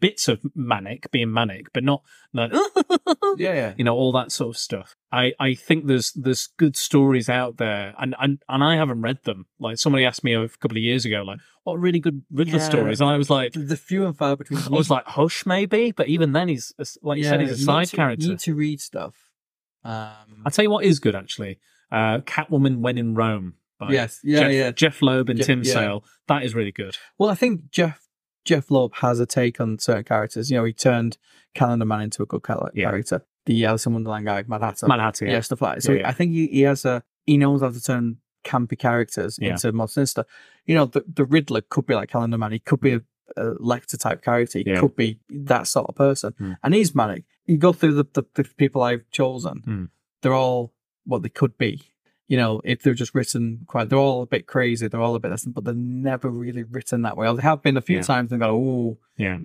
bits 0.00 0.26
of 0.28 0.40
manic 0.54 1.10
being 1.10 1.32
manic, 1.32 1.72
but 1.72 1.84
not 1.84 2.02
like 2.32 2.52
Yeah, 3.36 3.54
yeah. 3.54 3.74
you 3.76 3.84
know 3.84 3.94
all 3.94 4.12
that 4.12 4.32
sort 4.32 4.54
of 4.54 4.58
stuff 4.58 4.96
i 5.12 5.32
i 5.40 5.54
think 5.54 5.86
there's 5.86 6.12
there's 6.12 6.48
good 6.56 6.76
stories 6.76 7.28
out 7.28 7.56
there 7.58 7.94
and 7.98 8.14
and, 8.20 8.42
and 8.48 8.62
i 8.64 8.74
haven't 8.76 9.02
read 9.02 9.18
them 9.24 9.46
like 9.58 9.78
somebody 9.78 10.04
asked 10.04 10.24
me 10.24 10.34
a 10.34 10.48
couple 10.48 10.76
of 10.76 10.82
years 10.82 11.04
ago 11.04 11.22
like 11.22 11.38
what 11.64 11.78
really 11.78 12.00
good 12.00 12.22
riddler 12.32 12.58
Yeah. 12.58 12.64
stories 12.68 13.00
and 13.00 13.08
i 13.10 13.16
was 13.16 13.30
like 13.30 13.52
The, 13.52 13.76
few 13.76 14.04
and 14.06 14.16
far 14.16 14.36
between. 14.36 14.60
i 14.60 14.68
was 14.70 14.90
like 14.90 15.04
hush 15.06 15.46
maybe 15.46 15.92
but 15.92 16.08
even 16.08 16.32
then 16.32 16.48
he's 16.48 16.72
like 17.02 17.18
you 17.18 17.24
said 17.24 17.40
he's 17.40 17.50
a 17.52 17.56
side 17.58 17.90
character 17.90 18.24
You 18.24 18.30
need 18.32 18.40
to 18.40 18.54
read 18.54 18.80
stuff. 18.80 19.23
Um, 19.84 20.42
i'll 20.44 20.50
tell 20.50 20.62
you 20.64 20.70
what 20.70 20.84
is 20.84 20.98
good 20.98 21.14
actually 21.14 21.58
uh 21.92 22.18
catwoman 22.20 22.78
when 22.78 22.96
in 22.98 23.14
rome 23.14 23.54
by 23.78 23.90
yes, 23.90 24.20
yeah, 24.24 24.40
jeff, 24.40 24.52
yeah. 24.52 24.70
jeff 24.70 25.02
loeb 25.02 25.28
and 25.28 25.38
Jeff- 25.38 25.46
tim 25.46 25.62
yeah. 25.62 25.72
sale 25.72 26.04
that 26.28 26.42
is 26.42 26.54
really 26.54 26.72
good 26.72 26.96
Well, 27.18 27.28
I 27.30 27.34
think 27.34 27.70
Jeff 27.70 28.00
Jeff 28.46 28.70
Loeb 28.70 28.94
has 28.96 29.20
a 29.20 29.26
take 29.26 29.58
on 29.58 29.78
certain 29.78 30.04
characters. 30.04 30.50
You 30.50 30.58
know, 30.58 30.64
he 30.64 30.72
turned 30.74 31.16
Calendar 31.54 31.86
Man 31.86 32.02
into 32.02 32.22
a 32.22 32.26
good 32.26 32.42
char- 32.46 32.70
Yeah. 32.74 32.90
character. 32.90 33.24
The 33.46 33.64
Alice 33.64 33.86
in 33.86 33.94
Wonderland 33.94 34.26
guy, 34.26 34.44
Mad 34.46 34.60
Hatter. 34.62 34.86
Mad 34.86 35.00
Hatter, 35.00 35.24
yeah. 35.24 35.32
yeah. 35.32 35.40
stuff 35.40 35.62
like 35.62 35.76
that. 35.76 35.82
So 35.82 35.92
Yeah. 35.92 36.08
I 36.08 36.12
think 36.12 36.32
he, 36.32 36.46
he 36.48 36.60
has 36.62 36.84
a 36.84 37.02
he 37.26 37.36
knows 37.38 37.62
how 37.62 37.70
to 37.70 37.82
turn 37.82 38.18
campy 38.44 38.78
characters 38.78 39.38
into 39.38 39.72
more 39.72 39.88
sinister. 39.88 40.24
You 40.66 40.74
know, 40.74 40.84
the 40.86 41.04
the 41.10 41.24
Riddler 41.24 41.62
could 41.62 41.86
be 41.86 41.94
like 41.94 42.10
Calendar 42.10 42.36
Man. 42.38 42.52
He 42.52 42.58
could 42.58 42.80
be 42.80 42.92
a, 42.92 43.00
a 43.36 43.54
Lecter 43.56 43.98
type 43.98 44.22
character. 44.22 44.58
He 44.58 44.64
could 44.76 44.94
be 44.96 45.20
that 45.30 45.66
sort 45.66 45.86
of 45.88 45.94
person. 45.94 46.34
Hmm. 46.36 46.52
And 46.62 46.74
he's 46.74 46.94
manic. 46.94 47.24
You 47.46 47.56
go 47.58 47.72
through 47.72 47.94
the, 47.94 48.04
the, 48.12 48.24
the 48.34 48.44
people 48.56 48.82
I've 48.82 49.08
chosen. 49.10 49.58
Hmm. 49.64 49.84
They're 50.22 50.34
all 50.34 50.72
what 51.04 51.22
they 51.22 51.28
could 51.28 51.58
be. 51.58 51.82
You 52.26 52.38
know, 52.38 52.62
if 52.64 52.82
they're 52.82 52.94
just 52.94 53.14
written 53.14 53.60
quite, 53.66 53.90
they're 53.90 53.98
all 53.98 54.22
a 54.22 54.26
bit 54.26 54.46
crazy. 54.46 54.88
They're 54.88 55.00
all 55.00 55.14
a 55.14 55.20
bit 55.20 55.30
less, 55.30 55.44
but 55.44 55.64
they're 55.64 55.74
never 55.74 56.30
really 56.30 56.62
written 56.62 57.02
that 57.02 57.16
way. 57.18 57.28
Or 57.28 57.34
they 57.34 57.42
have 57.42 57.62
been 57.62 57.76
a 57.76 57.82
few 57.82 57.96
Yeah. 57.96 58.02
times 58.02 58.32
and 58.32 58.40
go, 58.40 58.50
oh, 58.50 58.98
yeah 59.16 59.38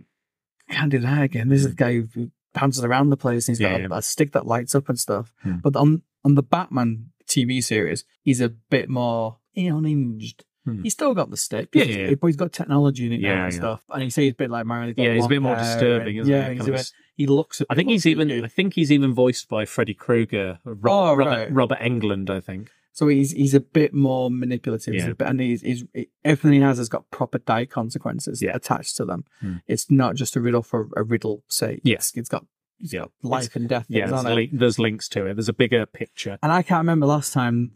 can't 0.72 0.92
do 0.92 1.00
that 1.00 1.24
again. 1.24 1.50
This 1.50 1.62
is 1.62 1.70
the 1.70 1.76
guy 1.76 2.02
who 2.14 2.30
bounces 2.54 2.84
around 2.84 3.10
the 3.10 3.18
place 3.18 3.48
and 3.48 3.58
he's 3.58 3.60
got 3.60 3.82
Yeah, 3.82 3.88
a, 3.90 3.96
a 3.98 4.02
stick 4.04 4.34
that 4.34 4.46
lights 4.46 4.76
up 4.76 4.88
and 4.88 5.00
stuff. 5.00 5.34
Hmm. 5.42 5.58
But 5.64 5.76
on 5.76 6.04
on 6.24 6.36
the 6.36 6.44
Batman 6.44 7.10
TV 7.28 7.64
series, 7.64 8.06
he's 8.22 8.40
a 8.40 8.50
bit 8.50 8.88
more 8.88 9.38
unhinged. 9.56 10.46
Hmm. 10.78 10.84
He's 10.84 10.94
still 10.94 11.14
got 11.14 11.30
the 11.30 11.38
stick, 11.38 11.70
Yeah, 11.74 11.84
He's- 11.84 11.98
yeah, 11.98 12.08
yeah. 12.10 12.16
but 12.20 12.28
he's 12.28 12.36
got 12.36 12.52
technology 12.54 13.06
in 13.08 13.14
it 13.14 13.22
now 13.22 13.46
and 13.46 13.54
yeah. 13.54 13.60
stuff. 13.60 13.84
And 13.90 14.04
he 14.04 14.10
says 14.10 14.24
he's 14.24 14.34
a 14.34 14.36
bit 14.36 14.50
like 14.50 14.66
Mario. 14.66 14.94
yeah 14.98 15.14
he's 15.16 15.26
a 15.26 15.30
bit 15.30 15.42
more 15.42 15.56
disturbing 15.56 16.18
isn't 16.18 16.32
yeah, 16.32 16.50
he 16.52 16.60
bit, 16.60 16.92
he 17.16 17.26
looks. 17.28 17.62
I 17.70 17.76
think 17.76 17.90
he's 17.90 18.06
even. 18.06 18.32
I 18.44 18.48
think 18.48 18.74
he's 18.76 18.92
even 18.92 19.14
voiced 19.14 19.50
by 19.50 19.66
Freddy 19.66 19.94
Krueger, 19.94 20.60
Rob, 20.64 20.86
Oh, 20.94 21.14
Robert, 21.16 21.30
right. 21.30 21.52
Robert 21.54 21.80
Englund. 21.80 22.30
I 22.30 22.40
think. 22.40 22.70
So 22.92 23.08
he's 23.08 23.32
he's 23.32 23.54
a 23.54 23.60
bit 23.60 23.94
more 23.94 24.30
manipulative, 24.32 24.94
Yeah. 24.94 25.14
bit, 25.14 25.28
and 25.28 25.40
he's, 25.40 25.62
he's 25.62 25.84
everything 26.26 26.54
he 26.54 26.60
has 26.66 26.78
has 26.80 26.90
got 26.90 27.10
proper 27.12 27.38
die 27.38 27.66
consequences 27.66 28.42
Yeah. 28.42 28.56
attached 28.56 28.98
to 28.98 29.06
them. 29.06 29.26
Hmm. 29.40 29.56
It's 29.68 29.90
not 29.92 30.16
just 30.16 30.36
a 30.36 30.42
riddle 30.42 30.64
for 30.64 30.90
a 30.98 31.04
riddle 31.04 31.44
sake. 31.48 31.82
Yes. 31.84 32.12
it's 32.16 32.28
got 32.30 32.46
Yeah. 32.80 33.06
life 33.24 33.56
and 33.56 33.70
death. 33.70 33.86
Yeah, 33.90 34.08
things 34.08 34.24
there's, 34.24 34.32
it. 34.34 34.36
li- 34.36 34.50
there's 34.52 34.80
links 34.80 35.08
to 35.10 35.26
it. 35.28 35.36
There's 35.36 35.50
a 35.50 35.54
bigger 35.54 35.86
picture. 35.86 36.40
And 36.44 36.52
I 36.52 36.62
can't 36.62 36.80
remember 36.80 37.06
last 37.06 37.32
time 37.34 37.72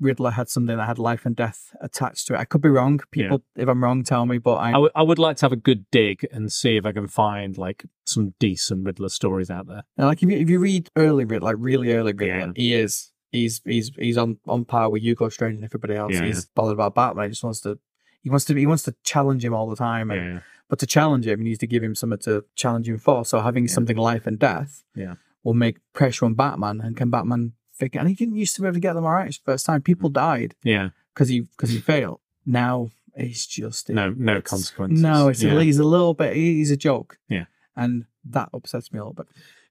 Riddler 0.00 0.30
had 0.32 0.48
something 0.48 0.76
that 0.76 0.86
had 0.86 0.98
life 0.98 1.24
and 1.24 1.36
death 1.36 1.74
attached 1.80 2.26
to 2.26 2.34
it. 2.34 2.38
I 2.38 2.44
could 2.44 2.60
be 2.60 2.68
wrong. 2.68 3.00
People, 3.12 3.42
if 3.56 3.68
I'm 3.68 3.82
wrong, 3.82 4.02
tell 4.02 4.26
me. 4.26 4.38
But 4.38 4.54
I, 4.54 4.68
I, 4.70 4.72
w- 4.72 4.90
I 4.94 5.02
would 5.02 5.18
like 5.18 5.36
to 5.38 5.44
have 5.44 5.52
a 5.52 5.56
good 5.56 5.84
dig 5.90 6.26
and 6.32 6.52
see 6.52 6.76
if 6.76 6.84
I 6.84 6.92
can 6.92 7.06
find 7.06 7.56
like 7.56 7.84
some 8.04 8.34
decent 8.40 8.84
Riddler 8.84 9.08
stories 9.08 9.50
out 9.50 9.66
there. 9.68 9.84
And, 9.96 10.06
like 10.08 10.22
if 10.22 10.28
you 10.30 10.36
if 10.36 10.50
you 10.50 10.58
read 10.58 10.88
early 10.96 11.24
Riddler, 11.24 11.46
like 11.50 11.56
really 11.58 11.92
early 11.92 12.12
Riddler, 12.12 12.26
Yeah. 12.38 12.52
he 12.56 12.74
is 12.74 13.12
he's 13.30 13.60
he's 13.64 13.90
he's 13.96 14.18
on 14.18 14.38
on 14.48 14.64
par 14.64 14.90
with 14.90 15.02
Hugo 15.02 15.28
Strange 15.28 15.56
and 15.56 15.64
everybody 15.64 15.94
else. 15.94 16.12
Yeah, 16.14 16.24
he's 16.24 16.46
bothered 16.46 16.74
about 16.74 16.94
Batman. 16.94 17.26
He 17.26 17.30
just 17.30 17.44
wants 17.44 17.60
to 17.60 17.78
he 18.22 18.30
wants 18.30 18.46
to 18.46 18.54
he 18.54 18.66
wants 18.66 18.82
to 18.84 18.94
challenge 19.04 19.44
him 19.44 19.54
all 19.54 19.68
the 19.70 19.76
time. 19.76 20.10
And, 20.10 20.34
Yeah, 20.34 20.40
But 20.68 20.80
to 20.80 20.86
challenge 20.86 21.26
him, 21.26 21.38
he 21.38 21.44
needs 21.44 21.58
to 21.60 21.66
give 21.68 21.82
him 21.84 21.94
something 21.94 22.18
to 22.20 22.44
challenge 22.56 22.88
him 22.88 22.98
for. 22.98 23.24
So 23.24 23.40
having 23.40 23.64
Yeah. 23.66 23.72
something 23.74 23.96
life 23.96 24.26
and 24.26 24.38
death 24.40 24.82
Yeah. 24.96 25.14
will 25.44 25.54
make 25.54 25.78
pressure 25.92 26.24
on 26.24 26.34
Batman. 26.34 26.80
And 26.80 26.96
can 26.96 27.10
Batman 27.10 27.52
And 27.80 28.08
he 28.08 28.14
didn't 28.14 28.36
used 28.36 28.54
to 28.56 28.62
be 28.62 28.66
able 28.66 28.74
to 28.74 28.80
get 28.80 28.94
them 28.94 29.04
all 29.04 29.12
right 29.12 29.26
his 29.26 29.38
first 29.38 29.66
time. 29.66 29.82
People 29.82 30.10
mm. 30.10 30.14
died 30.14 30.54
yeah. 30.62 30.90
because 31.14 31.28
he 31.28 31.40
because 31.40 31.70
he 31.70 31.78
failed. 31.78 32.20
Now 32.46 32.90
it's 33.14 33.46
just 33.46 33.88
No, 33.90 34.14
no 34.16 34.40
consequences. 34.40 35.02
No, 35.02 35.28
it's 35.28 35.42
yeah. 35.42 35.52
a, 35.52 35.60
he's 35.60 35.78
a 35.78 35.84
little 35.84 36.14
bit. 36.14 36.34
He's 36.34 36.70
a 36.70 36.76
joke. 36.76 37.18
Yeah. 37.28 37.44
and 37.76 38.06
that 38.24 38.50
upsets 38.52 38.92
me 38.92 38.98
a 38.98 39.02
little 39.02 39.14
bit. 39.14 39.26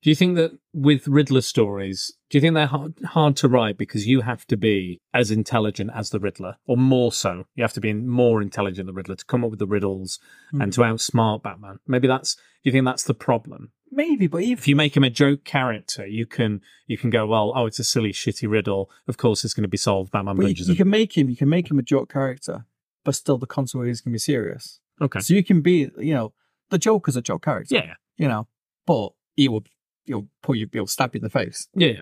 Do 0.07 0.11
you 0.11 0.15
think 0.15 0.37
that 0.37 0.57
with 0.71 1.05
Riddler 1.05 1.41
stories, 1.41 2.13
do 2.29 2.37
you 2.37 2.41
think 2.41 2.53
they're 2.53 2.65
hard, 2.65 2.93
hard 3.07 3.35
to 3.35 3.49
write 3.49 3.77
because 3.77 4.07
you 4.07 4.21
have 4.21 4.47
to 4.47 4.55
be 4.55 5.01
as 5.13 5.31
intelligent 5.31 5.91
as 5.93 6.11
the 6.11 6.19
Riddler, 6.21 6.55
or 6.65 6.77
more 6.77 7.11
so? 7.11 7.43
You 7.55 7.63
have 7.65 7.73
to 7.73 7.81
be 7.81 7.91
more 7.91 8.41
intelligent 8.41 8.77
than 8.77 8.85
the 8.85 8.93
Riddler 8.93 9.17
to 9.17 9.25
come 9.25 9.43
up 9.43 9.49
with 9.49 9.59
the 9.59 9.67
riddles 9.67 10.17
Hmm. 10.51 10.61
and 10.61 10.71
to 10.71 10.79
outsmart 10.79 11.43
Batman. 11.43 11.79
Maybe 11.85 12.07
that's. 12.07 12.35
Do 12.35 12.41
you 12.63 12.71
think 12.71 12.85
that's 12.85 13.03
the 13.03 13.13
problem? 13.13 13.73
Maybe, 13.91 14.27
but 14.27 14.43
if 14.43 14.65
you 14.65 14.77
make 14.77 14.95
him 14.95 15.03
a 15.03 15.09
joke 15.09 15.43
character, 15.43 16.07
you 16.07 16.25
can 16.25 16.61
you 16.85 16.97
can 16.97 17.09
go 17.09 17.27
well. 17.27 17.51
Oh, 17.53 17.65
it's 17.65 17.79
a 17.79 17.83
silly, 17.83 18.13
shitty 18.13 18.49
riddle. 18.49 18.89
Of 19.09 19.17
course, 19.17 19.43
it's 19.43 19.53
going 19.53 19.63
to 19.63 19.67
be 19.67 19.75
solved. 19.75 20.13
Batman 20.13 20.37
you, 20.37 20.55
you 20.55 20.75
can 20.75 20.89
make 20.89 21.17
him, 21.17 21.29
you 21.29 21.35
can 21.35 21.49
make 21.49 21.69
him 21.69 21.79
a 21.79 21.83
joke 21.83 22.13
character, 22.13 22.65
but 23.03 23.13
still 23.13 23.37
the 23.37 23.45
consequences 23.45 23.99
can 23.99 24.13
be 24.13 24.19
serious. 24.19 24.79
Okay. 25.01 25.19
So 25.19 25.33
you 25.33 25.43
can 25.43 25.59
be, 25.59 25.91
you 25.97 26.13
know, 26.13 26.31
the 26.69 26.77
Joker's 26.77 27.17
a 27.17 27.21
joke 27.21 27.43
character. 27.43 27.75
Yeah. 27.75 27.95
You 28.15 28.29
know, 28.29 28.47
but 28.85 29.09
he 29.35 29.49
will, 29.49 29.63
he'll 30.07 30.27
put 30.41 30.57
you, 30.57 30.67
he'll 30.71 30.87
stab 30.87 31.13
you 31.13 31.19
in 31.19 31.23
the 31.23 31.29
face. 31.29 31.67
Yeah. 31.75 32.01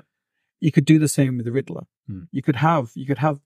You 0.62 0.72
could 0.72 0.86
do 0.86 0.98
the 1.00 1.08
same 1.10 1.38
with 1.38 1.46
the 1.46 1.52
Riddler. 1.52 1.86
Hmm. 2.08 2.24
You 2.32 2.42
could 2.42 2.56
have, 2.58 2.92
you 2.96 3.06
could 3.06 3.18
have, 3.18 3.40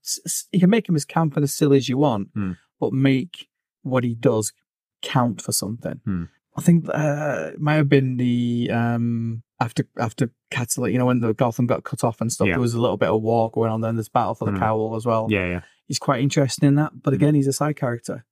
you 0.52 0.60
can 0.60 0.70
make 0.70 0.88
him 0.88 0.96
as 0.96 1.06
camp 1.06 1.36
and 1.36 1.44
as 1.44 1.54
silly 1.54 1.78
as 1.78 1.90
you 1.90 1.98
want, 1.98 2.30
Hmm. 2.34 2.52
but 2.80 2.94
make 2.94 3.48
what 3.82 4.04
he 4.04 4.14
does 4.14 4.54
count 5.02 5.42
for 5.42 5.52
something. 5.52 6.02
Hmm. 6.06 6.24
I 6.56 6.62
think 6.62 6.86
uh, 6.90 7.52
it 7.54 7.60
might 7.62 7.76
have 7.76 7.88
been 7.90 8.18
the 8.18 8.70
um 8.72 9.44
after 9.62 9.86
after 9.98 10.32
Cataclysm, 10.52 10.92
you 10.92 11.00
know, 11.00 11.06
when 11.06 11.20
the 11.22 11.34
Gotham 11.34 11.68
got 11.68 11.84
cut 11.86 12.04
off 12.04 12.20
and 12.20 12.32
stuff. 12.32 12.48
Yeah. 12.48 12.54
There 12.56 12.62
was 12.62 12.74
a 12.74 12.82
little 12.82 12.98
bit 12.98 13.10
of 13.10 13.22
war 13.22 13.50
going 13.50 13.72
on. 13.72 13.80
Then 13.82 13.96
there's 13.96 14.10
battle 14.10 14.36
for 14.36 14.46
the 14.46 14.52
Hmm. 14.52 14.60
cowl 14.60 14.96
as 14.96 15.06
well. 15.06 15.28
Yeah. 15.30 15.48
Yeah. 15.48 15.62
he's 15.88 16.00
quite 16.00 16.22
interesting 16.22 16.68
in 16.68 16.76
that. 16.76 16.92
But 17.02 17.12
Mm. 17.12 17.16
again, 17.16 17.36
he's 17.36 17.48
a 17.48 17.54
side 17.54 17.76
character. 17.76 18.26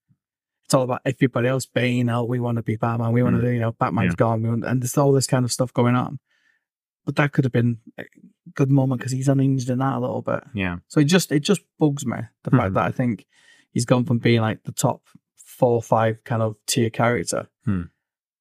It's 0.68 0.74
all 0.74 0.84
about 0.84 1.02
everybody 1.06 1.48
else. 1.48 1.66
being 1.66 2.10
oh, 2.10 2.26
we 2.26 2.42
want 2.42 2.58
to 2.58 2.62
be 2.62 2.76
Batman. 2.76 3.14
We 3.14 3.24
want 3.24 3.38
Mm. 3.38 3.42
to 3.42 3.48
do, 3.48 3.54
you 3.54 3.62
know, 3.62 3.72
Batman's 3.72 4.12
Yeah. 4.12 4.16
gone. 4.18 4.42
We 4.44 4.50
want, 4.50 4.66
and 4.66 4.82
there's 4.82 4.98
all 4.98 5.14
this 5.14 5.26
kind 5.28 5.46
of 5.46 5.52
stuff 5.54 5.72
going 5.74 5.96
on. 5.96 6.20
But 7.06 7.16
that 7.16 7.32
could 7.32 7.46
have 7.46 7.54
been 7.54 7.78
a 7.98 8.04
good 8.54 8.70
moment 8.70 9.00
because 9.00 9.14
he's 9.14 9.30
unhinged 9.30 9.70
in 9.70 9.78
that 9.80 9.96
a 9.96 10.00
little 10.00 10.22
bit. 10.22 10.44
Yeah. 10.54 10.80
So 10.90 11.00
it 11.00 11.06
just 11.06 11.32
it 11.32 11.40
just 11.40 11.62
bugs 11.80 12.06
me 12.06 12.18
the 12.44 12.52
fact 12.52 12.72
Mhm. 12.72 12.74
that 12.74 12.84
I 12.86 12.92
think 12.92 13.26
he's 13.72 13.86
gone 13.86 14.04
from 14.04 14.18
being 14.18 14.42
like 14.42 14.64
the 14.64 14.74
top 14.74 15.04
four 15.38 15.72
or 15.72 15.82
five 15.82 16.24
kind 16.26 16.42
of 16.42 16.58
tier 16.66 16.90
character, 16.90 17.48
Hmm. 17.64 17.84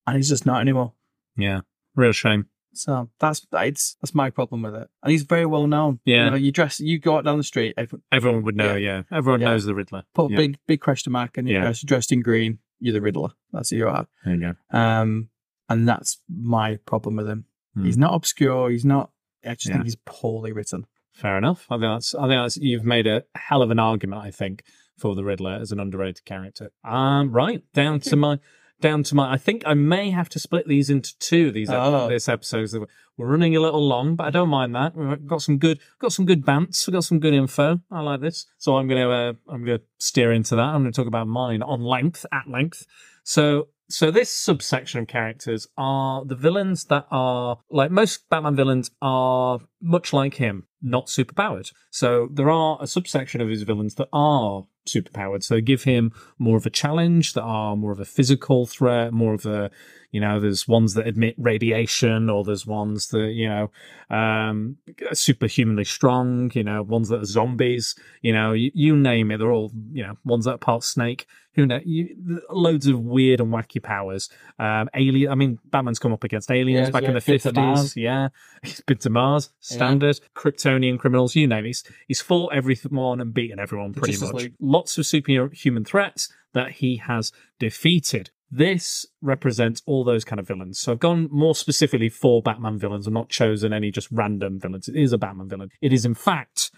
and 0.06 0.16
he's 0.16 0.28
just 0.28 0.46
not 0.46 0.60
anymore. 0.60 0.94
Yeah. 1.36 1.60
Real 1.94 2.10
shame. 2.12 2.46
So 2.76 3.10
that's 3.20 3.46
it's 3.52 3.96
that's 4.00 4.14
my 4.14 4.30
problem 4.30 4.62
with 4.62 4.74
it. 4.74 4.88
And 5.02 5.10
he's 5.12 5.22
very 5.22 5.46
well 5.46 5.66
known. 5.66 6.00
Yeah. 6.04 6.24
You, 6.26 6.30
know, 6.30 6.36
you 6.36 6.52
dress 6.52 6.80
you 6.80 6.98
go 6.98 7.16
out 7.16 7.24
down 7.24 7.38
the 7.38 7.44
street, 7.44 7.74
everyone 7.76 8.02
Everyone 8.12 8.42
would 8.44 8.56
know, 8.56 8.76
yeah. 8.76 9.02
Everyone 9.12 9.40
Yeah. 9.40 9.48
knows 9.48 9.64
the 9.64 9.74
Riddler. 9.74 10.04
put 10.14 10.26
a 10.30 10.32
Yeah. 10.32 10.36
big 10.36 10.58
big 10.66 10.80
question 10.80 11.12
mark 11.12 11.36
and 11.38 11.48
you're 11.48 11.62
Yeah. 11.62 11.72
dressed, 11.84 12.12
in 12.12 12.20
green, 12.22 12.58
you're 12.80 12.92
the 12.94 13.00
Riddler. 13.00 13.30
That's 13.52 13.70
who 13.70 13.76
you 13.76 13.88
are. 13.88 14.06
There 14.24 14.34
you 14.34 14.40
go. 14.40 14.54
Um 14.78 15.30
and 15.68 15.88
that's 15.88 16.20
my 16.28 16.76
problem 16.86 17.16
with 17.16 17.28
him. 17.28 17.46
Hmm. 17.74 17.84
He's 17.84 17.98
not 17.98 18.14
obscure, 18.14 18.70
he's 18.70 18.84
not 18.84 19.10
I 19.44 19.54
just 19.54 19.66
Yeah. 19.66 19.74
think 19.74 19.84
he's 19.84 19.96
poorly 20.04 20.52
written. 20.52 20.86
Fair 21.12 21.38
enough. 21.38 21.66
I 21.70 21.76
think 21.76 21.82
that's. 21.82 22.14
I 22.14 22.22
think 22.28 22.32
that's. 22.42 22.56
You've 22.58 22.84
made 22.84 23.06
a 23.06 23.22
hell 23.36 23.62
of 23.62 23.70
an 23.70 23.78
argument. 23.78 24.20
I 24.22 24.30
think 24.30 24.64
for 24.98 25.14
the 25.14 25.24
Riddler 25.24 25.52
as 25.52 25.72
an 25.72 25.80
underrated 25.80 26.24
character. 26.26 26.72
Um, 26.84 27.30
right 27.32 27.62
down 27.72 28.00
to 28.00 28.16
my, 28.24 28.38
down 28.80 29.02
to 29.04 29.14
my. 29.14 29.32
I 29.32 29.36
think 29.36 29.62
I 29.66 29.74
may 29.74 30.10
have 30.10 30.28
to 30.30 30.38
split 30.38 30.66
these 30.68 30.90
into 30.90 31.18
two. 31.18 31.50
These 31.50 31.70
Oh. 31.70 32.08
this 32.08 32.28
episodes. 32.28 32.76
We're 33.18 33.26
running 33.26 33.56
a 33.56 33.60
little 33.60 33.86
long, 33.86 34.14
but 34.16 34.26
I 34.26 34.30
don't 34.30 34.50
mind 34.50 34.74
that. 34.74 34.94
We've 34.94 35.26
got 35.26 35.40
some 35.42 35.58
good, 35.58 35.80
got 35.98 36.12
some 36.12 36.26
good 36.26 36.44
bants. 36.44 36.86
We've 36.86 36.92
got 36.92 37.04
some 37.04 37.18
good 37.20 37.32
info. 37.32 37.80
I 37.90 38.00
like 38.00 38.20
this. 38.20 38.46
So 38.58 38.76
I'm 38.76 38.88
gonna, 38.88 39.08
uh, 39.08 39.32
I'm 39.48 39.64
gonna 39.64 39.80
steer 39.98 40.32
into 40.32 40.56
that. 40.56 40.62
I'm 40.62 40.80
gonna 40.82 40.92
talk 40.92 41.06
about 41.06 41.26
mine 41.26 41.62
on 41.62 41.80
length, 41.80 42.26
at 42.32 42.48
length. 42.48 42.86
So. 43.24 43.68
So 43.88 44.10
this 44.10 44.32
subsection 44.32 44.98
of 44.98 45.06
characters 45.06 45.68
are 45.78 46.24
the 46.24 46.34
villains 46.34 46.86
that 46.86 47.06
are 47.08 47.58
like 47.70 47.92
most 47.92 48.28
Batman 48.28 48.56
villains 48.56 48.90
are 49.00 49.60
much 49.80 50.12
like 50.12 50.34
him, 50.34 50.66
not 50.82 51.06
superpowered. 51.06 51.70
So 51.92 52.28
there 52.32 52.50
are 52.50 52.78
a 52.80 52.88
subsection 52.88 53.40
of 53.40 53.48
his 53.48 53.62
villains 53.62 53.94
that 53.94 54.08
are 54.12 54.64
superpowered. 54.86 55.42
So 55.42 55.60
give 55.60 55.84
him 55.84 56.12
more 56.38 56.56
of 56.56 56.66
a 56.66 56.70
challenge, 56.70 57.34
that 57.34 57.42
are 57.42 57.76
more 57.76 57.92
of 57.92 58.00
a 58.00 58.04
physical 58.04 58.66
threat, 58.66 59.12
more 59.12 59.34
of 59.34 59.46
a, 59.46 59.70
you 60.12 60.20
know, 60.20 60.40
there's 60.40 60.66
ones 60.66 60.94
that 60.94 61.06
admit 61.06 61.34
radiation, 61.36 62.30
or 62.30 62.44
there's 62.44 62.66
ones 62.66 63.08
that, 63.08 63.32
you 63.32 63.48
know, 63.48 63.70
um, 64.08 64.76
superhumanly 65.12 65.84
strong, 65.84 66.50
you 66.54 66.64
know, 66.64 66.82
ones 66.82 67.08
that 67.08 67.20
are 67.20 67.26
zombies, 67.26 67.94
you 68.22 68.32
know, 68.32 68.52
you, 68.52 68.70
you 68.74 68.96
name 68.96 69.30
it, 69.30 69.38
they're 69.38 69.52
all, 69.52 69.72
you 69.92 70.02
know, 70.02 70.16
ones 70.24 70.44
that 70.44 70.54
are 70.54 70.58
part 70.58 70.84
snake. 70.84 71.26
Who 71.56 71.64
know? 71.64 71.80
You, 71.82 72.42
loads 72.50 72.86
of 72.86 73.00
weird 73.00 73.40
and 73.40 73.50
wacky 73.50 73.82
powers. 73.82 74.28
Um, 74.58 74.90
alien. 74.94 75.32
I 75.32 75.34
mean, 75.34 75.58
Batman's 75.64 75.98
come 75.98 76.12
up 76.12 76.22
against 76.22 76.50
aliens 76.50 76.88
Yes, 76.88 76.90
back 76.90 77.04
yeah, 77.04 77.08
in 77.08 77.14
the 77.14 77.20
fifties. 77.22 77.96
Yeah, 77.96 78.28
he's 78.62 78.82
been 78.82 78.98
to 78.98 79.08
Mars. 79.08 79.48
Standard 79.60 80.20
Kryptonian 80.34 80.98
criminals. 80.98 81.34
You 81.34 81.46
name 81.46 81.64
it. 81.64 81.68
He's, 81.68 81.84
he's 82.08 82.20
fought 82.20 82.52
everyone 82.52 83.22
and 83.22 83.32
beaten 83.32 83.58
everyone 83.58 83.94
pretty 83.94 84.12
Justice 84.12 84.32
much. 84.34 84.42
League. 84.42 84.54
Lots 84.76 84.98
of 84.98 85.06
superhuman 85.06 85.84
threats 85.84 86.28
that 86.52 86.72
he 86.72 86.96
has 86.96 87.32
defeated. 87.58 88.30
This 88.50 89.06
represents 89.22 89.82
all 89.86 90.04
those 90.04 90.24
kind 90.24 90.38
of 90.38 90.46
villains. 90.46 90.78
So 90.78 90.92
I've 90.92 90.98
gone 90.98 91.28
more 91.32 91.54
specifically 91.54 92.10
for 92.10 92.42
Batman 92.42 92.78
villains. 92.78 93.06
I've 93.06 93.12
not 93.14 93.30
chosen 93.30 93.72
any 93.72 93.90
just 93.90 94.08
random 94.10 94.60
villains. 94.60 94.86
It 94.86 94.96
is 94.96 95.12
a 95.12 95.18
Batman 95.18 95.48
villain. 95.48 95.70
It 95.80 95.92
is 95.92 96.04
in 96.04 96.14
fact 96.14 96.70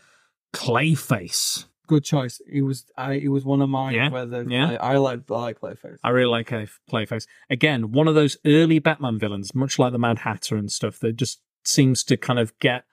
Clayface. 0.54 1.66
Good 1.88 2.04
choice. 2.04 2.40
He 2.48 2.62
was 2.62 2.86
I 2.96 3.14
he 3.14 3.28
was 3.28 3.44
one 3.44 3.62
of 3.62 3.68
mine 3.68 3.94
Yeah, 3.94 4.10
where 4.10 4.26
the, 4.26 4.46
yeah. 4.48 4.76
I, 4.80 4.92
I 4.92 4.96
like 4.98 5.28
I 5.30 5.34
like 5.34 5.60
Clayface. 5.60 5.98
I 6.04 6.10
really 6.10 6.30
like 6.30 6.52
a 6.52 6.68
Clayface. 6.90 7.26
Again, 7.50 7.90
one 7.90 8.06
of 8.06 8.14
those 8.14 8.36
early 8.46 8.78
Batman 8.78 9.18
villains, 9.18 9.54
much 9.56 9.78
like 9.78 9.90
the 9.90 9.98
Mad 9.98 10.20
Hatter 10.20 10.56
and 10.56 10.70
stuff, 10.70 11.00
that 11.00 11.16
just 11.16 11.40
seems 11.64 12.04
to 12.04 12.16
kind 12.16 12.38
of 12.38 12.56
get 12.60 12.84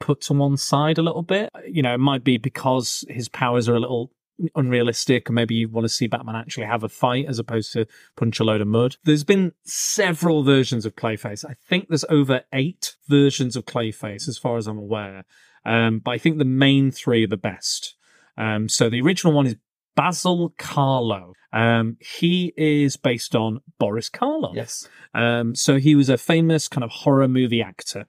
put 0.00 0.22
to 0.22 0.32
one 0.32 0.56
side 0.56 0.98
a 0.98 1.02
little 1.02 1.22
bit. 1.22 1.50
You 1.68 1.82
know, 1.82 1.94
it 1.94 2.00
might 2.00 2.24
be 2.24 2.38
because 2.38 3.04
his 3.08 3.28
powers 3.28 3.68
are 3.68 3.74
a 3.74 3.80
little 3.80 4.10
unrealistic, 4.54 5.30
or 5.30 5.32
maybe 5.32 5.54
you 5.54 5.68
want 5.68 5.84
to 5.84 5.88
see 5.88 6.06
Batman 6.06 6.36
actually 6.36 6.66
have 6.66 6.82
a 6.82 6.88
fight 6.88 7.26
as 7.28 7.38
opposed 7.38 7.72
to 7.72 7.86
punch 8.16 8.40
a 8.40 8.44
load 8.44 8.60
of 8.60 8.66
mud. 8.66 8.96
There's 9.04 9.24
been 9.24 9.52
several 9.64 10.42
versions 10.42 10.84
of 10.84 10.96
Clayface. 10.96 11.44
I 11.44 11.54
think 11.68 11.88
there's 11.88 12.04
over 12.08 12.42
eight 12.52 12.96
versions 13.08 13.56
of 13.56 13.64
Clayface, 13.64 14.28
as 14.28 14.38
far 14.38 14.56
as 14.56 14.66
I'm 14.66 14.78
aware. 14.78 15.24
Um, 15.64 16.00
but 16.04 16.12
I 16.12 16.18
think 16.18 16.38
the 16.38 16.44
main 16.44 16.90
three 16.90 17.24
are 17.24 17.28
the 17.28 17.36
best. 17.36 17.94
Um, 18.36 18.68
so 18.68 18.90
the 18.90 19.00
original 19.00 19.32
one 19.32 19.46
is 19.46 19.56
Basil 19.96 20.52
Karlo. 20.58 21.32
Um, 21.52 21.96
he 22.00 22.52
is 22.56 22.96
based 22.96 23.36
on 23.36 23.60
Boris 23.78 24.10
Karloff. 24.10 24.56
Yes. 24.56 24.88
Um, 25.14 25.54
so 25.54 25.78
he 25.78 25.94
was 25.94 26.08
a 26.08 26.18
famous 26.18 26.66
kind 26.68 26.82
of 26.82 26.90
horror 26.90 27.28
movie 27.28 27.62
actor. 27.62 28.06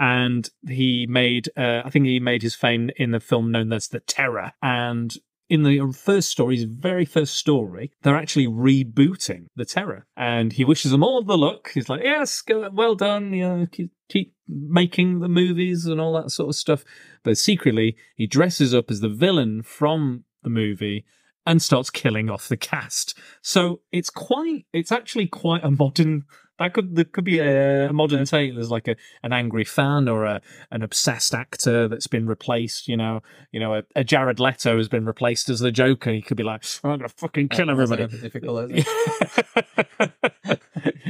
And 0.00 0.48
he 0.68 1.06
made, 1.08 1.48
uh, 1.56 1.82
I 1.84 1.90
think 1.90 2.06
he 2.06 2.20
made 2.20 2.42
his 2.42 2.54
fame 2.54 2.90
in 2.96 3.10
the 3.10 3.20
film 3.20 3.50
known 3.50 3.72
as 3.72 3.88
The 3.88 4.00
Terror. 4.00 4.52
And 4.62 5.12
in 5.48 5.62
the 5.62 5.92
first 5.96 6.28
story, 6.28 6.56
his 6.56 6.64
very 6.64 7.04
first 7.04 7.34
story, 7.34 7.90
they're 8.02 8.16
actually 8.16 8.46
rebooting 8.46 9.46
The 9.56 9.64
Terror. 9.64 10.06
And 10.16 10.52
he 10.52 10.64
wishes 10.64 10.90
them 10.90 11.02
all 11.02 11.22
the 11.22 11.38
luck. 11.38 11.70
He's 11.72 11.88
like, 11.88 12.02
yes, 12.02 12.42
well 12.48 12.94
done. 12.94 13.32
You 13.32 13.48
know, 13.48 13.66
keep, 14.08 14.34
making 14.46 15.20
the 15.20 15.28
movies 15.28 15.84
and 15.86 16.00
all 16.00 16.14
that 16.14 16.30
sort 16.30 16.48
of 16.48 16.56
stuff. 16.56 16.84
But 17.22 17.38
secretly, 17.38 17.96
he 18.14 18.26
dresses 18.26 18.74
up 18.74 18.90
as 18.90 19.00
the 19.00 19.08
villain 19.08 19.62
from 19.62 20.24
the 20.42 20.50
movie 20.50 21.04
and 21.46 21.62
starts 21.62 21.90
killing 21.90 22.28
off 22.28 22.48
the 22.48 22.56
cast. 22.56 23.18
So 23.42 23.80
it's 23.90 24.10
quite, 24.10 24.66
it's 24.72 24.92
actually 24.92 25.26
quite 25.26 25.64
a 25.64 25.70
modern. 25.70 26.24
That 26.58 26.74
could 26.74 26.96
there 26.96 27.04
could 27.04 27.24
be 27.24 27.38
a, 27.38 27.88
a 27.88 27.92
modern 27.92 28.24
take. 28.24 28.54
There's 28.54 28.70
like 28.70 28.88
a 28.88 28.96
an 29.22 29.32
angry 29.32 29.64
fan 29.64 30.08
or 30.08 30.24
a 30.24 30.40
an 30.70 30.82
obsessed 30.82 31.34
actor 31.34 31.86
that's 31.88 32.08
been 32.08 32.26
replaced. 32.26 32.88
You 32.88 32.96
know, 32.96 33.22
you 33.52 33.60
know, 33.60 33.74
a, 33.74 33.82
a 33.94 34.02
Jared 34.04 34.40
Leto 34.40 34.76
has 34.76 34.88
been 34.88 35.06
replaced 35.06 35.48
as 35.48 35.60
the 35.60 35.70
Joker. 35.70 36.10
He 36.10 36.22
could 36.22 36.36
be 36.36 36.42
like, 36.42 36.64
"Oh, 36.82 36.90
I'm 36.90 36.98
gonna 36.98 37.08
fucking 37.10 37.50
kill 37.50 37.70
everybody. 37.70 38.06
That's 38.06 38.20
difficult, 38.20 38.72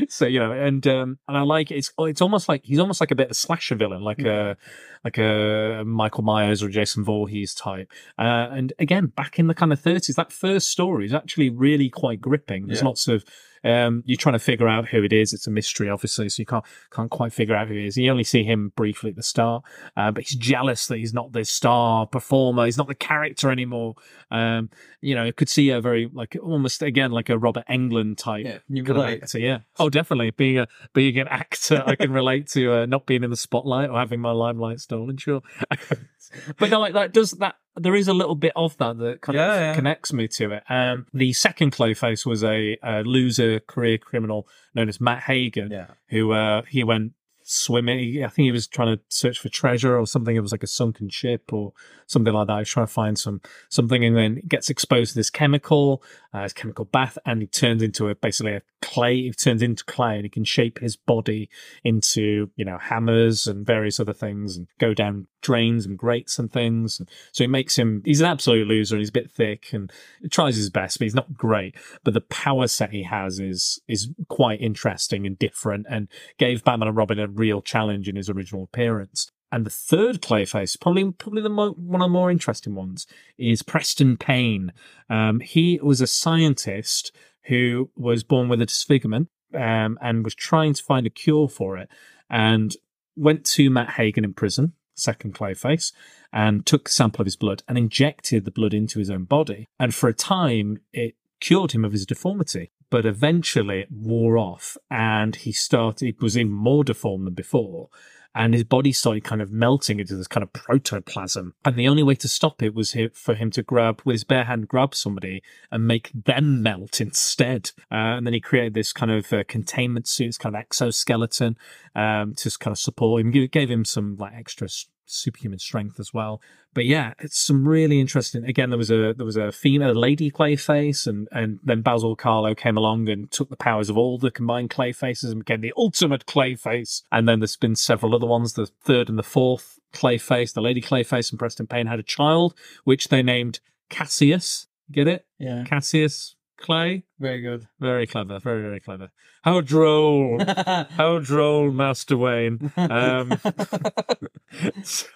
so 0.09 0.27
you 0.27 0.39
know, 0.39 0.53
and 0.53 0.87
um, 0.87 1.19
and 1.29 1.37
I 1.37 1.43
like 1.43 1.71
it's 1.71 1.93
it's 1.99 2.21
almost 2.21 2.49
like 2.49 2.65
he's 2.65 2.79
almost 2.79 3.01
like 3.01 3.11
a 3.11 3.15
bit 3.15 3.27
of 3.27 3.31
a 3.33 3.35
slasher 3.35 3.75
villain, 3.75 4.03
like 4.03 4.21
a 4.21 4.57
like 5.05 5.19
a 5.19 5.83
Michael 5.87 6.25
Myers 6.25 6.63
or 6.63 6.69
Jason 6.69 7.05
Voorhees 7.05 7.55
type. 7.55 7.91
Uh, 8.19 8.49
and 8.51 8.73
again, 8.79 9.07
back 9.07 9.39
in 9.39 9.47
the 9.47 9.55
kind 9.55 9.73
of 9.73 9.81
thirties, 9.81 10.17
that 10.17 10.33
first 10.33 10.69
story 10.69 11.07
is 11.07 11.15
actually 11.15 11.51
really 11.51 11.89
quite 11.89 12.21
gripping. 12.21 12.67
There's 12.67 12.81
Yeah. 12.81 12.87
lots 12.87 13.09
of 13.09 13.25
um, 13.65 14.03
you're 14.07 14.17
trying 14.17 14.35
to 14.35 14.39
figure 14.39 14.69
out 14.69 14.89
who 14.89 15.03
it 15.03 15.13
is. 15.13 15.33
It's 15.33 15.47
a 15.47 15.51
mystery, 15.51 15.89
obviously, 15.89 16.29
so 16.29 16.41
you 16.41 16.47
can't 16.47 16.65
can't 16.93 17.11
quite 17.11 17.33
figure 17.33 17.55
out 17.55 17.69
who 17.69 17.75
he 17.75 17.87
is. 17.87 17.97
You 17.97 18.11
only 18.11 18.25
see 18.25 18.45
him 18.45 18.73
briefly 18.77 19.11
at 19.11 19.17
the 19.17 19.23
start, 19.23 19.65
uh, 19.97 20.11
but 20.11 20.25
he's 20.25 20.37
jealous 20.37 20.87
that 20.89 20.99
he's 20.99 21.15
not 21.15 21.33
the 21.33 21.45
star 21.45 22.07
performer. 22.07 22.65
He's 22.65 22.79
not 22.79 22.89
the 22.89 22.95
character 22.95 23.51
anymore. 23.51 23.95
Um, 24.31 24.71
you 25.01 25.15
know, 25.15 25.25
you 25.25 25.33
could 25.33 25.49
see 25.49 25.71
a 25.71 25.81
very 25.81 26.11
like 26.13 26.37
almost 26.43 26.83
again 26.83 27.11
like 27.13 27.29
a 27.29 27.39
Robert 27.39 27.65
Englund 27.69 28.17
type 28.19 28.45
Yeah, 28.45 28.59
you 28.69 28.83
relate. 28.85 29.23
actor. 29.23 29.39
Yeah. 29.39 29.59
Oh, 29.79 29.89
definitely. 29.91 30.31
Being 30.33 30.59
a 30.59 30.69
being 30.93 31.19
an 31.19 31.29
actor, 31.29 31.83
I 31.87 31.95
can 31.95 32.13
relate 32.13 32.49
to 32.49 32.73
uh, 32.83 32.87
not 32.87 33.07
being 33.07 33.23
in 33.25 33.31
the 33.31 33.37
spotlight 33.37 33.91
or 33.91 33.99
having 33.99 34.21
my 34.21 34.33
limelight 34.33 34.81
stolen. 34.81 35.17
Sure, 35.17 35.41
but 36.59 36.71
no, 36.71 36.81
like 36.81 36.95
that 36.95 37.13
does 37.13 37.33
that. 37.33 37.57
There 37.77 37.95
is 37.95 38.09
a 38.09 38.15
little 38.15 38.35
bit 38.35 38.53
of 38.57 38.77
that 38.79 38.99
that 38.99 39.21
kind 39.21 39.37
Yeah, 39.37 39.55
of 39.55 39.61
yeah. 39.61 39.75
connects 39.75 40.13
me 40.13 40.27
to 40.29 40.53
it. 40.53 40.63
Um, 40.69 41.07
the 41.15 41.33
second 41.33 41.73
Clayface 41.73 42.27
was 42.27 42.43
a, 42.43 42.77
a 42.83 43.03
loser 43.03 43.61
career 43.61 43.99
criminal 43.99 44.49
known 44.75 44.89
as 44.89 45.01
Matt 45.01 45.23
Hagen, 45.23 45.71
Yeah. 45.71 45.87
who 46.09 46.33
uh, 46.33 46.63
he 46.69 46.83
went 46.83 47.13
swimming. 47.51 48.23
I 48.25 48.29
think 48.29 48.45
he 48.45 48.53
was 48.53 48.67
trying 48.67 48.97
to 48.97 49.03
search 49.09 49.39
for 49.39 49.49
treasure 49.49 49.99
or 49.99 50.07
something. 50.07 50.37
It 50.37 50.41
was 50.41 50.53
like 50.53 50.63
a 50.63 50.67
sunken 50.69 51.09
ship 51.09 51.53
or 51.53 51.73
something 52.07 52.33
like 52.35 52.47
that. 52.49 52.55
He 52.55 52.61
was 52.61 52.69
trying 52.69 52.87
to 52.87 52.93
find 52.93 53.19
some 53.19 53.41
something, 53.69 54.05
and 54.05 54.17
then 54.17 54.43
gets 54.47 54.69
exposed 54.71 55.13
to 55.13 55.17
this 55.19 55.31
chemical, 55.31 56.03
uh, 56.33 56.43
this 56.43 56.53
chemical 56.53 56.85
bath, 56.85 57.17
and 57.25 57.41
he 57.41 57.47
turns 57.47 57.83
into 57.83 58.09
a 58.09 58.15
basically 58.15 58.53
a 58.53 58.63
clay. 58.83 59.23
He 59.23 59.33
turns 59.33 59.63
into 59.63 59.85
clay, 59.85 60.17
and 60.17 60.25
he 60.25 60.29
can 60.29 60.45
shape 60.45 60.79
his 60.79 60.95
body 60.95 61.49
into 61.85 62.51
you 62.55 62.65
know 62.65 62.79
hammers 62.79 63.47
and 63.47 63.67
various 63.67 63.99
other 63.99 64.13
things, 64.13 64.57
and 64.57 64.67
go 64.79 64.93
down 64.93 65.27
drains 65.41 65.87
and 65.87 65.97
grates 65.97 66.39
and 66.39 66.53
things. 66.53 66.99
And 66.99 67.09
So 67.33 67.45
he 67.45 67.49
makes 67.49 67.77
him. 67.77 68.03
He's 68.05 68.21
an 68.21 68.27
absolute 68.27 68.69
loser, 68.69 68.95
and 68.95 69.01
he's 69.01 69.09
a 69.09 69.13
bit 69.13 69.31
thick, 69.31 69.73
and 69.73 69.91
tries 70.31 70.57
his 70.57 70.71
best, 70.71 70.99
but 70.99 71.07
he's 71.07 71.15
not 71.15 71.35
great. 71.35 71.77
But 72.05 72.15
the 72.15 72.21
power 72.21 72.67
set 72.67 72.91
he 72.91 73.05
has 73.05 73.41
is 73.41 73.81
is 73.89 74.09
quite 74.29 74.61
interesting 74.61 75.27
and 75.27 75.39
different, 75.39 75.87
and 75.89 76.09
gave 76.37 76.63
Batman 76.63 76.89
and 76.89 76.97
Robin 76.97 77.19
a 77.19 77.27
real 77.27 77.63
challenge 77.63 78.09
in 78.09 78.17
his 78.17 78.29
original 78.29 78.65
appearance. 78.65 79.31
And 79.51 79.65
the 79.65 79.71
third 79.71 80.21
Clayface, 80.21 80.79
probably 80.79 81.11
probably 81.13 81.43
the 81.43 81.49
mo- 81.49 81.73
one 81.73 82.03
of 82.03 82.07
the 82.07 82.13
more 82.13 82.31
interesting 82.31 82.75
ones, 82.75 83.07
is 83.39 83.63
Preston 83.63 84.17
Payne. 84.17 84.73
Um, 85.09 85.41
he 85.41 85.79
was 85.83 86.01
a 86.01 86.07
scientist 86.07 87.13
who 87.45 87.91
was 87.97 88.23
born 88.23 88.49
with 88.49 88.61
a 88.61 88.67
disfigurement 88.67 89.29
um, 89.55 89.99
and 90.03 90.25
was 90.25 90.35
trying 90.35 90.75
to 90.75 90.83
find 90.83 91.07
a 91.07 91.11
cure 91.11 91.49
for 91.49 91.79
it, 91.79 91.89
and 92.29 92.77
went 93.17 93.45
to 93.47 93.71
Matt 93.71 93.91
Hagen 93.91 94.25
in 94.25 94.35
prison, 94.35 94.75
second 94.95 95.35
Clayface, 95.35 95.93
and 96.33 96.67
took 96.67 96.89
a 96.89 96.93
sample 96.93 97.23
of 97.23 97.27
his 97.27 97.37
blood 97.37 97.63
and 97.67 97.79
injected 97.79 98.45
the 98.45 98.51
blood 98.51 98.75
into 98.75 98.99
his 98.99 99.11
own 99.11 99.25
body. 99.25 99.67
And 99.81 99.95
for 99.95 100.09
a 100.09 100.15
time, 100.15 100.83
it 100.93 101.15
cured 101.41 101.73
him 101.73 101.85
of 101.85 101.93
his 101.93 102.07
deformity. 102.07 102.71
But 102.91 103.05
eventually 103.05 103.81
it 103.81 103.93
wore 103.93 104.39
off 104.39 104.77
and 104.91 105.37
he 105.37 105.53
started, 105.53 106.21
was 106.23 106.39
even 106.39 106.53
more 106.53 106.85
deformed 106.85 107.27
than 107.27 107.35
before. 107.35 107.91
And 108.35 108.55
his 108.55 108.65
body 108.65 108.93
started 108.93 109.25
kind 109.25 109.43
of 109.43 109.51
melting 109.51 110.01
into 110.01 110.17
this 110.17 110.29
kind 110.29 110.43
of 110.43 110.53
protoplasm. 110.53 111.55
And 111.65 111.77
the 111.77 111.89
only 111.89 112.03
way 112.03 112.15
to 112.17 112.29
stop 112.29 112.63
it 112.63 112.75
was 112.75 112.97
for 113.13 113.35
him 113.35 113.51
to 113.53 113.63
grab 113.63 114.03
with 114.05 114.15
his 114.15 114.25
bare 114.25 114.45
hand, 114.45 114.69
grab 114.69 114.95
somebody 114.95 115.43
and 115.73 115.87
make 115.87 116.11
them 116.15 116.63
melt 116.63 117.01
instead. 117.01 117.73
Uh, 117.91 118.17
and 118.17 118.27
then 118.27 118.35
he 118.35 118.41
created 118.41 118.75
this 118.75 118.93
kind 118.93 119.11
of 119.11 119.33
uh, 119.33 119.45
containment 119.49 120.07
suit, 120.07 120.27
this 120.27 120.39
kind 120.39 120.55
of 120.55 120.61
exoskeleton 120.61 121.57
um, 121.95 122.35
to 122.37 122.51
kind 122.59 122.73
of 122.73 122.79
support 122.79 123.21
him. 123.21 123.31
Gave- 123.31 123.51
Gave 123.51 123.71
him 123.71 123.85
some 123.85 124.17
like 124.19 124.35
extra 124.35 124.69
superhuman 125.11 125.59
strength 125.59 125.99
as 125.99 126.13
well. 126.13 126.41
But 126.75 126.85
yeah, 126.87 127.15
it's 127.19 127.39
some 127.39 127.67
really 127.67 128.01
interesting. 128.01 128.45
Again, 128.45 128.71
there 128.71 128.79
was 128.79 128.91
a 128.91 129.15
there 129.15 129.27
was 129.27 129.37
a 129.37 129.53
female, 129.53 129.91
a 129.91 129.93
lady 129.93 130.31
Clayface, 130.31 131.07
and 131.07 131.29
and 131.33 131.59
then 131.63 131.83
Basil 131.83 132.17
Karlo 132.17 132.57
came 132.57 132.77
along 132.77 133.09
and 133.09 133.31
took 133.31 133.49
the 133.49 133.57
powers 133.57 133.91
of 133.91 133.97
all 133.97 134.19
the 134.19 134.31
combined 134.31 134.71
Clayfaces 134.71 135.31
and 135.31 135.41
became 135.41 135.61
the 135.61 135.73
ultimate 135.77 136.27
Clayface. 136.27 137.03
And 137.11 137.29
then 137.29 137.41
there's 137.41 137.57
been 137.57 137.77
several 137.77 138.15
other 138.15 138.27
ones. 138.27 138.53
The 138.53 138.67
third 138.67 139.09
and 139.09 139.19
the 139.19 139.23
fourth 139.23 139.79
Clayface, 139.93 140.53
the 140.53 140.61
lady 140.61 140.81
Clayface, 140.81 141.31
and 141.31 141.39
Preston 141.39 141.67
Payne 141.67 141.87
had 141.87 141.99
a 141.99 142.05
child, 142.05 142.55
which 142.85 143.09
they 143.09 143.23
named 143.23 143.61
Cassius. 143.89 144.67
Get 144.91 145.09
it? 145.09 145.27
Yeah. 145.39 145.65
Cassius 145.65 146.35
Clay. 146.59 147.05
Very 147.19 147.41
good. 147.41 147.67
Very 147.81 148.07
clever. 148.07 148.39
Very 148.39 148.63
very 148.63 148.81
clever. 148.81 149.11
How 149.43 149.61
droll. 149.61 150.39
How 150.91 151.19
droll, 151.19 151.71
Master 151.71 152.17
Wayne. 152.17 152.73
Um, 152.77 153.39
so, 154.83 155.07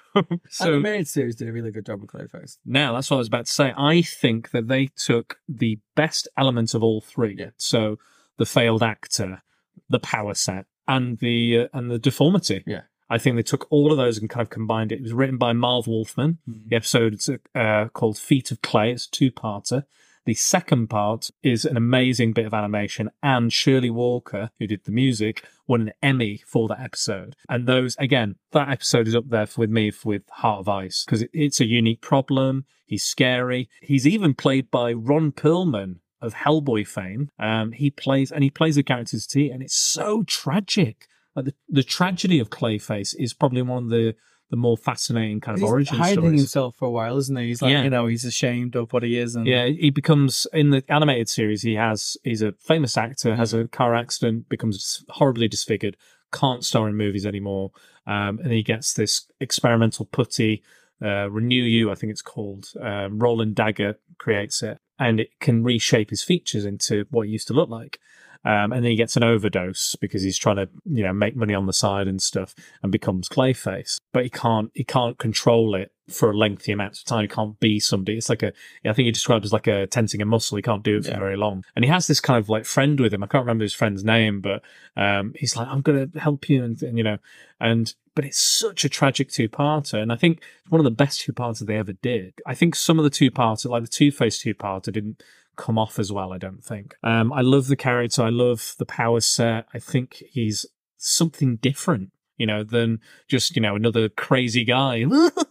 so 0.49 0.72
Animated 0.74 1.09
series 1.09 1.36
did 1.36 1.49
a 1.49 1.53
really 1.53 1.70
good 1.70 1.86
job 1.86 2.01
with 2.01 2.11
Clayface. 2.11 2.59
now 2.64 2.93
that's 2.95 3.11
what 3.11 3.16
I 3.16 3.18
was 3.18 3.28
about 3.28 3.47
to 3.47 3.53
say. 3.53 3.72
I 3.76 4.03
think 4.03 4.51
that 4.53 4.68
they 4.68 4.86
took 4.97 5.38
the 5.49 5.78
best 5.95 6.28
elements 6.36 6.74
of 6.74 6.82
all 6.82 7.01
three. 7.01 7.36
Yeah. 7.38 7.51
So 7.57 7.99
the 8.38 8.47
failed 8.47 8.82
actor, 8.82 9.43
the 9.88 10.01
power 10.01 10.34
set, 10.34 10.66
and 10.88 11.18
the 11.18 11.59
uh, 11.59 11.68
and 11.72 11.90
the 11.90 11.99
deformity. 11.99 12.62
Yeah. 12.66 12.82
I 13.11 13.18
think 13.18 13.36
they 13.36 13.43
took 13.43 13.66
all 13.70 13.90
of 13.90 13.99
those 13.99 14.16
and 14.16 14.30
kind 14.30 14.40
of 14.40 14.49
combined 14.49 14.90
it. 14.90 14.97
It 15.01 15.03
was 15.03 15.12
written 15.12 15.36
by 15.36 15.53
Marv 15.53 15.86
Wolfman. 15.86 16.38
The 16.47 16.76
episode's 16.76 17.28
uh, 17.55 17.88
called 17.93 18.16
Feet 18.16 18.51
of 18.51 18.62
Clay. 18.62 18.93
It's 18.93 19.05
a 19.05 19.11
two-parter. 19.11 19.84
The 20.25 20.35
second 20.35 20.87
part 20.87 21.31
is 21.43 21.64
an 21.64 21.77
amazing 21.77 22.33
bit 22.33 22.47
of 22.47 22.55
animation, 22.55 23.11
and 23.23 23.53
Shirley 23.53 23.91
Walker, 23.91 24.51
who 24.59 24.68
did 24.68 24.85
the 24.85 24.93
music, 24.93 25.45
won 25.66 25.83
an 25.83 25.93
Emmy 26.01 26.43
for 26.47 26.68
that 26.68 26.81
episode. 26.81 27.35
And 27.49 27.66
those, 27.66 27.97
again, 27.97 28.37
that 28.53 28.68
episode 28.68 29.09
is 29.09 29.16
up 29.16 29.29
there 29.29 29.49
with 29.57 29.70
me 29.70 29.93
with 30.05 30.23
Heart 30.31 30.61
of 30.61 30.68
Ice 30.68 31.05
because 31.05 31.23
it, 31.23 31.31
it's 31.33 31.61
a 31.61 31.66
unique 31.66 32.01
problem. 32.01 32.66
He's 32.87 33.05
scary. 33.05 33.68
He's 33.81 34.07
even 34.07 34.35
played 34.35 34.70
by 34.70 34.93
Ron 34.93 35.33
Perlman 35.33 35.97
of 36.20 36.35
Hellboy 36.35 36.87
fame. 36.87 37.31
Um, 37.39 37.73
he 37.73 37.91
plays 37.91 38.31
and 38.31 38.45
he 38.45 38.51
plays 38.51 38.77
the 38.77 38.85
characters 38.85 39.27
T, 39.27 39.51
and 39.51 39.62
it's 39.62 39.77
so 39.77 40.23
tragic. 40.23 41.09
Like 41.35 41.47
the, 41.47 41.55
the 41.68 41.83
tragedy 41.83 42.39
of 42.39 42.51
Clayface 42.51 43.14
is 43.18 43.35
probably 43.35 43.62
one 43.62 43.85
of 43.85 43.91
the 43.91 44.14
the 44.53 44.57
more 44.59 44.76
fascinating 44.76 45.40
kind 45.40 45.57
of 45.57 45.64
origin. 45.64 45.96
He's 45.96 46.05
hiding 46.05 46.18
stories. 46.24 46.40
himself 46.42 46.76
for 46.76 46.84
a 46.84 46.90
while, 46.90 47.16
isn't 47.16 47.34
he? 47.34 47.46
He's 47.46 47.62
like, 47.62 47.72
Yeah. 47.72 47.84
you 47.84 47.90
know, 47.90 48.07
he's 48.07 48.26
ashamed 48.26 48.76
of 48.76 48.92
what 48.92 49.03
he 49.03 49.16
is. 49.16 49.34
And 49.34 49.46
Yeah, 49.46 49.64
he 49.66 49.88
becomes 49.88 50.46
in 50.53 50.68
the 50.68 50.84
animated 50.90 51.30
series. 51.30 51.62
He 51.62 51.72
has 51.76 52.18
he's 52.22 52.42
a 52.42 52.53
famous 52.61 52.98
actor, 52.98 53.34
has 53.34 53.55
a 53.55 53.66
car 53.68 53.94
accident, 53.94 54.50
becomes 54.50 55.05
horribly 55.09 55.48
disfigured, 55.48 55.96
can't 56.32 56.62
star 56.66 56.86
in 56.86 56.96
movies 56.96 57.24
anymore, 57.24 57.70
um, 58.07 58.40
and 58.42 58.53
he 58.53 58.62
gets 58.62 58.92
this 58.92 59.26
experimental 59.40 60.05
putty. 60.05 60.62
Uh, 61.03 61.30
Renew 61.30 61.64
You, 61.64 61.90
I 61.90 61.94
think 61.94 62.11
it's 62.12 62.22
called. 62.22 62.66
Um, 62.78 63.18
Roland 63.18 63.57
Daggett 63.57 64.00
creates 64.18 64.62
it, 64.62 64.76
and 64.98 65.18
it 65.18 65.30
can 65.40 65.64
reshape 65.64 66.11
his 66.11 66.22
features 66.22 66.66
into 66.66 67.07
what 67.11 67.26
he 67.26 67.32
used 67.32 67.48
to 67.48 67.55
look 67.55 67.70
like. 67.70 67.98
Um, 68.45 68.72
and 68.72 68.82
then 68.84 68.90
he 68.90 68.97
gets 68.97 69.16
an 69.16 69.22
overdose 69.22 69.95
because 70.01 70.22
he's 70.22 70.38
trying 70.38 70.57
to, 70.57 70.68
you 70.84 71.05
know, 71.05 71.12
make 71.12 71.36
money 71.36 71.55
on 71.55 71.66
the 71.66 71.72
side 71.72 72.09
and 72.09 72.20
stuff, 72.20 72.55
and 72.82 72.90
becomes 72.90 73.28
Clayface. 73.28 73.99
But 74.12 74.24
he 74.24 74.30
can't, 74.30 74.70
he 74.74 74.82
can't 74.84 75.16
control 75.18 75.74
it 75.76 75.93
for 76.11 76.30
a 76.32 76.36
lengthy 76.36 76.72
amount 76.72 76.99
of 76.99 77.05
time. 77.05 77.22
He 77.22 77.28
can't 77.28 77.59
be 77.61 77.78
somebody. 77.78 78.18
It's 78.18 78.28
like 78.28 78.43
a, 78.43 78.53
I 78.84 78.93
think 78.93 79.07
he 79.07 79.12
described 79.12 79.45
as 79.45 79.53
like 79.53 79.68
a 79.68 79.86
tensing 79.86 80.20
a 80.20 80.24
muscle. 80.26 80.57
He 80.57 80.62
can't 80.62 80.82
do 80.82 80.97
it 80.97 81.05
for 81.05 81.12
Yeah. 81.12 81.18
very 81.20 81.36
long. 81.36 81.64
And 81.76 81.84
he 81.84 81.90
has 81.90 82.07
this 82.09 82.20
kind 82.20 82.38
of 82.38 82.49
like 82.49 82.64
friend 82.64 82.99
with 82.99 83.14
him. 83.14 83.22
I 83.22 83.28
can't 83.28 83.45
remember 83.45 83.62
his 83.62 83.72
friend's 83.74 84.05
name, 84.05 84.40
but 84.40 84.62
um, 84.97 85.32
he's 85.38 85.57
like, 85.57 85.68
I'm 85.68 85.80
going 85.80 86.11
to 86.11 86.18
help 86.18 86.49
you. 86.49 86.64
And, 86.64 86.82
and, 86.82 86.99
you 86.99 87.05
know, 87.05 87.18
and, 87.61 87.95
but 88.14 88.24
it's 88.24 88.40
such 88.40 88.84
a 88.84 88.88
tragic 88.88 89.30
two 89.30 89.49
parter. 89.49 90.03
And 90.03 90.12
I 90.12 90.16
think 90.16 90.43
it's 90.62 90.70
one 90.70 90.80
of 90.80 90.84
the 90.84 90.90
best 90.90 91.20
two 91.20 91.32
parters 91.32 91.61
they 91.61 91.76
ever 91.78 91.93
did. 91.93 92.34
I 92.45 92.55
think 92.55 92.74
some 92.74 92.99
of 92.99 93.05
the 93.05 93.11
two 93.11 93.30
parters, 93.30 93.64
like 93.66 93.82
the 93.82 93.88
Two 93.88 94.11
Face 94.11 94.38
two 94.40 94.55
parter, 94.55 94.93
didn't 94.93 95.22
come 95.57 95.78
off 95.78 95.98
as 95.98 96.12
well, 96.12 96.32
I 96.32 96.38
don't 96.38 96.64
think. 96.64 96.94
Um, 97.03 97.32
I 97.32 97.40
love 97.40 97.66
the 97.66 97.76
character. 97.76 98.22
I 98.22 98.30
love 98.30 98.74
the 98.78 98.86
power 98.86 99.20
set. 99.20 99.66
I 99.74 99.78
think 99.78 100.22
he's 100.30 100.66
something 100.96 101.57
different. 101.57 102.11
You 102.38 102.46
know, 102.46 102.64
than 102.64 102.98
just, 103.28 103.55
you 103.55 103.62
know, 103.62 103.76
another 103.76 104.09
crazy 104.09 104.64
guy 104.64 105.05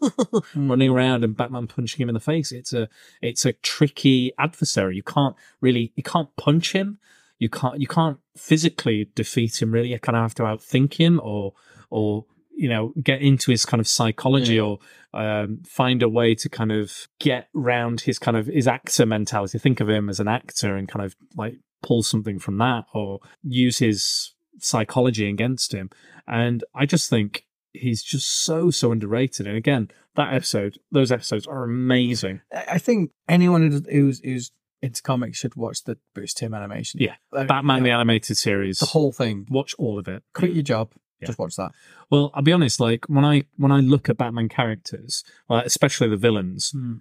running 0.55 0.89
around 0.89 1.23
and 1.23 1.37
Batman 1.37 1.67
punching 1.67 2.01
him 2.01 2.09
in 2.09 2.15
the 2.15 2.19
face. 2.19 2.51
It's 2.51 2.73
a 2.73 2.89
it's 3.21 3.45
a 3.45 3.53
tricky 3.53 4.33
adversary. 4.37 4.97
You 4.97 5.03
can't 5.03 5.35
really 5.61 5.93
you 5.95 6.03
can't 6.03 6.35
punch 6.35 6.73
him. 6.73 6.97
You 7.37 7.49
can't 7.49 7.79
you 7.79 7.87
can't 7.87 8.17
physically 8.35 9.09
defeat 9.15 9.61
him 9.61 9.71
really. 9.71 9.91
You 9.91 9.99
kind 9.99 10.17
of 10.17 10.23
have 10.23 10.35
to 10.35 10.43
outthink 10.43 10.95
him 10.95 11.21
or 11.23 11.53
or 11.89 12.25
you 12.61 12.69
know 12.69 12.93
get 13.01 13.21
into 13.21 13.49
his 13.51 13.65
kind 13.65 13.81
of 13.81 13.87
psychology 13.87 14.55
Yeah. 14.55 14.61
or 14.61 14.79
um, 15.13 15.63
find 15.67 16.03
a 16.03 16.09
way 16.09 16.35
to 16.35 16.47
kind 16.47 16.71
of 16.71 17.07
get 17.19 17.47
round 17.53 18.01
his 18.01 18.19
kind 18.19 18.37
of 18.37 18.45
his 18.45 18.67
actor 18.67 19.05
mentality. 19.05 19.57
Think 19.57 19.79
of 19.79 19.89
him 19.89 20.09
as 20.09 20.19
an 20.19 20.27
actor 20.27 20.75
and 20.77 20.87
kind 20.87 21.03
of 21.03 21.15
like 21.35 21.55
pull 21.81 22.03
something 22.03 22.37
from 22.39 22.57
that 22.59 22.85
or 22.93 23.19
use 23.43 23.79
his 23.79 24.33
psychology 24.59 25.27
against 25.27 25.73
him. 25.73 25.89
And 26.27 26.63
I 26.75 26.85
just 26.85 27.09
think 27.09 27.45
he's 27.73 28.03
just 28.03 28.27
so 28.45 28.69
so 28.69 28.91
underrated. 28.91 29.47
And 29.47 29.57
again, 29.57 29.89
that 30.15 30.33
episode, 30.33 30.77
those 30.91 31.11
episodes 31.11 31.47
are 31.47 31.63
amazing. 31.63 32.41
I 32.53 32.65
I 32.73 32.77
think 32.77 33.11
anyone 33.27 33.83
who's, 33.89 34.19
who's, 34.23 34.51
into 34.83 35.01
comics 35.03 35.37
should 35.37 35.55
watch 35.55 35.83
the 35.83 35.97
Bruce 36.15 36.33
Timm 36.33 36.53
animation. 36.53 36.99
Yeah. 37.01 37.15
Like, 37.31 37.47
Batman 37.47 37.79
you 37.79 37.83
the 37.85 37.91
animated 37.91 38.37
series. 38.37 38.79
the 38.79 38.87
whole 38.87 39.11
thing. 39.11 39.45
Watch 39.49 39.75
all 39.77 39.99
of 39.99 40.07
it. 40.07 40.23
Quit 40.33 40.53
your 40.53 40.63
job. 40.63 40.91
Yeah. 41.21 41.27
Just 41.27 41.39
watch 41.39 41.55
that. 41.55 41.71
Well, 42.09 42.31
I'll 42.33 42.41
be 42.41 42.51
honest. 42.51 42.79
Like 42.79 43.05
when 43.05 43.25
I 43.25 43.45
when 43.57 43.71
I 43.71 43.79
look 43.79 44.09
at 44.09 44.17
Batman 44.17 44.49
characters, 44.49 45.23
well, 45.47 45.59
especially 45.59 46.09
the 46.09 46.17
villains, 46.17 46.71
hmm. 46.71 46.95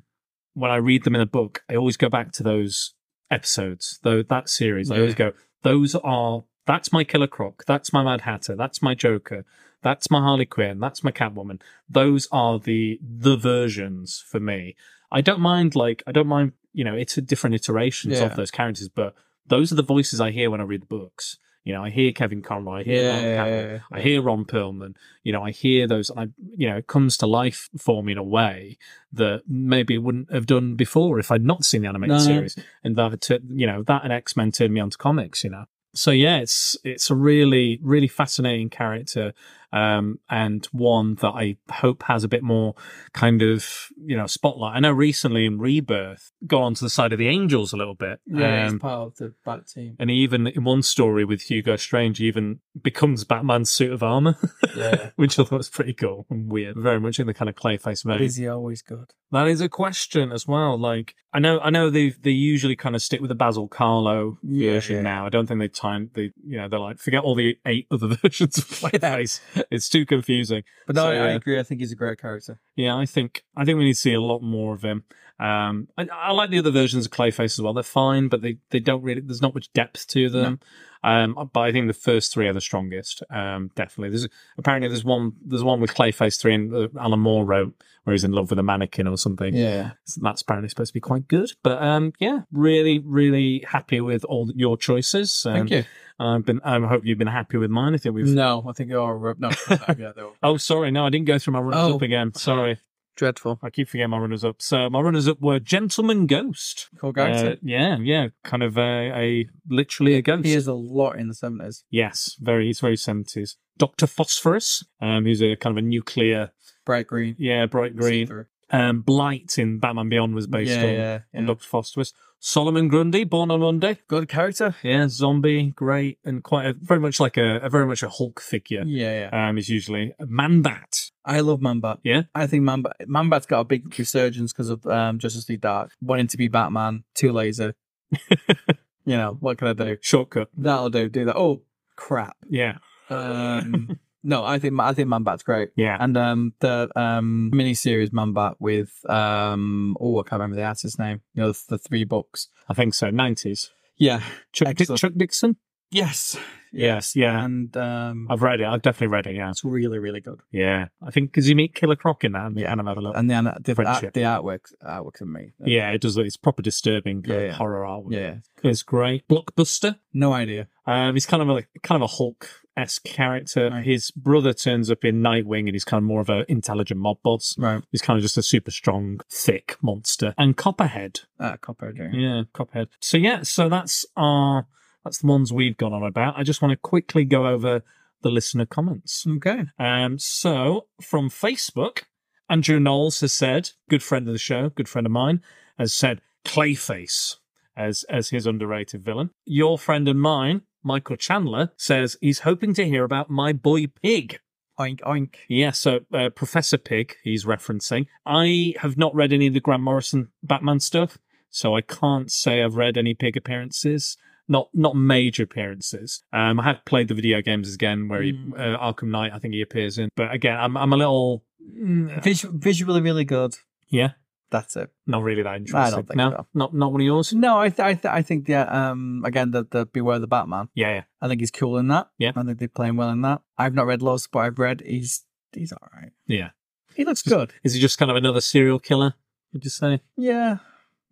when 0.55 0.71
I 0.71 0.77
read 0.77 1.05
them 1.05 1.15
in 1.15 1.21
a 1.21 1.27
book, 1.27 1.63
I 1.69 1.77
always 1.77 1.97
go 1.97 2.09
back 2.09 2.33
to 2.33 2.43
those 2.43 2.95
episodes, 3.31 3.99
though 4.03 4.23
that 4.23 4.49
series. 4.49 4.91
I 4.91 4.97
always 4.97 5.15
go, 5.15 5.33
those 5.63 5.95
are 5.95 6.45
that's 6.67 6.93
my 6.93 7.05
Killer 7.05 7.27
Croc, 7.27 7.65
that's 7.67 7.93
my 7.93 8.03
Mad 8.03 8.23
Hatter, 8.23 8.57
that's 8.57 8.83
my 8.83 8.95
Joker, 8.95 9.45
that's 9.83 10.11
my 10.11 10.21
Harley 10.21 10.47
Quinn, 10.47 10.79
that's 10.79 11.03
my 11.03 11.11
Catwoman. 11.11 11.61
Those 11.89 12.29
are 12.31 12.59
the 12.59 12.99
the 13.03 13.37
versions 13.37 14.23
for 14.27 14.41
me. 14.41 14.77
I 15.11 15.21
don't 15.21 15.41
mind 15.41 15.75
like 15.75 16.03
I 16.07 16.13
don't 16.13 16.27
mind 16.27 16.53
you 16.73 16.85
know 16.85 16.95
it's 16.95 17.17
a 17.17 17.23
different 17.23 17.57
iterations 17.57 18.19
Yeah. 18.19 18.27
of 18.27 18.37
those 18.37 18.51
characters, 18.51 18.89
but 18.89 19.15
those 19.47 19.73
are 19.73 19.77
the 19.77 19.83
voices 19.83 20.21
I 20.21 20.31
hear 20.31 20.51
when 20.51 20.61
I 20.61 20.65
read 20.65 20.83
the 20.83 20.87
books. 20.87 21.39
You 21.65 21.75
know, 21.75 21.85
I 21.85 21.91
hear 21.91 22.13
Kevin 22.13 22.41
Conroy, 22.43 22.81
I 22.81 22.83
hear 22.85 23.03
Yeah, 23.03 23.13
Ron 23.13 23.23
yeah, 23.23 23.47
yeah. 23.47 23.79
I 23.93 24.01
hear 24.01 24.23
Ron 24.23 24.45
Perlman. 24.45 24.95
You 25.25 25.33
know, 25.33 25.43
I 25.43 25.51
hear 25.51 25.87
those, 25.87 26.11
I, 26.17 26.29
you 26.57 26.69
know, 26.69 26.79
it 26.79 26.87
comes 26.87 27.19
to 27.19 27.27
life 27.27 27.69
for 27.77 28.03
me 28.03 28.13
in 28.13 28.19
a 28.19 28.25
way 28.25 28.79
that 29.13 29.43
maybe 29.47 29.99
wouldn't 29.99 30.33
have 30.33 30.47
done 30.47 30.75
before 30.75 31.19
if 31.19 31.31
I'd 31.31 31.45
not 31.45 31.65
seen 31.65 31.83
the 31.83 31.89
animated 31.89 32.17
no. 32.17 32.19
series. 32.19 32.59
And 32.83 32.97
that, 32.97 33.41
you 33.49 33.67
know, 33.67 33.83
that 33.83 34.05
and 34.05 34.13
X 34.13 34.37
Men 34.37 34.53
turned 34.53 34.73
me 34.73 34.81
on 34.81 34.91
to 34.91 34.97
comics. 34.97 35.45
You 35.45 35.51
know, 35.51 35.65
so 35.95 36.11
yeah, 36.11 36.39
it's 36.39 36.77
it's 36.85 37.11
a 37.11 37.15
really 37.15 37.79
really 37.83 38.09
fascinating 38.09 38.71
character, 38.71 39.35
um, 39.73 40.19
and 40.29 40.65
one 40.73 41.15
that 41.17 41.29
I 41.31 41.57
hope 41.71 42.03
has 42.05 42.25
a 42.25 42.29
bit 42.29 42.43
more 42.43 42.75
kind 43.13 43.43
of 43.43 43.89
you 44.05 44.17
know 44.17 44.27
spotlight. 44.27 44.77
I 44.77 44.81
know 44.81 44.93
recently 44.93 45.47
in 45.47 45.59
Rebirth, 45.59 46.33
got 46.47 46.63
onto 46.63 46.85
the 46.85 46.91
side 46.91 47.13
of 47.13 47.19
the 47.19 47.29
Angels 47.29 47.73
a 47.73 47.77
little 47.77 47.95
bit. 47.95 48.21
Yeah, 48.27 48.67
um, 48.67 48.73
he's 48.75 48.81
part 48.81 49.01
of 49.09 49.17
the 49.17 49.35
Bat 49.45 49.69
team. 49.69 49.97
and 49.99 50.11
he 50.11 50.17
even 50.17 50.47
in 50.47 50.65
one 50.65 50.83
story 50.83 51.25
with 51.25 51.43
Hugo 51.43 51.77
Strange, 51.77 52.19
he 52.19 52.27
even 52.27 52.61
becomes 52.81 53.25
Batman's 53.25 53.71
suit 53.71 53.93
of 53.93 54.03
armor, 54.03 54.37
Yeah. 54.77 55.11
which 55.17 55.39
I 55.39 55.45
thought 55.45 55.59
was 55.59 55.69
pretty 55.71 55.93
cool 55.95 56.27
and 56.31 56.51
weird. 56.51 56.77
Very 56.77 57.01
much 57.01 57.19
in 57.21 57.27
the 57.27 57.35
kind 57.35 57.49
of 57.49 57.55
clayface 57.55 58.05
mode. 58.05 58.21
is 58.21 58.37
he 58.37 58.49
always 58.49 58.83
good? 58.83 59.13
That 59.33 59.47
is 59.47 59.61
a 59.61 59.69
question 59.69 60.33
as 60.33 60.47
well. 60.49 60.77
Like 60.77 61.15
I 61.33 61.39
know, 61.39 61.61
I 61.61 61.71
know 61.71 61.89
they 61.91 62.11
they 62.11 62.31
usually 62.31 62.75
kind 62.75 62.97
of 62.97 63.03
stick 63.03 63.21
with 63.21 63.29
the 63.29 63.37
Basil 63.37 63.69
Karlo 63.69 64.37
Yeah, 64.43 64.73
version 64.73 64.97
yeah. 64.97 65.03
now. 65.03 65.27
I 65.27 65.29
don't 65.29 65.47
think 65.47 65.61
they 65.61 65.69
time 65.69 66.11
they 66.15 66.33
you 66.45 66.57
know 66.57 66.69
they're 66.69 66.81
like 66.81 66.99
forget 66.99 67.23
all 67.23 67.37
the 67.37 67.57
eight 67.65 67.87
other 67.93 68.09
versions 68.23 68.59
of 68.59 68.65
Clayface. 68.69 69.41
It's 69.71 69.89
too 69.89 70.07
confusing. 70.07 70.63
But 70.87 70.97
no, 70.97 71.03
So, 71.03 71.09
I, 71.09 71.15
I 71.15 71.29
agree. 71.31 71.59
I 71.59 71.63
think 71.63 71.81
he's 71.81 71.93
a 71.93 71.97
great 71.97 72.21
character. 72.21 72.61
Yeah, 72.77 72.97
I 72.97 73.07
think 73.07 73.45
I 73.57 73.65
think 73.65 73.79
we 73.79 73.85
need 73.85 73.95
to 73.95 73.99
see 73.99 74.15
a 74.15 74.21
lot 74.21 74.43
more 74.43 74.75
of 74.75 74.83
him. 74.83 75.05
Um, 75.39 75.89
I, 75.97 76.07
I 76.13 76.33
like 76.33 76.51
the 76.51 76.59
other 76.59 76.71
versions 76.71 77.07
of 77.07 77.13
Clayface 77.13 77.59
as 77.59 77.63
well. 77.63 77.73
They're 77.73 77.83
fine, 77.83 78.29
but 78.29 78.43
they, 78.43 78.59
they 78.71 78.79
don't 78.79 79.03
really. 79.03 79.23
There's 79.23 79.41
not 79.41 79.55
much 79.55 79.73
depth 79.73 80.07
to 80.09 80.29
them. 80.29 80.61
Um, 81.03 81.49
but 81.53 81.61
I 81.61 81.73
think 81.73 81.87
the 81.87 81.95
first 81.95 82.33
three 82.33 82.47
are 82.47 82.53
the 82.53 82.61
strongest. 82.61 83.23
Um, 83.31 83.71
definitely. 83.75 84.11
There's 84.11 84.29
apparently 84.59 84.89
there's 84.89 85.05
one 85.05 85.33
there's 85.45 85.65
one 85.65 85.81
with 85.81 85.95
Clayface 85.95 86.39
three 86.41 86.55
and 86.55 86.75
uh, 86.75 86.89
Alan 87.01 87.21
Moore 87.21 87.45
wrote 87.45 87.75
where 88.05 88.13
he's 88.13 88.25
in 88.25 88.33
love 88.33 88.51
with 88.51 88.59
a 88.59 88.63
mannequin 88.63 89.07
or 89.07 89.17
something. 89.17 89.55
Yeah. 89.55 89.93
So 90.05 90.21
that's 90.23 90.43
apparently 90.43 90.69
supposed 90.69 90.91
to 90.91 90.95
be 90.95 91.01
quite 91.01 91.27
good. 91.29 91.53
But 91.63 91.83
um, 91.83 92.13
yeah, 92.19 92.41
really, 92.53 92.99
really 92.99 93.65
happy 93.67 94.01
with 94.01 94.25
all 94.25 94.51
your 94.55 94.77
choices. 94.77 95.45
Um, 95.47 95.55
Thank 95.55 95.71
you. 95.71 95.85
I've 96.19 96.45
been. 96.45 96.61
I 96.63 96.79
hope 96.87 97.03
you've 97.07 97.17
been 97.17 97.27
happy 97.29 97.57
with 97.57 97.71
mine. 97.71 97.95
I 97.95 97.97
think 97.97 98.15
we've. 98.15 98.27
No, 98.27 98.63
I 98.69 98.73
think 98.73 98.91
you're 98.91 99.37
no. 99.39 99.51
yeah, 99.99 100.13
Oh, 100.43 100.59
sorry. 100.59 100.91
No, 100.91 101.07
I 101.07 101.11
didn't 101.11 101.27
go 101.27 101.39
through 101.39 101.55
my 101.55 101.61
runners 101.61 101.93
Oh. 101.93 101.95
up 101.97 102.03
again. 102.03 102.35
Sorry. 102.35 102.79
Dreadful. 103.17 103.59
I 103.63 103.71
keep 103.71 103.89
forgetting 103.89 104.11
my 104.11 104.19
runners 104.19 104.45
up. 104.45 104.63
So 104.63 104.89
my 104.91 105.01
runners 105.01 105.29
up 105.29 105.41
were 105.41 105.59
Gentleman 105.61 106.27
Ghost. 106.27 106.89
Cool 106.99 107.13
Uh, 107.17 107.57
yeah, 107.63 107.99
yeah, 108.01 108.29
kind 108.45 108.63
of 108.63 108.77
a, 108.79 109.13
a 109.15 109.49
literally 109.69 110.15
a 110.15 110.23
ghost. 110.23 110.47
he 110.47 110.55
is 110.55 110.67
a 110.67 110.75
lot 110.75 111.17
in 111.19 111.29
the 111.29 111.35
seventies. 111.35 111.85
Yes, 111.91 112.37
very. 112.41 112.67
He's 112.67 112.81
very 112.81 112.97
seventies. 112.97 113.57
Doctor 113.79 114.07
Phosphorus, 114.07 114.85
um, 115.01 115.25
who's 115.25 115.43
a 115.43 115.57
kind 115.57 115.77
of 115.79 115.83
a 115.83 115.87
nuclear, 115.87 116.53
Bright 116.85 117.07
green. 117.07 117.37
yeah, 117.39 117.67
bright 117.67 117.97
green. 117.97 118.29
Um, 118.73 119.01
Blight 119.03 119.59
in 119.59 119.79
Batman 119.81 120.09
Beyond 120.09 120.35
was 120.35 120.47
based 120.47 120.71
Yeah, 120.71 120.85
on, 120.85 120.95
yeah, 120.95 121.15
on 121.35 121.41
yeah. 121.43 121.47
Doctor 121.47 121.67
Phosphorus. 121.67 122.13
Solomon 122.43 122.89
Grundy, 122.89 123.25
born 123.25 123.51
on 123.51 123.61
Monday. 123.61 123.99
Good 124.09 124.29
character. 124.29 124.75
Yeah, 124.83 125.09
zombie, 125.09 125.73
great, 125.77 126.19
and 126.25 126.43
quite 126.43 126.67
a, 126.67 126.73
very 126.73 126.99
much 127.01 127.21
like 127.21 127.37
a, 127.37 127.57
a 127.59 127.69
very 127.69 127.85
much 127.85 128.03
a 128.03 128.09
Hulk 128.09 128.41
figure. 128.41 128.83
Yeah, 128.87 129.29
yeah. 129.31 129.49
Um, 129.49 129.59
is 129.59 129.69
usually 129.69 130.15
Man-Bat. 130.21 131.11
I 131.25 131.41
love 131.41 131.61
Manbat. 131.61 131.99
Yeah, 132.03 132.23
I 132.35 132.47
think 132.47 132.63
Manbat 132.65 132.93
Manbat's 133.07 133.45
got 133.45 133.61
a 133.61 133.65
big 133.65 133.99
resurgence 133.99 134.53
because 134.55 134.71
of 134.71 134.87
um, 134.87 135.19
Justice 135.19 135.49
League 135.51 135.61
Dark, 135.61 135.91
wanting 136.01 136.29
to 136.29 136.39
be 136.39 136.49
Batman, 136.49 137.05
too 137.15 137.31
lazy. 137.33 137.73
you 138.31 139.17
know 139.17 139.37
what 139.41 139.59
can 139.59 139.69
I 139.69 139.73
do? 139.75 139.97
shortcut. 140.01 140.49
That'll 140.57 140.91
do. 140.91 141.09
Do 141.09 141.27
that. 141.27 141.37
Oh 141.37 141.63
crap. 141.97 142.37
Yeah, 142.49 142.79
Um, 143.11 143.99
no, 144.23 144.45
I 144.45 144.59
think 144.59 144.79
I 144.81 144.93
think 144.93 145.09
Manbat's 145.09 145.43
great. 145.43 145.71
yeah. 145.77 145.97
And 145.99 146.17
um, 146.17 146.53
the 146.61 146.89
um 146.97 147.51
miniseries 147.55 148.11
Manbat 148.11 148.55
with 148.59 148.93
um 149.09 149.97
oh 150.01 150.21
I 150.21 150.23
can't 150.23 150.41
remember 150.41 150.57
the 150.57 150.65
artist's 150.65 150.99
name. 150.99 151.21
You 151.35 151.43
know 151.43 151.53
the, 151.53 151.61
the 151.71 151.79
three 151.79 152.05
books. 152.05 152.49
I 152.69 152.75
think 152.75 152.95
so. 152.95 153.11
Nineties. 153.11 153.71
Yeah. 153.97 154.23
Chuck, 154.53 154.75
Di- 154.77 154.97
Chuck 154.97 155.13
Dixon. 155.17 155.57
Yes. 155.91 156.39
Yes, 156.73 157.17
yeah. 157.17 157.45
And 157.45 157.77
um, 157.77 158.29
I've 158.31 158.43
read 158.43 158.61
it. 158.61 158.65
I've 158.65 158.81
definitely 158.81 159.09
read 159.13 159.27
it. 159.27 159.35
Yeah, 159.35 159.51
it's 159.51 159.65
really 159.65 159.99
really 159.99 160.21
good. 160.21 160.41
yeah. 160.53 160.87
I 161.03 161.11
think 161.11 161.31
because 161.33 161.49
you 161.49 161.57
meet 161.57 161.75
Killer 161.75 161.97
Croc 161.97 162.23
in 162.23 162.31
that, 162.33 162.47
and 162.47 162.57
Yeah. 162.57 162.71
and 162.71 162.87
have 162.87 162.97
a 162.97 163.01
look. 163.01 163.17
And 163.17 163.29
the 163.29 163.57
the, 163.61 163.75
Friendship. 163.75 164.05
art, 164.05 164.15
the 164.15 164.21
artwork 164.21 164.73
artwork 164.85 165.03
artwork's 165.05 165.21
amazing. 165.21 165.53
yeah, 165.65 165.91
it 165.91 166.01
does. 166.01 166.17
It's 166.17 166.37
proper 166.37 166.63
disturbing 166.63 167.25
Yeah, 167.27 167.35
uh, 167.35 167.39
yeah. 167.41 167.53
horror 167.55 167.85
art. 167.85 168.05
Yeah. 168.11 168.37
it's 168.63 168.85
great. 168.85 169.27
Blockbuster. 169.27 169.99
No 170.15 170.33
idea. 170.33 170.69
Um, 170.87 171.15
he's 171.15 171.27
kind 171.27 171.43
of 171.43 171.49
a, 171.49 171.53
like 171.55 171.69
kind 171.83 172.01
of 172.01 172.09
a 172.09 172.13
Hulk 172.15 172.49
esque 172.77 173.05
character. 173.05 173.71
Right. 173.71 173.85
His 173.85 174.11
brother 174.11 174.53
turns 174.53 174.91
up 174.91 175.05
in 175.05 175.23
Nightwing, 175.23 175.61
and 175.61 175.71
he's 175.71 175.85
kind 175.85 176.03
of 176.03 176.07
more 176.07 176.21
of 176.21 176.29
an 176.29 176.45
intelligent 176.49 177.01
mob 177.01 177.19
boss. 177.23 177.55
Right. 177.59 177.83
He's 177.91 178.03
kind 178.03 178.17
of 178.17 178.23
just 178.23 178.39
a 178.39 178.43
super 178.43 178.71
strong, 178.71 179.21
thick 179.31 179.77
monster. 179.83 180.35
And 180.39 180.57
Copperhead. 180.57 181.21
Uh, 181.39 181.57
Copper. 181.57 181.93
Yeah. 181.97 182.11
Yeah, 182.13 182.43
Copperhead. 182.53 182.89
So 183.01 183.17
yeah, 183.17 183.43
so 183.43 183.69
that's 183.69 184.05
our 184.17 184.67
that's 185.05 185.19
the 185.19 185.27
ones 185.27 185.53
we've 185.53 185.77
gone 185.77 185.93
on 185.93 186.03
about. 186.03 186.39
I 186.39 186.43
just 186.43 186.61
want 186.61 186.73
to 186.73 186.77
quickly 186.77 187.25
go 187.25 187.47
over 187.47 187.83
the 188.23 188.31
listener 188.31 188.67
comments. 188.67 189.27
Okay. 189.27 189.65
Um, 189.79 190.19
so 190.19 190.87
from 191.01 191.31
Facebook, 191.31 192.03
Andrew 192.49 192.79
Knowles 192.79 193.21
has 193.21 193.33
said, 193.33 193.71
good 193.89 194.03
friend 194.03 194.27
of 194.27 194.35
the 194.35 194.39
show, 194.39 194.69
good 194.71 194.89
friend 194.89 195.07
of 195.07 195.13
mine, 195.13 195.41
has 195.79 195.95
said 195.95 196.21
Clayface 196.45 197.37
as 197.77 198.05
as 198.11 198.31
his 198.31 198.47
underrated 198.47 199.03
villain. 199.03 199.31
Your 199.45 199.79
friend 199.79 200.09
and 200.09 200.21
mine, 200.21 200.63
Michael 200.83 201.17
Chandler, 201.17 201.71
says 201.77 202.17
he's 202.21 202.41
hoping 202.41 202.75
to 202.75 202.85
hear 202.87 203.05
about 203.05 203.31
my 203.31 203.53
boy 203.53 203.87
Pig. 204.03 204.41
Oink 204.79 205.01
oink. 205.01 205.35
Yeah, 205.49 205.73
so 205.73 206.01
uh, 206.13 206.31
Professor 206.31 206.79
Pig, 206.79 207.17
he's 207.23 207.45
referencing. 207.45 208.07
I 208.25 208.75
have 208.79 208.97
not 208.97 209.15
read 209.15 209.33
any 209.33 209.47
of 209.49 209.55
the 209.55 209.61
Grant 209.61 209.83
Morrison 209.83 210.29
Batman 210.43 210.81
stuff, 210.81 211.19
so 211.51 211.77
I 211.77 211.83
can't 211.83 212.31
say 212.33 212.63
I've 212.63 212.77
read 212.77 212.97
any 212.97 213.13
Pig 213.15 213.37
appearances. 213.37 214.17
Not 214.49 214.69
not 214.75 214.97
major 214.97 215.43
appearances. 215.45 216.23
Um, 216.33 216.59
I 216.59 216.65
have 216.65 216.85
played 216.85 217.09
the 217.09 217.15
video 217.15 217.41
games 217.43 217.73
again, 217.75 218.09
where 218.09 218.23
he, 218.23 218.33
Mm. 218.33 218.53
uh, 218.59 218.79
Arkham 218.93 219.11
Knight, 219.11 219.33
I 219.35 219.39
think 219.39 219.55
he 219.55 219.61
appears 219.63 219.97
in. 219.99 220.09
But 220.17 220.33
again, 220.33 220.57
I'm 220.59 220.77
I'm 220.77 220.93
a 220.93 220.97
little, 220.97 221.45
mm, 221.79 222.21
Vis- 222.25 222.43
visually 222.51 223.01
really 223.01 223.25
good. 223.25 223.55
yeah, 223.91 224.13
That's 224.51 224.77
it. 224.77 224.91
not 225.07 225.23
really 225.23 225.43
that 225.43 225.57
interesting. 225.57 226.05
think 226.05 226.17
no, 226.17 226.31
so. 226.31 226.47
not 226.55 226.75
not 226.75 226.93
one 226.93 227.01
of 227.01 227.05
yours. 227.05 227.33
No, 227.33 227.59
I 227.59 227.69
th- 227.69 227.81
I, 227.81 227.95
th- 227.95 228.13
I 228.13 228.23
think 228.23 228.49
yeah. 228.49 228.65
Um, 228.65 229.23
again, 229.25 229.53
the 229.53 229.65
the 229.71 229.87
Beware 229.87 230.19
the 230.19 230.27
Batman. 230.27 230.69
Yeah, 230.75 230.91
yeah, 230.95 231.03
I 231.21 231.29
think 231.29 231.41
he's 231.41 231.51
cool 231.51 231.79
in 231.79 231.89
that. 231.89 232.11
Yeah. 232.19 232.33
I 232.35 232.43
think 232.43 232.59
they're 232.59 232.69
playing 232.69 232.97
well 232.97 233.11
in 233.11 233.23
that. 233.23 233.43
I've 233.57 233.75
not 233.75 233.87
read 233.87 234.03
Lost, 234.03 234.31
but 234.33 234.41
I've 234.41 234.59
read 234.59 234.83
he's 234.85 235.25
he's 235.53 235.73
all 235.73 235.89
right. 235.95 236.13
yeah. 236.27 236.51
He 236.95 237.05
looks 237.05 237.23
good. 237.23 237.55
Is 237.63 237.75
he 237.75 237.81
just 237.81 237.99
kind 237.99 238.11
of 238.11 238.17
another 238.17 238.41
serial 238.41 238.81
killer? 238.81 239.15
Would 239.53 239.65
you 239.65 239.71
say? 239.71 240.01
Yeah. 240.17 240.59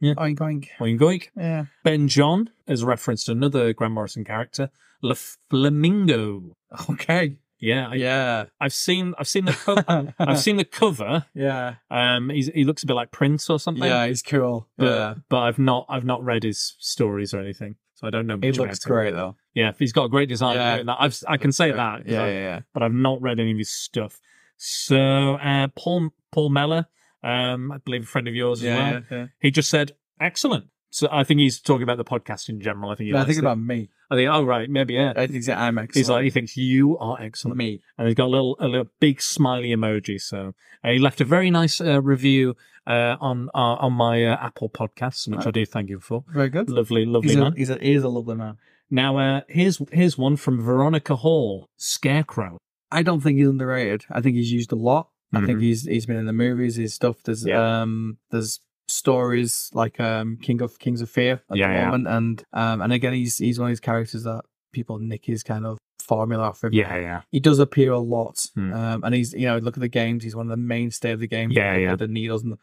Yeah. 0.01 0.15
Oink 0.15 0.39
oink. 0.39 0.69
Oink 0.81 0.99
oink. 0.99 1.29
Yeah. 1.37 1.67
Ben 1.85 2.09
John 2.09 2.51
has 2.67 2.85
referenced 2.85 3.27
to 3.27 3.33
another 3.33 3.73
Grant 3.73 3.95
Morrison 3.95 4.25
character, 4.25 4.71
La 5.03 5.15
Flamingo. 5.15 6.57
Okay. 6.91 7.37
Yeah, 7.61 7.89
I, 7.89 7.95
Yeah. 7.95 8.45
I've 8.61 8.73
seen 8.73 9.15
I've 9.19 9.29
seen 9.29 9.45
the 9.47 9.53
cover. 9.53 10.15
I've 10.19 10.39
seen 10.39 10.57
the 10.57 10.65
cover. 10.65 11.27
Yeah. 11.35 11.75
Um, 11.91 12.31
he's, 12.31 12.47
he 12.49 12.65
looks 12.65 12.83
a 12.83 12.87
bit 12.87 12.95
like 12.95 13.11
Prince 13.11 13.51
or 13.51 13.59
something. 13.59 13.85
Yeah, 13.85 14.07
he's 14.07 14.23
cool. 14.23 14.69
but, 14.77 14.85
yeah. 14.85 15.15
but 15.29 15.39
I've 15.41 15.59
not 15.59 15.87
I've 15.89 16.05
not 16.05 16.25
read 16.25 16.43
his 16.45 16.77
stories 16.79 17.35
or 17.35 17.41
anything, 17.41 17.77
so 17.95 18.07
I 18.07 18.11
don't 18.11 18.27
know. 18.27 18.39
He 18.41 18.53
looks 18.53 18.59
about 18.59 18.91
him. 18.91 18.95
great 18.95 19.11
though. 19.15 19.37
Yeah, 19.55 19.73
he's 19.79 19.93
got 19.93 20.05
a 20.05 20.09
great 20.09 20.29
design. 20.29 20.55
Yeah. 20.57 20.77
Yeah. 20.83 20.95
I've, 20.99 21.21
I 21.27 21.37
can 21.37 21.51
say 21.53 21.73
that. 21.73 22.07
Yeah, 22.09 22.23
I- 22.23 22.29
yeah, 22.29 22.33
yeah. 22.41 22.61
but 22.73 22.83
I've 22.85 22.93
not 22.93 23.21
read 23.21 23.41
any 23.41 23.51
of 23.53 23.59
his 23.59 23.73
stuff. 23.73 24.21
So 24.57 25.35
uh, 25.37 25.69
Paul 25.77 26.11
Paul 26.33 26.51
Meller, 26.51 26.87
um, 27.23 27.73
I 27.73 27.79
believe 27.79 28.03
a 28.03 28.07
friend 28.07 28.29
of 28.29 28.35
yours 28.35 28.63
as 28.63 28.67
well. 28.67 28.77
Yeah, 28.77 28.93
yeah, 29.11 29.17
yeah. 29.19 29.27
He 29.41 29.51
just 29.51 29.71
said 29.71 29.93
excellent. 30.21 30.67
So 30.91 31.09
I 31.11 31.25
think 31.25 31.41
he's 31.41 31.61
talking 31.61 31.83
about 31.83 31.97
the 31.99 32.05
podcast 32.05 32.49
in 32.49 32.61
general. 32.61 32.91
I 32.91 32.95
think 32.95 33.07
he 33.07 33.13
But 33.13 33.23
I 33.23 33.25
think 33.25 33.39
about 33.39 33.59
me. 33.59 33.91
I 34.11 34.17
think 34.17 34.31
oh 34.33 34.43
right 34.45 34.69
maybe 34.71 34.95
yeah. 34.95 35.13
I 35.17 35.27
think 35.27 35.49
I'm 35.49 35.79
excellent. 35.79 35.95
He's 35.97 36.09
like 36.11 36.25
he 36.25 36.31
thinks 36.31 36.57
you 36.57 36.97
are 36.99 37.21
excellent. 37.21 37.57
me. 37.59 37.81
and 37.99 38.07
he's 38.09 38.15
got 38.15 38.27
a 38.27 38.33
little 38.37 38.57
a 38.59 38.67
little 38.67 38.89
big 39.01 39.21
smiley 39.21 39.71
emoji. 39.75 40.19
So 40.21 40.55
uh, 40.85 40.91
he 40.91 40.99
left 40.99 41.21
a 41.21 41.25
very 41.25 41.51
nice 41.51 41.81
uh, 41.81 42.01
review 42.01 42.57
uh, 42.87 43.17
on 43.21 43.49
uh, 43.55 43.77
on 43.85 43.93
my 43.93 44.25
uh, 44.25 44.37
Apple 44.41 44.71
podcast, 44.71 45.29
which 45.35 45.47
I 45.47 45.51
do 45.51 45.67
thank 45.67 45.91
you 45.91 46.01
for. 46.01 46.25
Very 46.29 46.49
good. 46.49 46.71
Lovely, 46.71 47.05
lovely 47.05 47.29
He's 47.29 47.37
a, 47.37 47.41
man. 47.41 47.55
he's 47.57 47.71
a 47.71 47.79
he 47.79 47.93
is 47.93 48.03
a 48.05 48.09
lovely 48.09 48.35
man. 48.37 48.57
Now 48.91 49.19
uh, 49.19 49.41
here's 49.49 49.81
here's 49.93 50.17
one 50.17 50.37
from 50.37 50.63
Veronica 50.63 51.17
Hall, 51.17 51.69
Scarecrow. 51.77 52.57
I 52.91 53.03
don't 53.03 53.21
think 53.21 53.39
he's 53.39 53.49
underrated. 53.49 54.05
I 54.11 54.23
think 54.23 54.37
he's 54.37 54.51
used 54.53 54.73
a 54.73 54.77
lot. 54.77 55.09
I 55.35 55.45
think 55.45 55.59
Mhm. 55.59 55.63
he's 55.63 55.83
he's 55.83 56.07
been 56.07 56.17
in 56.17 56.25
the 56.25 56.33
movies. 56.33 56.77
His 56.77 56.95
stuff. 56.95 57.23
There's 57.23 57.45
Yeah. 57.45 57.83
um 57.83 58.17
there's 58.31 58.61
stories 58.89 59.71
like 59.75 60.01
um 60.01 60.39
King 60.43 60.61
of 60.63 60.79
Kings 60.79 61.01
of 61.01 61.11
Fear 61.11 61.43
at 61.51 61.57
Yeah, 61.57 61.69
the 61.69 61.75
yeah. 61.75 61.85
moment, 61.91 62.09
and 62.09 62.45
um 62.53 62.81
and 62.83 62.93
again 62.93 63.13
he's 63.13 63.39
he's 63.39 63.59
one 63.59 63.69
of 63.69 63.71
these 63.73 63.81
characters 63.81 64.25
that 64.25 64.43
people 64.73 64.99
nick 64.99 65.25
his 65.25 65.43
kind 65.43 65.67
of 65.67 65.79
formula 66.03 66.45
off 66.45 66.65
him. 66.65 66.73
Yeah, 66.73 66.97
yeah, 66.97 67.21
He 67.31 67.41
does 67.41 67.59
appear 67.59 67.93
a 67.93 67.99
lot, 67.99 68.47
Hmm. 68.55 68.73
um, 68.73 69.05
and 69.05 69.15
he's 69.15 69.33
you 69.35 69.47
know 69.47 69.59
look 69.59 69.77
at 69.77 69.81
the 69.81 69.89
games. 69.89 70.25
He's 70.25 70.35
one 70.37 70.47
of 70.47 70.51
the 70.51 70.57
mainstay 70.57 71.13
of 71.13 71.21
the 71.21 71.29
game. 71.29 71.51
Yeah, 71.51 71.77
yeah. 71.77 71.97
The 71.97 72.09
needles 72.09 72.43
and 72.43 72.53
the, 72.53 72.59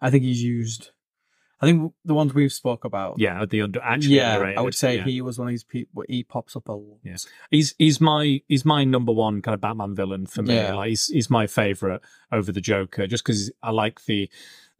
I 0.00 0.10
think 0.10 0.22
he's 0.24 0.42
used. 0.42 0.90
I 1.60 1.66
think 1.66 1.92
the 2.04 2.14
ones 2.14 2.34
we've 2.34 2.52
spoke 2.52 2.84
about. 2.84 3.16
yeah. 3.18 3.44
The 3.44 3.62
under 3.62 3.80
actually, 3.82 4.14
yeah. 4.14 4.38
I 4.56 4.60
would 4.60 4.76
say 4.76 4.98
yeah. 4.98 5.02
he 5.02 5.20
was 5.20 5.40
one 5.40 5.48
of 5.48 5.52
these 5.52 5.64
people. 5.64 6.04
He 6.08 6.22
pops 6.22 6.54
up 6.54 6.68
a 6.68 6.72
lot. 6.72 6.98
Yeah. 7.02 7.16
he's 7.50 7.74
he's 7.78 8.00
my 8.00 8.40
he's 8.46 8.64
my 8.64 8.84
number 8.84 9.10
one 9.10 9.42
kind 9.42 9.54
of 9.56 9.60
Batman 9.60 9.96
villain 9.96 10.26
for 10.26 10.42
me. 10.42 10.54
Yeah. 10.54 10.74
Like 10.74 10.90
he's 10.90 11.06
he's 11.06 11.28
my 11.28 11.48
favorite 11.48 12.00
over 12.30 12.52
the 12.52 12.60
Joker, 12.60 13.08
just 13.08 13.24
because 13.24 13.50
I 13.60 13.72
like 13.72 14.04
the 14.04 14.30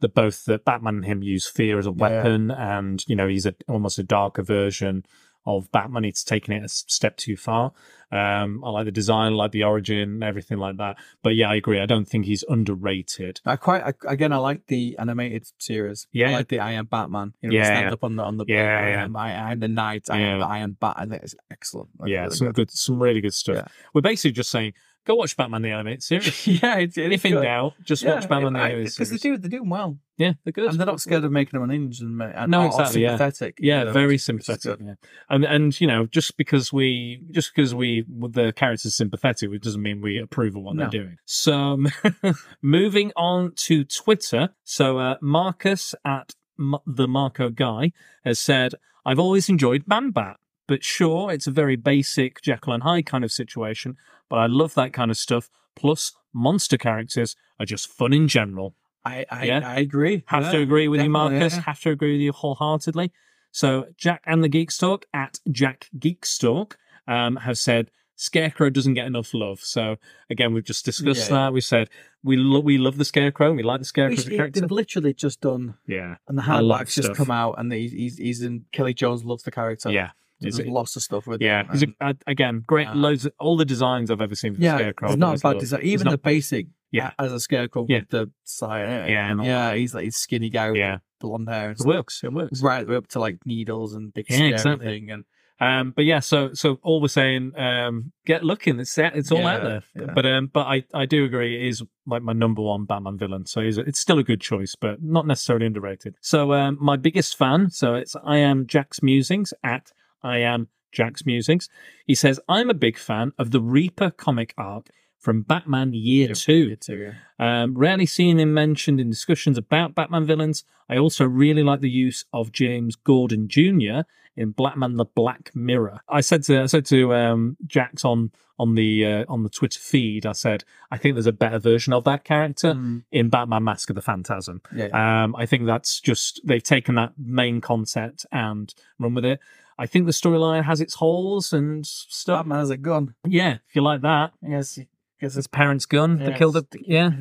the 0.01 0.09
both 0.09 0.45
that 0.45 0.65
Batman 0.65 0.95
and 0.95 1.05
him 1.05 1.23
use 1.23 1.47
fear 1.47 1.77
as 1.77 1.85
a 1.85 1.91
weapon, 1.91 2.51
and 2.51 3.03
you 3.07 3.15
know 3.15 3.27
he's 3.27 3.45
a 3.45 3.53
almost 3.67 3.99
a 3.99 4.03
darker 4.03 4.43
version 4.43 5.05
of 5.45 5.71
Batman. 5.71 6.03
He's 6.03 6.23
taken 6.23 6.53
it 6.53 6.63
a 6.63 6.67
step 6.69 7.17
too 7.17 7.35
far. 7.35 7.71
Um, 8.11 8.63
I 8.63 8.69
like 8.71 8.85
the 8.85 8.91
design, 8.91 9.33
I 9.33 9.35
like 9.35 9.51
the 9.51 9.63
origin, 9.63 10.21
everything 10.23 10.57
like 10.57 10.77
that. 10.77 10.97
But 11.23 11.35
yeah, 11.35 11.49
I 11.49 11.55
agree. 11.55 11.79
I 11.79 11.85
don't 11.85 12.05
think 12.05 12.25
he's 12.25 12.43
underrated. 12.49 13.39
I 13.45 13.55
quite 13.55 13.83
I, 13.83 13.93
again. 14.07 14.33
I 14.33 14.37
like 14.37 14.65
the 14.67 14.95
animated 14.97 15.45
series. 15.59 16.07
Yeah. 16.11 16.29
I 16.29 16.33
like 16.33 16.47
the 16.49 16.59
I 16.59 16.71
Am 16.71 16.85
Batman. 16.85 17.33
You 17.41 17.49
know, 17.49 17.55
Yeah, 17.55 17.61
yeah, 17.61 17.77
stand 17.79 17.93
up 17.93 18.03
on 18.03 18.15
the 18.15 18.23
on 18.23 18.37
the 18.37 18.45
Yeah, 18.47 18.57
I 18.57 18.89
yeah. 18.89 19.03
am, 19.03 19.15
I 19.15 19.51
am 19.51 19.59
the 19.59 19.67
knight. 19.67 20.07
I 20.09 20.17
am 20.17 20.21
Yeah. 20.21 20.45
the 20.45 20.51
Iron 20.51 20.77
Bat. 20.79 20.93
I 20.97 21.05
think 21.05 21.23
it's 21.23 21.35
excellent. 21.51 21.89
Like, 21.99 22.09
yeah, 22.09 22.23
really 22.23 22.35
some 22.35 22.51
good. 22.51 22.71
some 22.71 23.01
really 23.01 23.21
good 23.21 23.33
stuff. 23.33 23.55
Yeah. 23.57 23.67
We're 23.93 24.01
basically 24.01 24.31
just 24.31 24.49
saying, 24.49 24.73
go 25.05 25.15
watch 25.15 25.35
Batman 25.37 25.61
the 25.61 25.69
animated 25.71 26.03
series. 26.03 26.47
yeah, 26.47 26.77
it's, 26.77 26.97
it's 26.97 27.13
if 27.15 27.25
in 27.25 27.33
good. 27.33 27.43
doubt, 27.43 27.73
just 27.83 28.03
Yeah, 28.03 28.15
watch 28.15 28.29
Batman 28.29 28.53
the 28.53 28.59
Animated 28.59 28.91
Series 28.93 28.95
because 28.95 29.09
they 29.09 29.17
do 29.29 29.37
they're 29.37 29.49
doing 29.49 29.69
well, 29.69 29.97
Yeah, 30.17 30.33
they're 30.43 30.51
good. 30.53 30.69
and 30.69 30.79
they're 30.79 30.85
not 30.85 31.01
scared 31.01 31.23
of 31.23 31.31
making 31.31 31.59
them 31.59 31.69
unhinged 31.69 32.01
and, 32.01 32.21
and 32.21 32.51
No, 32.51 32.65
exactly, 32.67 33.01
yeah. 33.01 33.17
sympathetic. 33.17 33.57
Yeah, 33.59 33.83
know, 33.85 33.91
very 33.91 34.17
sympathetic. 34.17 34.79
Yeah, 34.83 34.93
and 35.29 35.43
and 35.45 35.81
you 35.81 35.87
know, 35.87 36.05
just 36.05 36.37
because 36.37 36.71
we 36.71 37.23
just 37.31 37.51
because 37.55 37.73
we 37.73 38.05
the 38.07 38.51
character's 38.53 38.95
sympathetic, 38.95 39.49
it 39.51 39.61
doesn't 39.63 39.81
mean 39.81 40.01
we 40.01 40.19
approve 40.19 40.55
of 40.55 40.63
what 40.63 40.75
No. 40.75 40.83
they're 40.83 41.01
doing. 41.01 41.17
So, 41.25 41.77
moving 42.61 43.11
on 43.15 43.53
to 43.55 43.83
Twitter. 43.83 44.49
So, 44.63 44.99
uh, 44.99 45.15
Marcus 45.21 45.95
at 46.05 46.33
M- 46.59 46.75
the 46.85 47.07
Marco 47.07 47.49
Guy 47.49 47.91
has 48.23 48.39
said, 48.39 48.75
"I've 49.05 49.19
always 49.19 49.49
enjoyed 49.49 49.83
Man 49.87 50.11
Bat." 50.11 50.37
But 50.69 50.83
sure, 50.85 51.31
it's 51.31 51.47
a 51.47 51.51
very 51.51 51.75
basic 51.75 52.41
Jekyll 52.41 52.71
and 52.73 52.83
Hyde 52.83 53.05
kind 53.05 53.23
of 53.25 53.31
situation, 53.33 53.97
but 54.29 54.37
I 54.37 54.45
love 54.45 54.73
that 54.75 54.93
kind 54.93 55.11
of 55.11 55.17
stuff. 55.17 55.49
Plus, 55.75 56.13
monster 56.33 56.77
characters 56.77 57.35
are 57.59 57.65
just 57.65 57.87
fun 57.87 58.13
in 58.13 58.27
general. 58.29 58.75
I 59.03 59.25
I, 59.31 59.45
Yeah. 59.45 59.61
I 59.65 59.79
agree. 59.79 60.23
Have 60.27 60.43
Yeah, 60.43 60.51
to 60.51 60.57
agree 60.61 60.87
with 60.87 61.01
you, 61.01 61.09
Marcus. 61.09 61.55
yeah. 61.55 61.61
Have 61.63 61.81
to 61.81 61.89
agree 61.91 62.13
with 62.13 62.21
you 62.21 62.31
wholeheartedly. 62.31 63.11
So 63.51 63.87
Jack 63.97 64.21
and 64.25 64.43
the 64.43 64.49
Geekstalk 64.49 65.03
at 65.13 65.39
Jack 65.51 65.87
Geekstalk 65.97 66.73
um, 67.07 67.37
have 67.37 67.57
said 67.57 67.89
Scarecrow 68.15 68.69
doesn't 68.69 68.93
get 68.95 69.07
enough 69.07 69.33
love. 69.33 69.61
So 69.61 69.95
again, 70.29 70.53
we've 70.53 70.65
just 70.65 70.85
discussed 70.85 71.29
that. 71.29 71.53
We 71.53 71.61
said 71.61 71.89
we 72.21 72.35
lo- 72.37 72.59
we 72.59 72.77
love 72.77 72.97
the 72.97 73.05
Scarecrow. 73.05 73.53
We 73.53 73.63
like 73.63 73.79
the 73.79 73.85
Scarecrow 73.85 74.11
We 74.11 74.17
as 74.17 74.25
a 74.27 74.29
should- 74.29 74.35
character. 74.37 74.59
They've 74.61 74.71
literally 74.71 75.13
just 75.13 75.39
done, 75.41 75.75
Yeah, 75.87 76.17
and 76.27 76.37
the 76.37 76.61
love 76.61 76.89
just 76.89 77.15
come 77.15 77.31
out, 77.31 77.55
and 77.57 77.71
he's 77.73 77.91
he's, 77.93 78.17
he's 78.17 78.41
in. 78.43 78.65
Kelly 78.73 78.93
Jones 78.93 79.23
loves 79.23 79.43
the 79.43 79.51
character. 79.51 79.89
yeah, 79.89 80.11
there's 80.39 80.59
it- 80.59 80.67
lots 80.67 80.95
of 80.95 81.01
stuff 81.03 81.27
with. 81.27 81.41
yeah. 81.41 81.63
He's 81.71 81.83
a, 81.83 81.87
uh, 82.01 82.13
again 82.27 82.63
great. 82.65 82.87
Uh, 82.87 82.95
loads 82.95 83.25
of, 83.25 83.33
all 83.39 83.57
the 83.57 83.65
designs 83.65 84.09
I've 84.11 84.21
ever 84.21 84.35
seen 84.35 84.53
for 84.53 84.59
the 84.59 84.65
yeah, 84.65 84.77
Scarecrow. 84.77 85.09
it's 85.09 85.17
not 85.17 85.37
a 85.37 85.39
bad 85.41 85.59
design. 85.59 85.81
Even 85.83 86.05
not- 86.05 86.11
the 86.11 86.17
basic, 86.17 86.67
Yeah. 86.91 87.11
as 87.19 87.31
a 87.31 87.39
scarecrow 87.39 87.85
Yeah. 87.89 87.99
with 87.99 88.09
the 88.09 88.31
side. 88.43 89.09
Yeah, 89.09 89.31
and 89.31 89.43
yeah, 89.43 89.73
he's 89.75 89.93
like 89.93 90.05
he's 90.05 90.15
skinny 90.17 90.49
guy 90.49 90.69
with 90.71 90.77
yeah, 90.79 90.97
blonde 91.19 91.49
hair. 91.49 91.71
it 91.71 91.79
works. 91.85 92.23
It 92.23 92.33
works. 92.33 92.61
right 92.61 92.85
the 92.87 92.97
up 92.97 93.07
to 93.09 93.19
like 93.19 93.37
needles 93.45 93.93
and 93.93 94.13
big 94.13 94.25
Yeah, 94.29 94.43
exactly. 94.45 94.85
thing 94.85 95.11
and 95.11 95.25
Um, 95.61 95.91
but 95.93 96.05
yeah, 96.05 96.21
so 96.21 96.53
so 96.53 96.79
all 96.83 97.01
we're 97.01 97.09
saying, 97.09 97.51
um, 97.59 98.13
get 98.25 98.45
looking. 98.45 98.79
It's 98.79 98.97
it's 98.97 99.29
all 99.29 99.45
out 99.45 99.61
there. 99.61 99.83
yeah. 99.93 100.13
But 100.15 100.25
um, 100.25 100.47
but 100.47 100.61
I 100.67 100.85
I 100.93 101.05
do 101.05 101.25
agree 101.25 101.57
it 101.61 101.67
is 101.67 101.83
like 102.05 102.21
my 102.23 102.31
number 102.31 102.61
one 102.61 102.85
Batman 102.85 103.17
villain. 103.17 103.45
So 103.45 103.59
it's, 103.59 103.75
it's 103.77 103.99
still 103.99 104.19
a 104.19 104.23
good 104.23 104.39
choice, 104.39 104.75
but 104.79 105.03
not 105.03 105.27
necessarily 105.27 105.65
underrated. 105.65 106.15
So 106.21 106.53
um, 106.53 106.77
my 106.79 106.95
biggest 106.95 107.37
fan. 107.37 107.71
So 107.71 107.95
it's 107.95 108.15
I 108.23 108.37
am 108.37 108.67
Jack's 108.67 109.03
musings 109.03 109.53
at 109.61 109.91
I 110.23 110.37
am 110.39 110.67
Jack's 110.91 111.25
musings. 111.25 111.69
He 112.05 112.15
says 112.15 112.39
I'm 112.49 112.69
a 112.69 112.73
big 112.73 112.97
fan 112.97 113.31
of 113.37 113.51
the 113.51 113.61
Reaper 113.61 114.11
comic 114.11 114.53
arc 114.57 114.87
from 115.17 115.41
Batman 115.41 115.93
Year 115.93 116.33
Two. 116.33 116.75
too. 116.77 117.11
Um, 117.37 117.77
rarely 117.77 118.05
seen 118.05 118.39
him 118.39 118.53
mentioned 118.53 118.99
in 118.99 119.09
discussions 119.09 119.57
about 119.57 119.93
Batman 119.95 120.25
villains. 120.25 120.63
I 120.89 120.97
also 120.97 121.25
really 121.25 121.61
like 121.63 121.81
the 121.81 121.89
use 121.89 122.25
of 122.33 122.51
James 122.51 122.95
Gordon 122.95 123.47
Jr. 123.49 124.01
in 124.35 124.51
Batman: 124.51 124.95
The 124.95 125.05
Black 125.05 125.51
Mirror. 125.53 125.99
I 126.09 126.21
said 126.21 126.43
to 126.43 126.61
I 126.61 126.65
said 126.67 126.85
to 126.87 127.13
um, 127.13 127.57
Jax 127.67 128.03
on 128.05 128.31
on 128.57 128.75
the 128.75 129.05
uh, 129.05 129.25
on 129.29 129.43
the 129.43 129.49
Twitter 129.49 129.79
feed. 129.79 130.25
I 130.25 130.31
said 130.31 130.63
I 130.89 130.97
think 130.97 131.15
there's 131.15 131.27
a 131.27 131.31
better 131.33 131.59
version 131.59 131.93
of 131.93 132.03
that 132.05 132.23
character 132.23 132.73
Mm, 132.73 133.03
in 133.11 133.29
Batman: 133.29 133.63
Mask 133.65 133.89
of 133.89 133.95
the 133.97 134.01
Phantasm. 134.01 134.61
yeah, 134.73 134.87
yeah. 134.87 135.23
Um, 135.25 135.35
I 135.35 135.45
think 135.45 135.65
that's 135.65 135.99
just 135.99 136.39
they've 136.45 136.63
taken 136.63 136.95
that 136.95 137.13
main 137.17 137.59
concept 137.61 138.25
and 138.31 138.73
run 138.97 139.13
with 139.13 139.25
it. 139.25 139.39
I 139.81 139.85
think 139.87 140.05
the 140.05 140.11
storyline 140.11 140.63
has 140.65 140.81
its 140.81 140.95
holes 140.95 141.53
and 141.53 141.85
stuff. 141.87 142.39
Batman 142.39 142.59
has 142.59 142.69
a 142.69 142.77
gun. 142.77 143.15
Yeah, 143.25 143.53
if 143.67 143.75
you 143.75 143.81
like 143.81 144.01
that, 144.01 144.33
Yes, 144.41 144.75
he 144.75 144.87
gets 145.21 145.35
his 145.35 145.47
parents' 145.47 145.85
gun. 145.85 146.17
They 146.19 146.31
Yeah, 146.31 146.37
killed 146.37 146.57
it. 146.57 146.65
Yeah. 146.85 147.11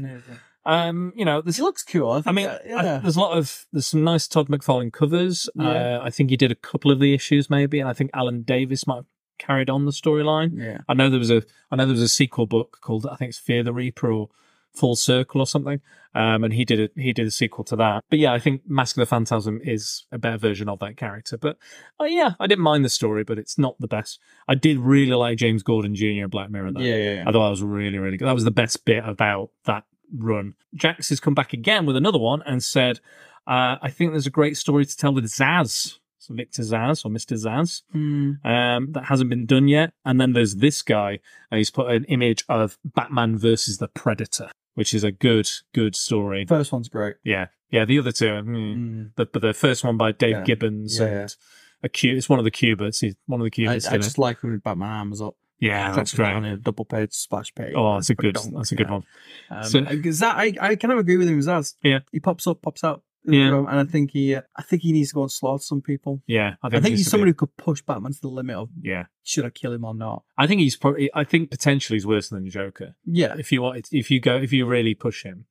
Um, 0.67 1.13
you 1.17 1.25
know, 1.25 1.41
this 1.41 1.57
He 1.57 1.63
looks 1.63 1.83
cool. 1.83 2.11
I, 2.11 2.23
I 2.27 2.33
mean, 2.33 2.47
uh, 2.47 2.59
I- 2.77 2.99
there's 2.99 3.17
a 3.17 3.21
lot 3.21 3.39
of 3.39 3.67
there's 3.73 3.87
some 3.87 4.05
nice 4.05 4.29
Todd 4.29 4.49
McFarlane 4.49 4.93
covers. 4.93 5.49
Yeah. 5.55 5.69
Uh, 5.69 6.01
I 6.03 6.11
think 6.11 6.29
he 6.31 6.37
did 6.37 6.53
a 6.53 6.55
couple 6.57 6.91
of 6.91 7.01
the 7.01 7.15
issues 7.15 7.49
maybe, 7.49 7.81
and 7.81 7.89
I 7.89 7.95
think 7.95 8.11
Alan 8.13 8.43
Davis 8.43 8.87
might 8.87 8.97
have 8.97 9.07
carried 9.39 9.71
on 9.71 9.85
the 9.87 9.93
storyline. 9.93 10.51
yeah. 10.59 10.79
I 10.89 10.95
know 10.95 11.09
there 11.09 11.19
was 11.19 11.31
a 11.31 11.43
I 11.71 11.77
know 11.77 11.87
there 11.87 11.93
was 11.95 12.03
a 12.03 12.09
sequel 12.09 12.47
book 12.47 12.79
called 12.83 13.07
I 13.07 13.15
think 13.17 13.31
it's 13.31 13.39
Fear 13.39 13.63
the 13.63 13.73
Reaper 13.73 14.11
or 14.13 14.29
Full 14.75 14.97
Circle 14.97 15.41
or 15.41 15.47
something, 15.47 15.81
um, 16.15 16.45
and 16.45 16.53
he 16.53 16.65
did 16.65 16.81
a 16.81 17.01
he 17.01 17.13
did 17.13 17.27
a 17.27 17.31
sequel 17.31 17.65
to 17.65 17.77
that. 17.77 18.05
But 18.11 18.19
yeah, 18.19 18.33
I 18.33 18.39
think 18.39 18.63
Mask 18.67 18.97
of 18.97 19.01
the 19.01 19.07
Phantasm 19.07 19.61
is 19.63 20.07
a 20.13 20.19
better 20.19 20.39
version 20.39 20.69
of 20.69 20.79
that 20.81 20.97
character. 20.97 21.37
But 21.37 21.59
uh, 22.01 22.05
yeah, 22.05 22.33
I 22.39 22.47
didn't 22.47 22.65
mind 22.65 22.85
the 22.85 22.91
story, 22.91 23.25
but 23.25 23.39
it's 23.39 23.59
not 23.59 23.77
the 23.81 23.89
best. 23.89 24.21
I 24.47 24.55
did 24.55 24.79
really 24.79 25.15
like 25.15 25.39
James 25.39 25.63
Gordon 25.63 25.95
Jr. 25.95 26.05
in 26.07 26.29
Black 26.29 26.51
Mirror. 26.51 26.73
Though. 26.73 26.81
Yeah, 26.81 26.97
yeah, 26.97 27.15
yeah. 27.15 27.23
I 27.23 27.33
thought 27.33 27.45
that 27.45 27.51
was 27.51 27.63
really, 27.63 27.99
really 27.99 28.17
good. 28.17 28.29
That 28.29 28.35
was 28.35 28.45
the 28.45 28.51
best 28.51 28.85
bit 28.85 29.05
about 29.05 29.51
that 29.65 29.85
run. 30.17 30.55
Jax 30.75 31.09
has 31.11 31.21
come 31.21 31.35
back 31.35 31.53
again 31.53 31.87
with 31.87 31.97
another 31.97 32.19
one 32.19 32.43
and 32.43 32.63
said, 32.63 33.01
uh, 33.47 33.77
I 33.81 33.91
think 33.91 34.13
there's 34.13 34.27
a 34.27 34.31
great 34.31 34.57
story 34.57 34.85
to 34.85 34.97
tell 34.97 35.15
with 35.15 35.25
Zsasz. 35.25 35.99
Victor 36.37 36.63
Zsasz 36.63 37.05
or 37.05 37.11
Mr. 37.11 37.37
Zsasz. 37.37 37.83
Mm, 37.95 38.45
Um, 38.45 38.93
that 38.93 39.05
hasn't 39.07 39.31
been 39.31 39.47
done 39.47 39.69
yet. 39.69 39.93
And 40.05 40.21
then 40.21 40.33
there's 40.33 40.57
this 40.57 40.83
guy, 40.83 41.19
and 41.51 41.59
he's 41.59 41.71
put 41.71 41.91
an 41.91 42.05
image 42.05 42.45
of 42.49 42.79
Batman 42.85 43.37
versus 43.39 43.79
the 43.79 43.89
Predator, 43.89 44.51
which 44.75 44.93
is 44.95 45.05
a 45.05 45.13
good, 45.13 45.49
good 45.75 45.95
story. 45.97 46.45
First 46.49 46.73
one's 46.73 46.89
great. 46.89 47.17
Yeah. 47.25 47.47
Yeah, 47.71 47.85
the 47.85 47.99
other 47.99 48.13
two, 48.13 48.41
hmm, 48.41 48.55
Mm. 48.57 49.11
the, 49.17 49.27
but 49.27 49.43
the 49.43 49.53
first 49.53 49.85
one 49.85 49.97
by 49.99 50.13
Dave 50.13 50.31
Yeah. 50.31 50.45
Gibbons 50.45 50.99
Yeah, 50.99 51.07
and 51.23 51.37
a 51.83 51.89
Q, 51.89 52.17
it's 52.17 52.29
one 52.29 52.39
of 52.39 52.45
the 52.47 52.51
Kuberts. 52.51 53.01
He's 53.01 53.15
one 53.27 53.41
of 53.41 53.45
the 53.51 53.67
I, 53.69 53.77
Kuberts. 53.77 53.91
I 53.93 53.97
it. 53.97 54.03
just 54.03 54.19
like 54.19 54.43
when 54.43 54.57
Batman 54.59 54.89
arms 54.89 55.21
up. 55.21 55.35
yeah, 55.61 55.93
that's 55.93 56.15
great. 56.15 56.35
in 56.37 56.45
a 56.45 56.57
double 56.57 56.85
page 56.85 57.13
splash 57.13 57.53
page. 57.55 57.75
Oh, 57.77 57.95
that's 57.95 58.09
a 58.11 58.15
good, 58.15 58.37
that's 58.55 58.73
a 58.73 58.75
good 58.77 58.87
yeah. 58.87 58.93
one. 58.93 59.03
Um, 59.51 59.65
So- 59.65 59.81
because 59.83 60.21
that 60.21 60.37
I, 60.37 60.55
I 60.61 60.77
kind 60.77 60.93
of 60.93 60.99
agree 60.99 61.17
with 61.19 61.29
him. 61.29 61.39
Zsasz. 61.41 61.75
Yeah. 61.83 61.99
he 62.13 62.21
pops 62.21 62.47
up, 62.47 62.63
pops 62.63 62.85
out. 62.85 63.03
Yeah. 63.33 63.59
and 63.59 63.69
I 63.69 63.85
think 63.85 64.13
he, 64.13 64.35
uh, 64.35 64.43
I 64.57 64.63
think 64.63 64.83
he 64.83 64.93
needs 64.93 65.11
to 65.11 65.15
go 65.17 65.23
and 65.23 65.31
slaughter 65.33 65.63
some 65.63 65.81
people. 65.83 66.23
Yeah, 66.27 66.55
I 66.63 66.67
I 66.67 66.71
think, 66.71 66.83
think, 66.85 66.97
he's 66.97 67.11
somebody 67.11 67.31
who 67.31 67.35
could 67.35 67.57
push 67.57 67.83
Batman 67.83 68.13
to 68.13 68.21
the 68.21 68.29
limit 68.29 68.57
of 68.57 68.71
Yeah, 68.81 69.07
should 69.23 69.45
I 69.45 69.51
kill 69.51 69.73
him 69.73 69.85
or 69.85 69.95
not. 69.95 70.25
I 70.37 70.47
think 70.47 70.61
he's 70.61 70.77
probably. 70.77 71.11
I 71.15 71.25
think 71.25 71.51
potentially 71.51 71.97
he's 71.97 72.07
worse 72.07 72.29
than 72.29 72.49
Joker. 72.49 72.95
Yeah, 73.05 73.35
If 73.39 73.53
you 73.53 73.63
want, 73.63 73.89
if 73.93 74.11
you 74.11 74.21
go, 74.21 74.37
if 74.37 74.53
you 74.53 74.67
really 74.67 74.95
push 74.95 75.23
him, 75.25 75.47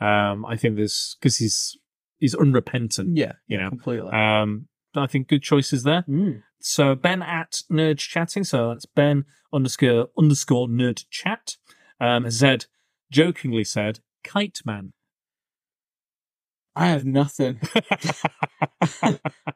um, 0.00 0.44
I 0.46 0.56
think 0.56 0.76
there's 0.76 1.16
because 1.20 1.38
he's 1.38 1.76
he's 2.18 2.34
unrepentant. 2.34 3.16
yeah, 3.16 3.32
You 3.46 3.58
know, 3.58 3.68
completely. 3.70 4.10
um, 4.12 4.68
I 4.94 5.06
think 5.06 5.28
good 5.28 5.42
choices 5.42 5.82
there. 5.82 6.04
Mm. 6.08 6.42
So 6.60 6.94
Ben 6.94 7.22
at 7.22 7.62
Nerd 7.70 7.98
Chatting, 7.98 8.44
so 8.44 8.68
that's 8.70 8.86
Ben 8.86 9.24
underscore 9.52 10.08
underscore 10.18 10.66
Nerd 10.68 11.04
Chat. 11.10 11.56
Um, 12.00 12.30
Zed 12.30 12.66
jokingly 13.10 13.64
said, 13.64 14.00
"Kite 14.22 14.60
Man." 14.64 14.92
I 16.76 16.86
have 16.86 17.04
nothing. 17.04 17.60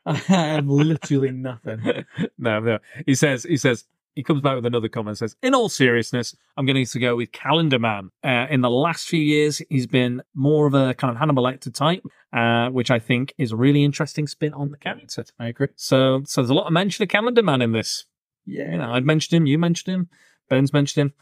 I 0.07 0.14
have 0.14 0.66
literally 0.66 1.31
nothing. 1.33 2.05
no, 2.39 2.61
no. 2.61 2.79
He 3.07 3.14
says, 3.14 3.43
he 3.45 3.57
says, 3.57 3.85
he 4.14 4.23
comes 4.23 4.41
back 4.41 4.57
with 4.57 4.66
another 4.66 4.89
comment. 4.89 5.19
Says, 5.19 5.37
in 5.43 5.55
all 5.55 5.69
seriousness, 5.69 6.35
I'm 6.57 6.66
going 6.66 6.85
to 6.85 6.99
go 6.99 7.16
with 7.16 7.31
Calendar 7.33 7.79
Man. 7.79 8.11
Uh, 8.25 8.47
in 8.51 8.62
the 8.62 8.71
last 8.71 9.09
few 9.09 9.21
years, 9.21 9.62
he's 9.69 9.87
been 9.87 10.23
more 10.35 10.66
of 10.66 10.75
a 10.75 10.95
kind 10.95 11.12
of 11.12 11.19
Hannibal 11.19 11.45
Lecter 11.45 11.73
type, 11.73 12.03
uh, 12.33 12.69
which 12.71 12.91
I 12.91 12.99
think 12.99 13.33
is 13.39 13.53
a 13.53 13.57
really 13.57 13.85
interesting 13.85 14.27
spin 14.27 14.55
on 14.55 14.71
the 14.71 14.77
character. 14.77 15.25
I 15.39 15.47
agree. 15.47 15.69
So, 15.77 16.23
so 16.25 16.41
there's 16.41 16.51
a 16.51 16.55
lot 16.55 16.66
of 16.66 16.73
mention 16.73 17.05
of 17.05 17.09
Calendar 17.09 17.43
Man 17.43 17.62
in 17.62 17.73
this. 17.73 18.07
Yeah, 18.45 18.73
You 18.73 18.79
know, 18.79 18.93
I'd 18.93 19.05
mentioned 19.05 19.37
him, 19.37 19.47
you 19.47 19.59
mentioned 19.59 19.95
him, 19.95 20.09
Ben's 20.49 20.73
mentioned 20.73 21.11
him. 21.11 21.14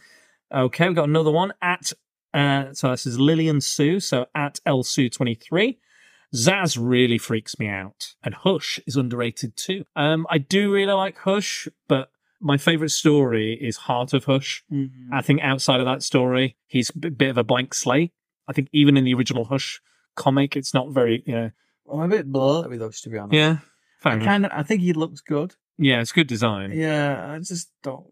Okay, 0.54 0.86
we've 0.86 0.96
got 0.96 1.08
another 1.08 1.32
one 1.32 1.52
at, 1.60 1.92
uh, 2.32 2.72
so 2.72 2.92
this 2.92 3.04
is 3.04 3.18
Lillian 3.18 3.60
Sue, 3.60 3.98
so 3.98 4.26
at 4.34 4.60
LSue23. 4.66 5.76
Zsasz 6.34 6.76
really 6.80 7.18
freaks 7.18 7.58
me 7.58 7.68
out, 7.68 8.14
and 8.22 8.34
Hush 8.34 8.80
is 8.86 8.96
underrated 8.96 9.56
too. 9.56 9.84
Um, 9.94 10.26
I 10.30 10.38
do 10.38 10.72
really 10.72 10.92
like 10.92 11.16
Hush, 11.18 11.68
but 11.88 12.10
my 12.40 12.56
favorite 12.56 12.90
story 12.90 13.54
is 13.60 13.76
Heart 13.76 14.12
of 14.12 14.24
Hush. 14.24 14.62
Mhm. 14.72 14.90
I 15.12 15.22
think 15.22 15.40
outside 15.42 15.80
of 15.80 15.86
that 15.86 16.02
story, 16.02 16.56
he's 16.66 16.90
a 16.90 17.10
bit 17.10 17.30
of 17.30 17.38
a 17.38 17.44
blank 17.44 17.74
slate. 17.74 18.12
I 18.48 18.52
think 18.52 18.68
even 18.72 18.96
in 18.96 19.04
the 19.04 19.14
original 19.14 19.44
Hush 19.46 19.80
comic, 20.14 20.56
it's 20.56 20.74
not 20.74 20.90
very, 20.90 21.22
you 21.26 21.34
know, 21.34 21.50
I'm 21.92 22.00
a 22.00 22.08
bit 22.08 22.30
blurred 22.30 22.68
with 22.68 22.80
those, 22.80 23.00
to 23.02 23.10
be 23.10 23.18
honest. 23.18 23.34
yeah, 23.34 23.58
fair 24.00 24.12
I 24.12 24.14
enough. 24.16 24.26
kind 24.26 24.46
of. 24.46 24.52
I 24.54 24.62
think 24.64 24.80
he 24.82 24.92
looks 24.92 25.20
good. 25.20 25.54
yeah, 25.78 26.00
it's 26.00 26.12
good 26.12 26.26
design. 26.26 26.72
Yeah, 26.72 27.32
I 27.34 27.38
just 27.38 27.70
don't 27.82 28.06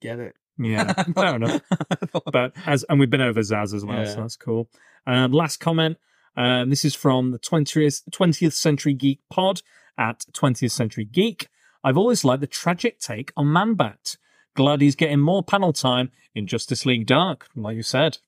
get 0.00 0.18
it. 0.18 0.34
Yeah, 0.58 0.92
fair 1.14 1.36
enough. 1.36 1.60
but 2.32 2.52
as 2.66 2.84
and 2.88 2.98
we've 2.98 3.10
been 3.10 3.20
over 3.20 3.40
Zsasz 3.40 3.74
as 3.74 3.84
well, 3.84 4.04
so 4.06 4.16
that's 4.22 4.36
cool. 4.36 4.68
Um, 5.06 5.32
last 5.32 5.58
comment. 5.60 5.96
Um, 6.36 6.70
this 6.70 6.84
is 6.84 6.94
from 6.94 7.32
the 7.32 7.38
twentieth 7.38 8.02
twentieth 8.12 8.54
Century 8.54 8.94
Geek 8.94 9.20
Pod 9.30 9.62
at 9.98 10.24
twentieth 10.32 10.72
Century 10.72 11.04
Geek. 11.04 11.48
I've 11.82 11.96
always 11.98 12.24
liked 12.24 12.40
the 12.40 12.46
tragic 12.46 12.98
take 13.00 13.32
on 13.36 13.46
Manbat. 13.46 14.16
Glad 14.54 14.80
he's 14.80 14.96
getting 14.96 15.20
more 15.20 15.42
panel 15.42 15.72
time 15.72 16.10
in 16.34 16.46
Justice 16.46 16.84
League 16.84 17.06
Dark, 17.06 17.46
like 17.56 17.76
you 17.76 17.82
said. 17.82 18.18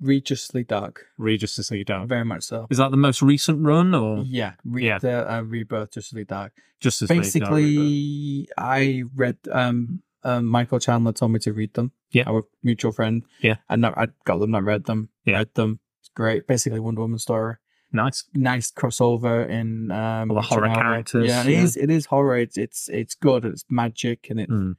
Regiously 0.00 0.64
dark, 0.64 1.06
Justice 1.38 1.70
Dark. 1.86 2.08
very 2.08 2.24
much 2.24 2.42
so. 2.42 2.66
Is 2.70 2.78
that 2.78 2.90
the 2.90 2.96
most 2.96 3.22
recent 3.22 3.64
run 3.64 3.94
or 3.94 4.24
Yeah, 4.26 4.54
re- 4.64 4.84
Yeah. 4.86 4.98
The 4.98 5.32
uh, 5.32 5.42
rebirth, 5.42 5.92
Justly 5.92 6.24
dark. 6.24 6.52
Justice 6.80 7.08
League 7.08 7.18
Dark? 7.20 7.24
Basically, 7.24 8.48
I 8.58 9.04
read. 9.14 9.36
Um, 9.50 10.02
um, 10.24 10.46
Michael 10.46 10.80
Chandler 10.80 11.12
told 11.12 11.32
me 11.32 11.38
to 11.40 11.52
read 11.52 11.74
them. 11.74 11.92
Yeah. 12.10 12.24
our 12.26 12.42
mutual 12.64 12.90
friend. 12.92 13.22
Yeah. 13.40 13.56
I. 13.68 13.74
I 13.76 14.06
got 14.24 14.38
them. 14.40 14.54
I 14.54 14.58
read 14.58 14.84
them. 14.86 15.08
Yeah. 15.24 15.38
read 15.38 15.54
them. 15.54 15.78
It's 16.12 16.16
great. 16.16 16.46
Basically, 16.46 16.78
Wonder 16.80 17.00
Woman 17.00 17.18
story. 17.18 17.54
nice. 17.92 18.24
Nice 18.34 18.70
crossover 18.70 19.48
in 19.48 19.90
um, 19.90 20.30
All 20.30 20.34
the 20.36 20.42
horror 20.42 20.66
Marvel. 20.68 20.82
characters, 20.82 21.26
Yeah, 21.28 21.42
it 21.42 21.48
yeah. 21.48 21.62
is. 21.62 21.76
It 21.76 21.90
is 21.90 22.06
horror. 22.06 22.36
It's 22.38 22.58
it's 22.58 22.88
it's 22.88 23.14
good. 23.14 23.44
It's 23.44 23.64
magic 23.70 24.26
and 24.30 24.40
it. 24.40 24.50
Mm. 24.50 24.76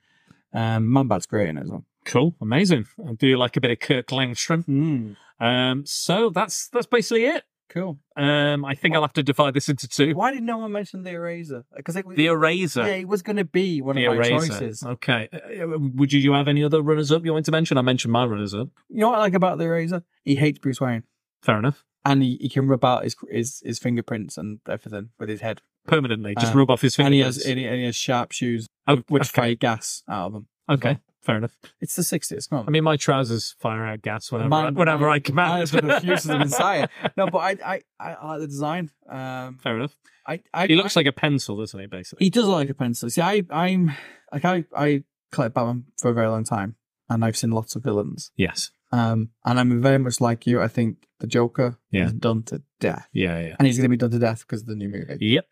Um, 0.53 0.93
Manbat's 0.93 1.25
great 1.25 1.49
in 1.49 1.57
it 1.57 1.61
as 1.63 1.69
well. 1.69 1.85
Cool, 2.05 2.35
amazing. 2.41 2.85
I 3.07 3.13
do 3.13 3.35
like 3.37 3.55
a 3.57 3.61
bit 3.61 3.71
of 3.71 3.79
Kirk 3.79 4.07
Langstrom. 4.07 4.63
Mm. 4.67 5.15
Um, 5.39 5.85
so 5.85 6.29
that's 6.29 6.67
that's 6.69 6.85
basically 6.85 7.25
it. 7.25 7.43
Cool. 7.69 7.97
Um, 8.15 8.65
I 8.65 8.75
think 8.75 8.93
I'll 8.93 9.01
have 9.01 9.13
to 9.13 9.23
divide 9.23 9.55
this 9.55 9.67
into 9.67 9.87
two. 9.87 10.13
Why 10.13 10.31
did 10.31 10.43
no 10.43 10.59
one 10.59 10.71
mention 10.73 11.01
the 11.01 11.09
eraser? 11.11 11.63
Because 11.75 11.95
it 11.95 12.05
The 12.07 12.27
eraser. 12.27 12.81
yeah, 12.85 12.95
it 12.95 13.07
was 13.07 13.23
going 13.23 13.37
to 13.37 13.45
be 13.45 13.81
one 13.81 13.95
the 13.95 14.05
of 14.05 14.15
my 14.17 14.29
choices. 14.29 14.83
Okay. 14.83 15.27
Uh, 15.33 15.79
Would 15.95 16.13
you, 16.13 16.19
you 16.19 16.33
have 16.33 16.47
any 16.47 16.63
other 16.63 16.83
runners 16.83 17.11
up 17.11 17.25
you 17.25 17.33
want 17.33 17.45
to 17.45 17.51
mention? 17.51 17.79
I 17.79 17.81
mentioned 17.81 18.11
my 18.11 18.25
runners 18.25 18.53
up. 18.53 18.67
You 18.89 18.99
know 18.99 19.09
what 19.09 19.17
I 19.17 19.21
like 19.21 19.33
about 19.33 19.57
the 19.57 19.63
eraser? 19.63 20.03
He 20.23 20.35
hates 20.35 20.59
Bruce 20.59 20.79
Wayne, 20.79 21.01
Fair 21.43 21.59
enough. 21.59 21.83
and 22.05 22.23
he, 22.23 22.37
he 22.41 22.49
can 22.49 22.67
rub 22.67 22.83
out 22.85 23.03
his, 23.03 23.15
his 23.29 23.61
his 23.65 23.79
fingerprints 23.79 24.37
and 24.37 24.59
everything 24.67 25.09
with 25.19 25.29
his 25.29 25.41
head. 25.41 25.61
Permanently, 25.85 26.33
just 26.39 26.55
Uh, 26.55 26.59
rub 26.59 26.69
off 26.71 26.81
his 26.81 26.97
And 26.97 27.13
he 27.13 27.19
fingers. 27.21 27.35
has 27.35 27.45
and 27.45 27.59
he, 27.59 27.65
and 27.65 27.75
he 27.77 27.85
has 27.85 27.95
sharp 27.95 28.31
shoes 28.31 28.67
Oh, 28.87 28.97
which 29.09 29.23
okay. 29.23 29.41
fire 29.41 29.55
gas 29.55 30.01
out 30.09 30.27
of 30.27 30.33
them. 30.33 30.47
Okay, 30.69 30.99
fair 31.21 31.37
enough. 31.37 31.57
It's 31.81 31.95
the 31.95 32.03
sixties. 32.03 32.47
Come 32.47 32.59
on. 32.59 32.67
I 32.67 32.71
mean, 32.71 32.83
my 32.85 32.95
trousers 32.95 33.55
fire 33.59 33.85
out 33.85 34.01
gas 34.01 34.31
whenever, 34.31 34.49
Mine- 34.49 34.75
whenever 34.75 35.09
I 35.09 35.15
I 35.15 35.19
command. 35.19 35.69
have 35.69 35.83
a 35.83 35.99
few 36.01 36.13
of 36.13 36.23
them 36.23 36.41
inside. 36.41 36.89
no, 37.17 37.27
but 37.27 37.39
I 37.39 37.51
I 37.73 37.81
I, 37.99 38.13
I 38.13 38.27
like 38.31 38.39
the 38.39 38.47
design. 38.47 38.89
Um, 39.09 39.57
Fair 39.61 39.75
enough. 39.75 39.95
I, 40.25 40.39
I 40.53 40.67
He 40.67 40.75
looks 40.75 40.95
like 40.95 41.05
a 41.05 41.11
pencil, 41.11 41.57
doesn't 41.57 41.77
he? 41.77 41.85
Basically. 41.87 42.25
He 42.25 42.29
does 42.29 42.45
look 42.45 42.55
like 42.55 42.69
a 42.69 42.73
pencil. 42.73 43.09
See, 43.09 43.21
I, 43.21 43.43
I'm 43.49 43.91
like 44.31 44.45
I, 44.45 44.63
I 44.73 45.03
collect 45.33 45.53
Batman 45.53 45.83
for 45.99 46.09
a 46.11 46.13
very 46.13 46.27
long 46.29 46.45
time, 46.45 46.75
and 47.09 47.25
I've 47.25 47.35
seen 47.35 47.51
lots 47.51 47.75
of 47.75 47.83
villains. 47.83 48.31
Yes. 48.37 48.71
Um, 48.93 49.29
and 49.45 49.59
I'm 49.59 49.81
very 49.81 49.97
much 49.97 50.21
like 50.21 50.45
you. 50.45 50.61
I 50.61 50.67
think 50.67 51.07
the 51.19 51.27
Joker 51.27 51.77
Yeah. 51.91 52.05
is 52.05 52.13
done 52.13 52.43
to 52.43 52.61
death, 52.79 53.07
Yeah. 53.11 53.39
Yeah. 53.39 53.55
and 53.57 53.65
he's 53.65 53.77
going 53.77 53.85
to 53.85 53.89
be 53.89 53.97
done 53.97 54.11
to 54.11 54.19
death 54.19 54.41
because 54.41 54.61
of 54.61 54.67
the 54.67 54.75
new 54.75 54.89
movie. 54.89 55.17
Yep. 55.19 55.45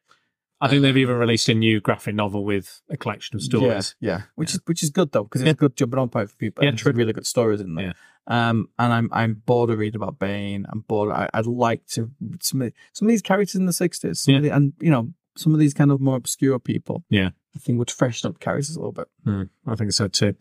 I 0.63 0.67
think 0.67 0.83
they've 0.83 0.95
even 0.97 1.15
released 1.15 1.49
a 1.49 1.55
new 1.55 1.81
graphic 1.81 2.13
novel 2.13 2.45
with 2.45 2.81
a 2.87 2.97
collection 2.97 3.35
of 3.35 3.41
stories. 3.41 3.95
Yeah, 3.99 4.09
yeah. 4.11 4.21
which 4.35 4.53
is 4.53 4.59
which 4.65 4.83
is 4.83 4.91
good 4.91 5.11
though 5.11 5.23
because 5.23 5.41
it's 5.41 5.47
Yeah. 5.47 5.53
a 5.53 5.55
good 5.55 5.75
jumping 5.75 5.97
on 5.99 6.09
point 6.09 6.29
for 6.29 6.35
people. 6.37 6.63
Yeah, 6.63 6.71
true. 6.71 6.91
really 6.91 7.13
good 7.13 7.25
stories 7.25 7.61
in 7.61 7.73
there. 7.73 7.95
Um, 8.27 8.69
and 8.77 8.93
I'm 8.93 9.09
I'm 9.11 9.41
bored 9.43 9.71
of 9.71 9.79
reading 9.79 9.99
about 9.99 10.19
Bane. 10.19 10.67
I'm 10.69 10.81
bored. 10.81 11.11
I, 11.11 11.27
I'd 11.33 11.47
like 11.47 11.87
to 11.93 12.11
some 12.41 12.61
of, 12.61 12.73
some 12.93 13.07
of 13.07 13.09
these 13.09 13.23
characters 13.23 13.55
in 13.55 13.65
the 13.65 13.71
'60s, 13.71 14.17
some 14.17 14.35
of 14.35 14.43
the, 14.43 14.49
and 14.51 14.73
you 14.79 14.91
know 14.91 15.11
some 15.35 15.53
of 15.53 15.59
these 15.59 15.73
kind 15.73 15.91
of 15.91 16.01
more 16.01 16.17
obscure 16.17 16.59
people. 16.59 17.03
Yeah. 17.09 17.29
I 17.55 17.59
think 17.59 17.79
would 17.79 17.91
freshen 17.91 18.29
up 18.29 18.39
characters 18.39 18.75
a 18.75 18.79
little 18.79 18.93
bit. 18.93 19.07
Hmm, 19.25 19.43
I 19.67 19.75
think 19.75 19.91
so 19.91 20.07
too. 20.07 20.35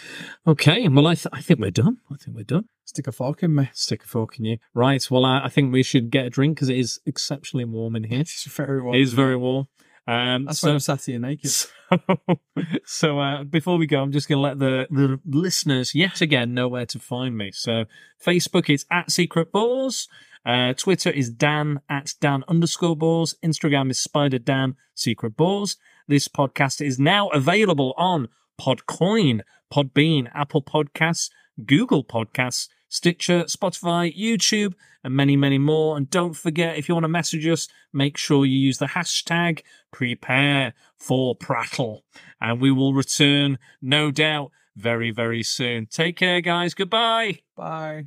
Okay. 0.47 0.87
Well, 0.89 1.07
I, 1.07 1.15
th- 1.15 1.27
I 1.33 1.41
think 1.41 1.61
we're 1.61 1.71
done. 1.71 1.99
I 2.11 2.17
think 2.17 2.37
we're 2.37 2.45
done. 2.45 2.67
Stick 2.85 3.07
a 3.07 3.13
fork 3.13 3.43
in 3.43 3.55
me. 3.55 3.71
Stick 3.73 4.05
a 4.05 4.07
fork 4.07 4.39
in 4.39 4.45
you. 4.45 4.59
Right. 4.75 5.05
Well, 5.11 5.25
I, 5.25 5.45
I 5.45 5.49
think 5.49 5.73
we 5.73 5.83
should 5.83 6.11
get 6.11 6.27
a 6.27 6.31
drink 6.31 6.57
because 6.57 6.69
it 6.69 6.79
is 6.79 7.01
exceptionally 7.07 7.65
warm 7.65 7.97
in 7.97 8.05
here. 8.05 8.21
It's 8.21 8.45
very 8.45 8.81
warm. 8.81 8.95
It 8.95 9.01
is 9.01 9.13
very 9.13 9.37
warm. 9.37 9.67
Um, 10.07 10.47
That's 10.47 10.61
so, 10.61 10.69
why 10.69 10.75
I'm 10.75 10.81
sat 10.81 11.05
here 11.05 11.19
naked. 11.19 11.51
So, 11.91 12.39
so 12.85 13.19
uh, 13.19 13.43
before 13.43 13.77
we 13.77 13.89
go, 13.89 14.01
I'm 14.01 14.13
just 14.13 14.29
going 14.29 14.37
to 14.37 14.43
let 14.43 14.61
the, 14.61 14.87
the 14.91 15.19
listeners 15.27 15.93
yet 15.93 16.21
again 16.21 16.55
know 16.55 16.69
where 16.69 16.87
to 16.87 17.01
find 17.01 17.37
me. 17.37 17.51
So 17.53 17.87
Facebook 18.25 18.73
is 18.73 18.87
at 18.93 19.11
Secret 19.11 19.51
Bores. 19.51 20.07
Uh, 20.45 20.73
Twitter 20.73 21.11
is 21.11 21.31
Dan 21.31 21.81
at 21.89 22.15
Dan 22.21 22.45
underscore 22.49 22.97
bores. 22.97 23.35
Instagram 23.45 23.91
is 23.91 24.01
Spider 24.01 24.39
Dan 24.39 24.77
Secret 24.95 25.37
Bores. 25.37 25.77
This 26.09 26.29
podcast 26.29 26.85
is 26.85 26.99
now 26.99 27.29
available 27.29 27.95
on 27.97 28.29
Podcoin, 28.61 29.41
Podbean, 29.73 30.31
Apple 30.35 30.63
Podcasts, 30.63 31.31
Google 31.65 32.05
Podcasts, 32.05 32.69
Stitcher, 32.89 33.45
Spotify, 33.45 34.15
YouTube, 34.17 34.75
and 35.05 35.15
many, 35.15 35.37
many 35.37 35.59
more. 35.59 35.97
And 35.97 36.11
don't 36.11 36.35
forget, 36.35 36.77
if 36.77 36.89
you 36.89 36.95
want 36.95 37.05
to 37.05 37.09
message 37.09 37.47
us, 37.47 37.69
make 37.93 38.17
sure 38.17 38.45
you 38.45 38.59
use 38.59 38.79
the 38.79 38.87
hashtag 38.87 39.63
prepare 39.93 40.75
for 40.97 41.35
prattle. 41.35 42.05
And 42.41 42.61
we 42.61 42.71
will 42.71 42.95
return, 42.95 43.59
no 43.81 44.11
doubt, 44.11 44.51
very, 44.77 45.11
very 45.11 45.43
soon. 45.43 45.87
Take 45.87 46.17
care, 46.17 46.41
guys. 46.41 46.75
Goodbye. 46.75 47.41
Bye. 47.57 48.07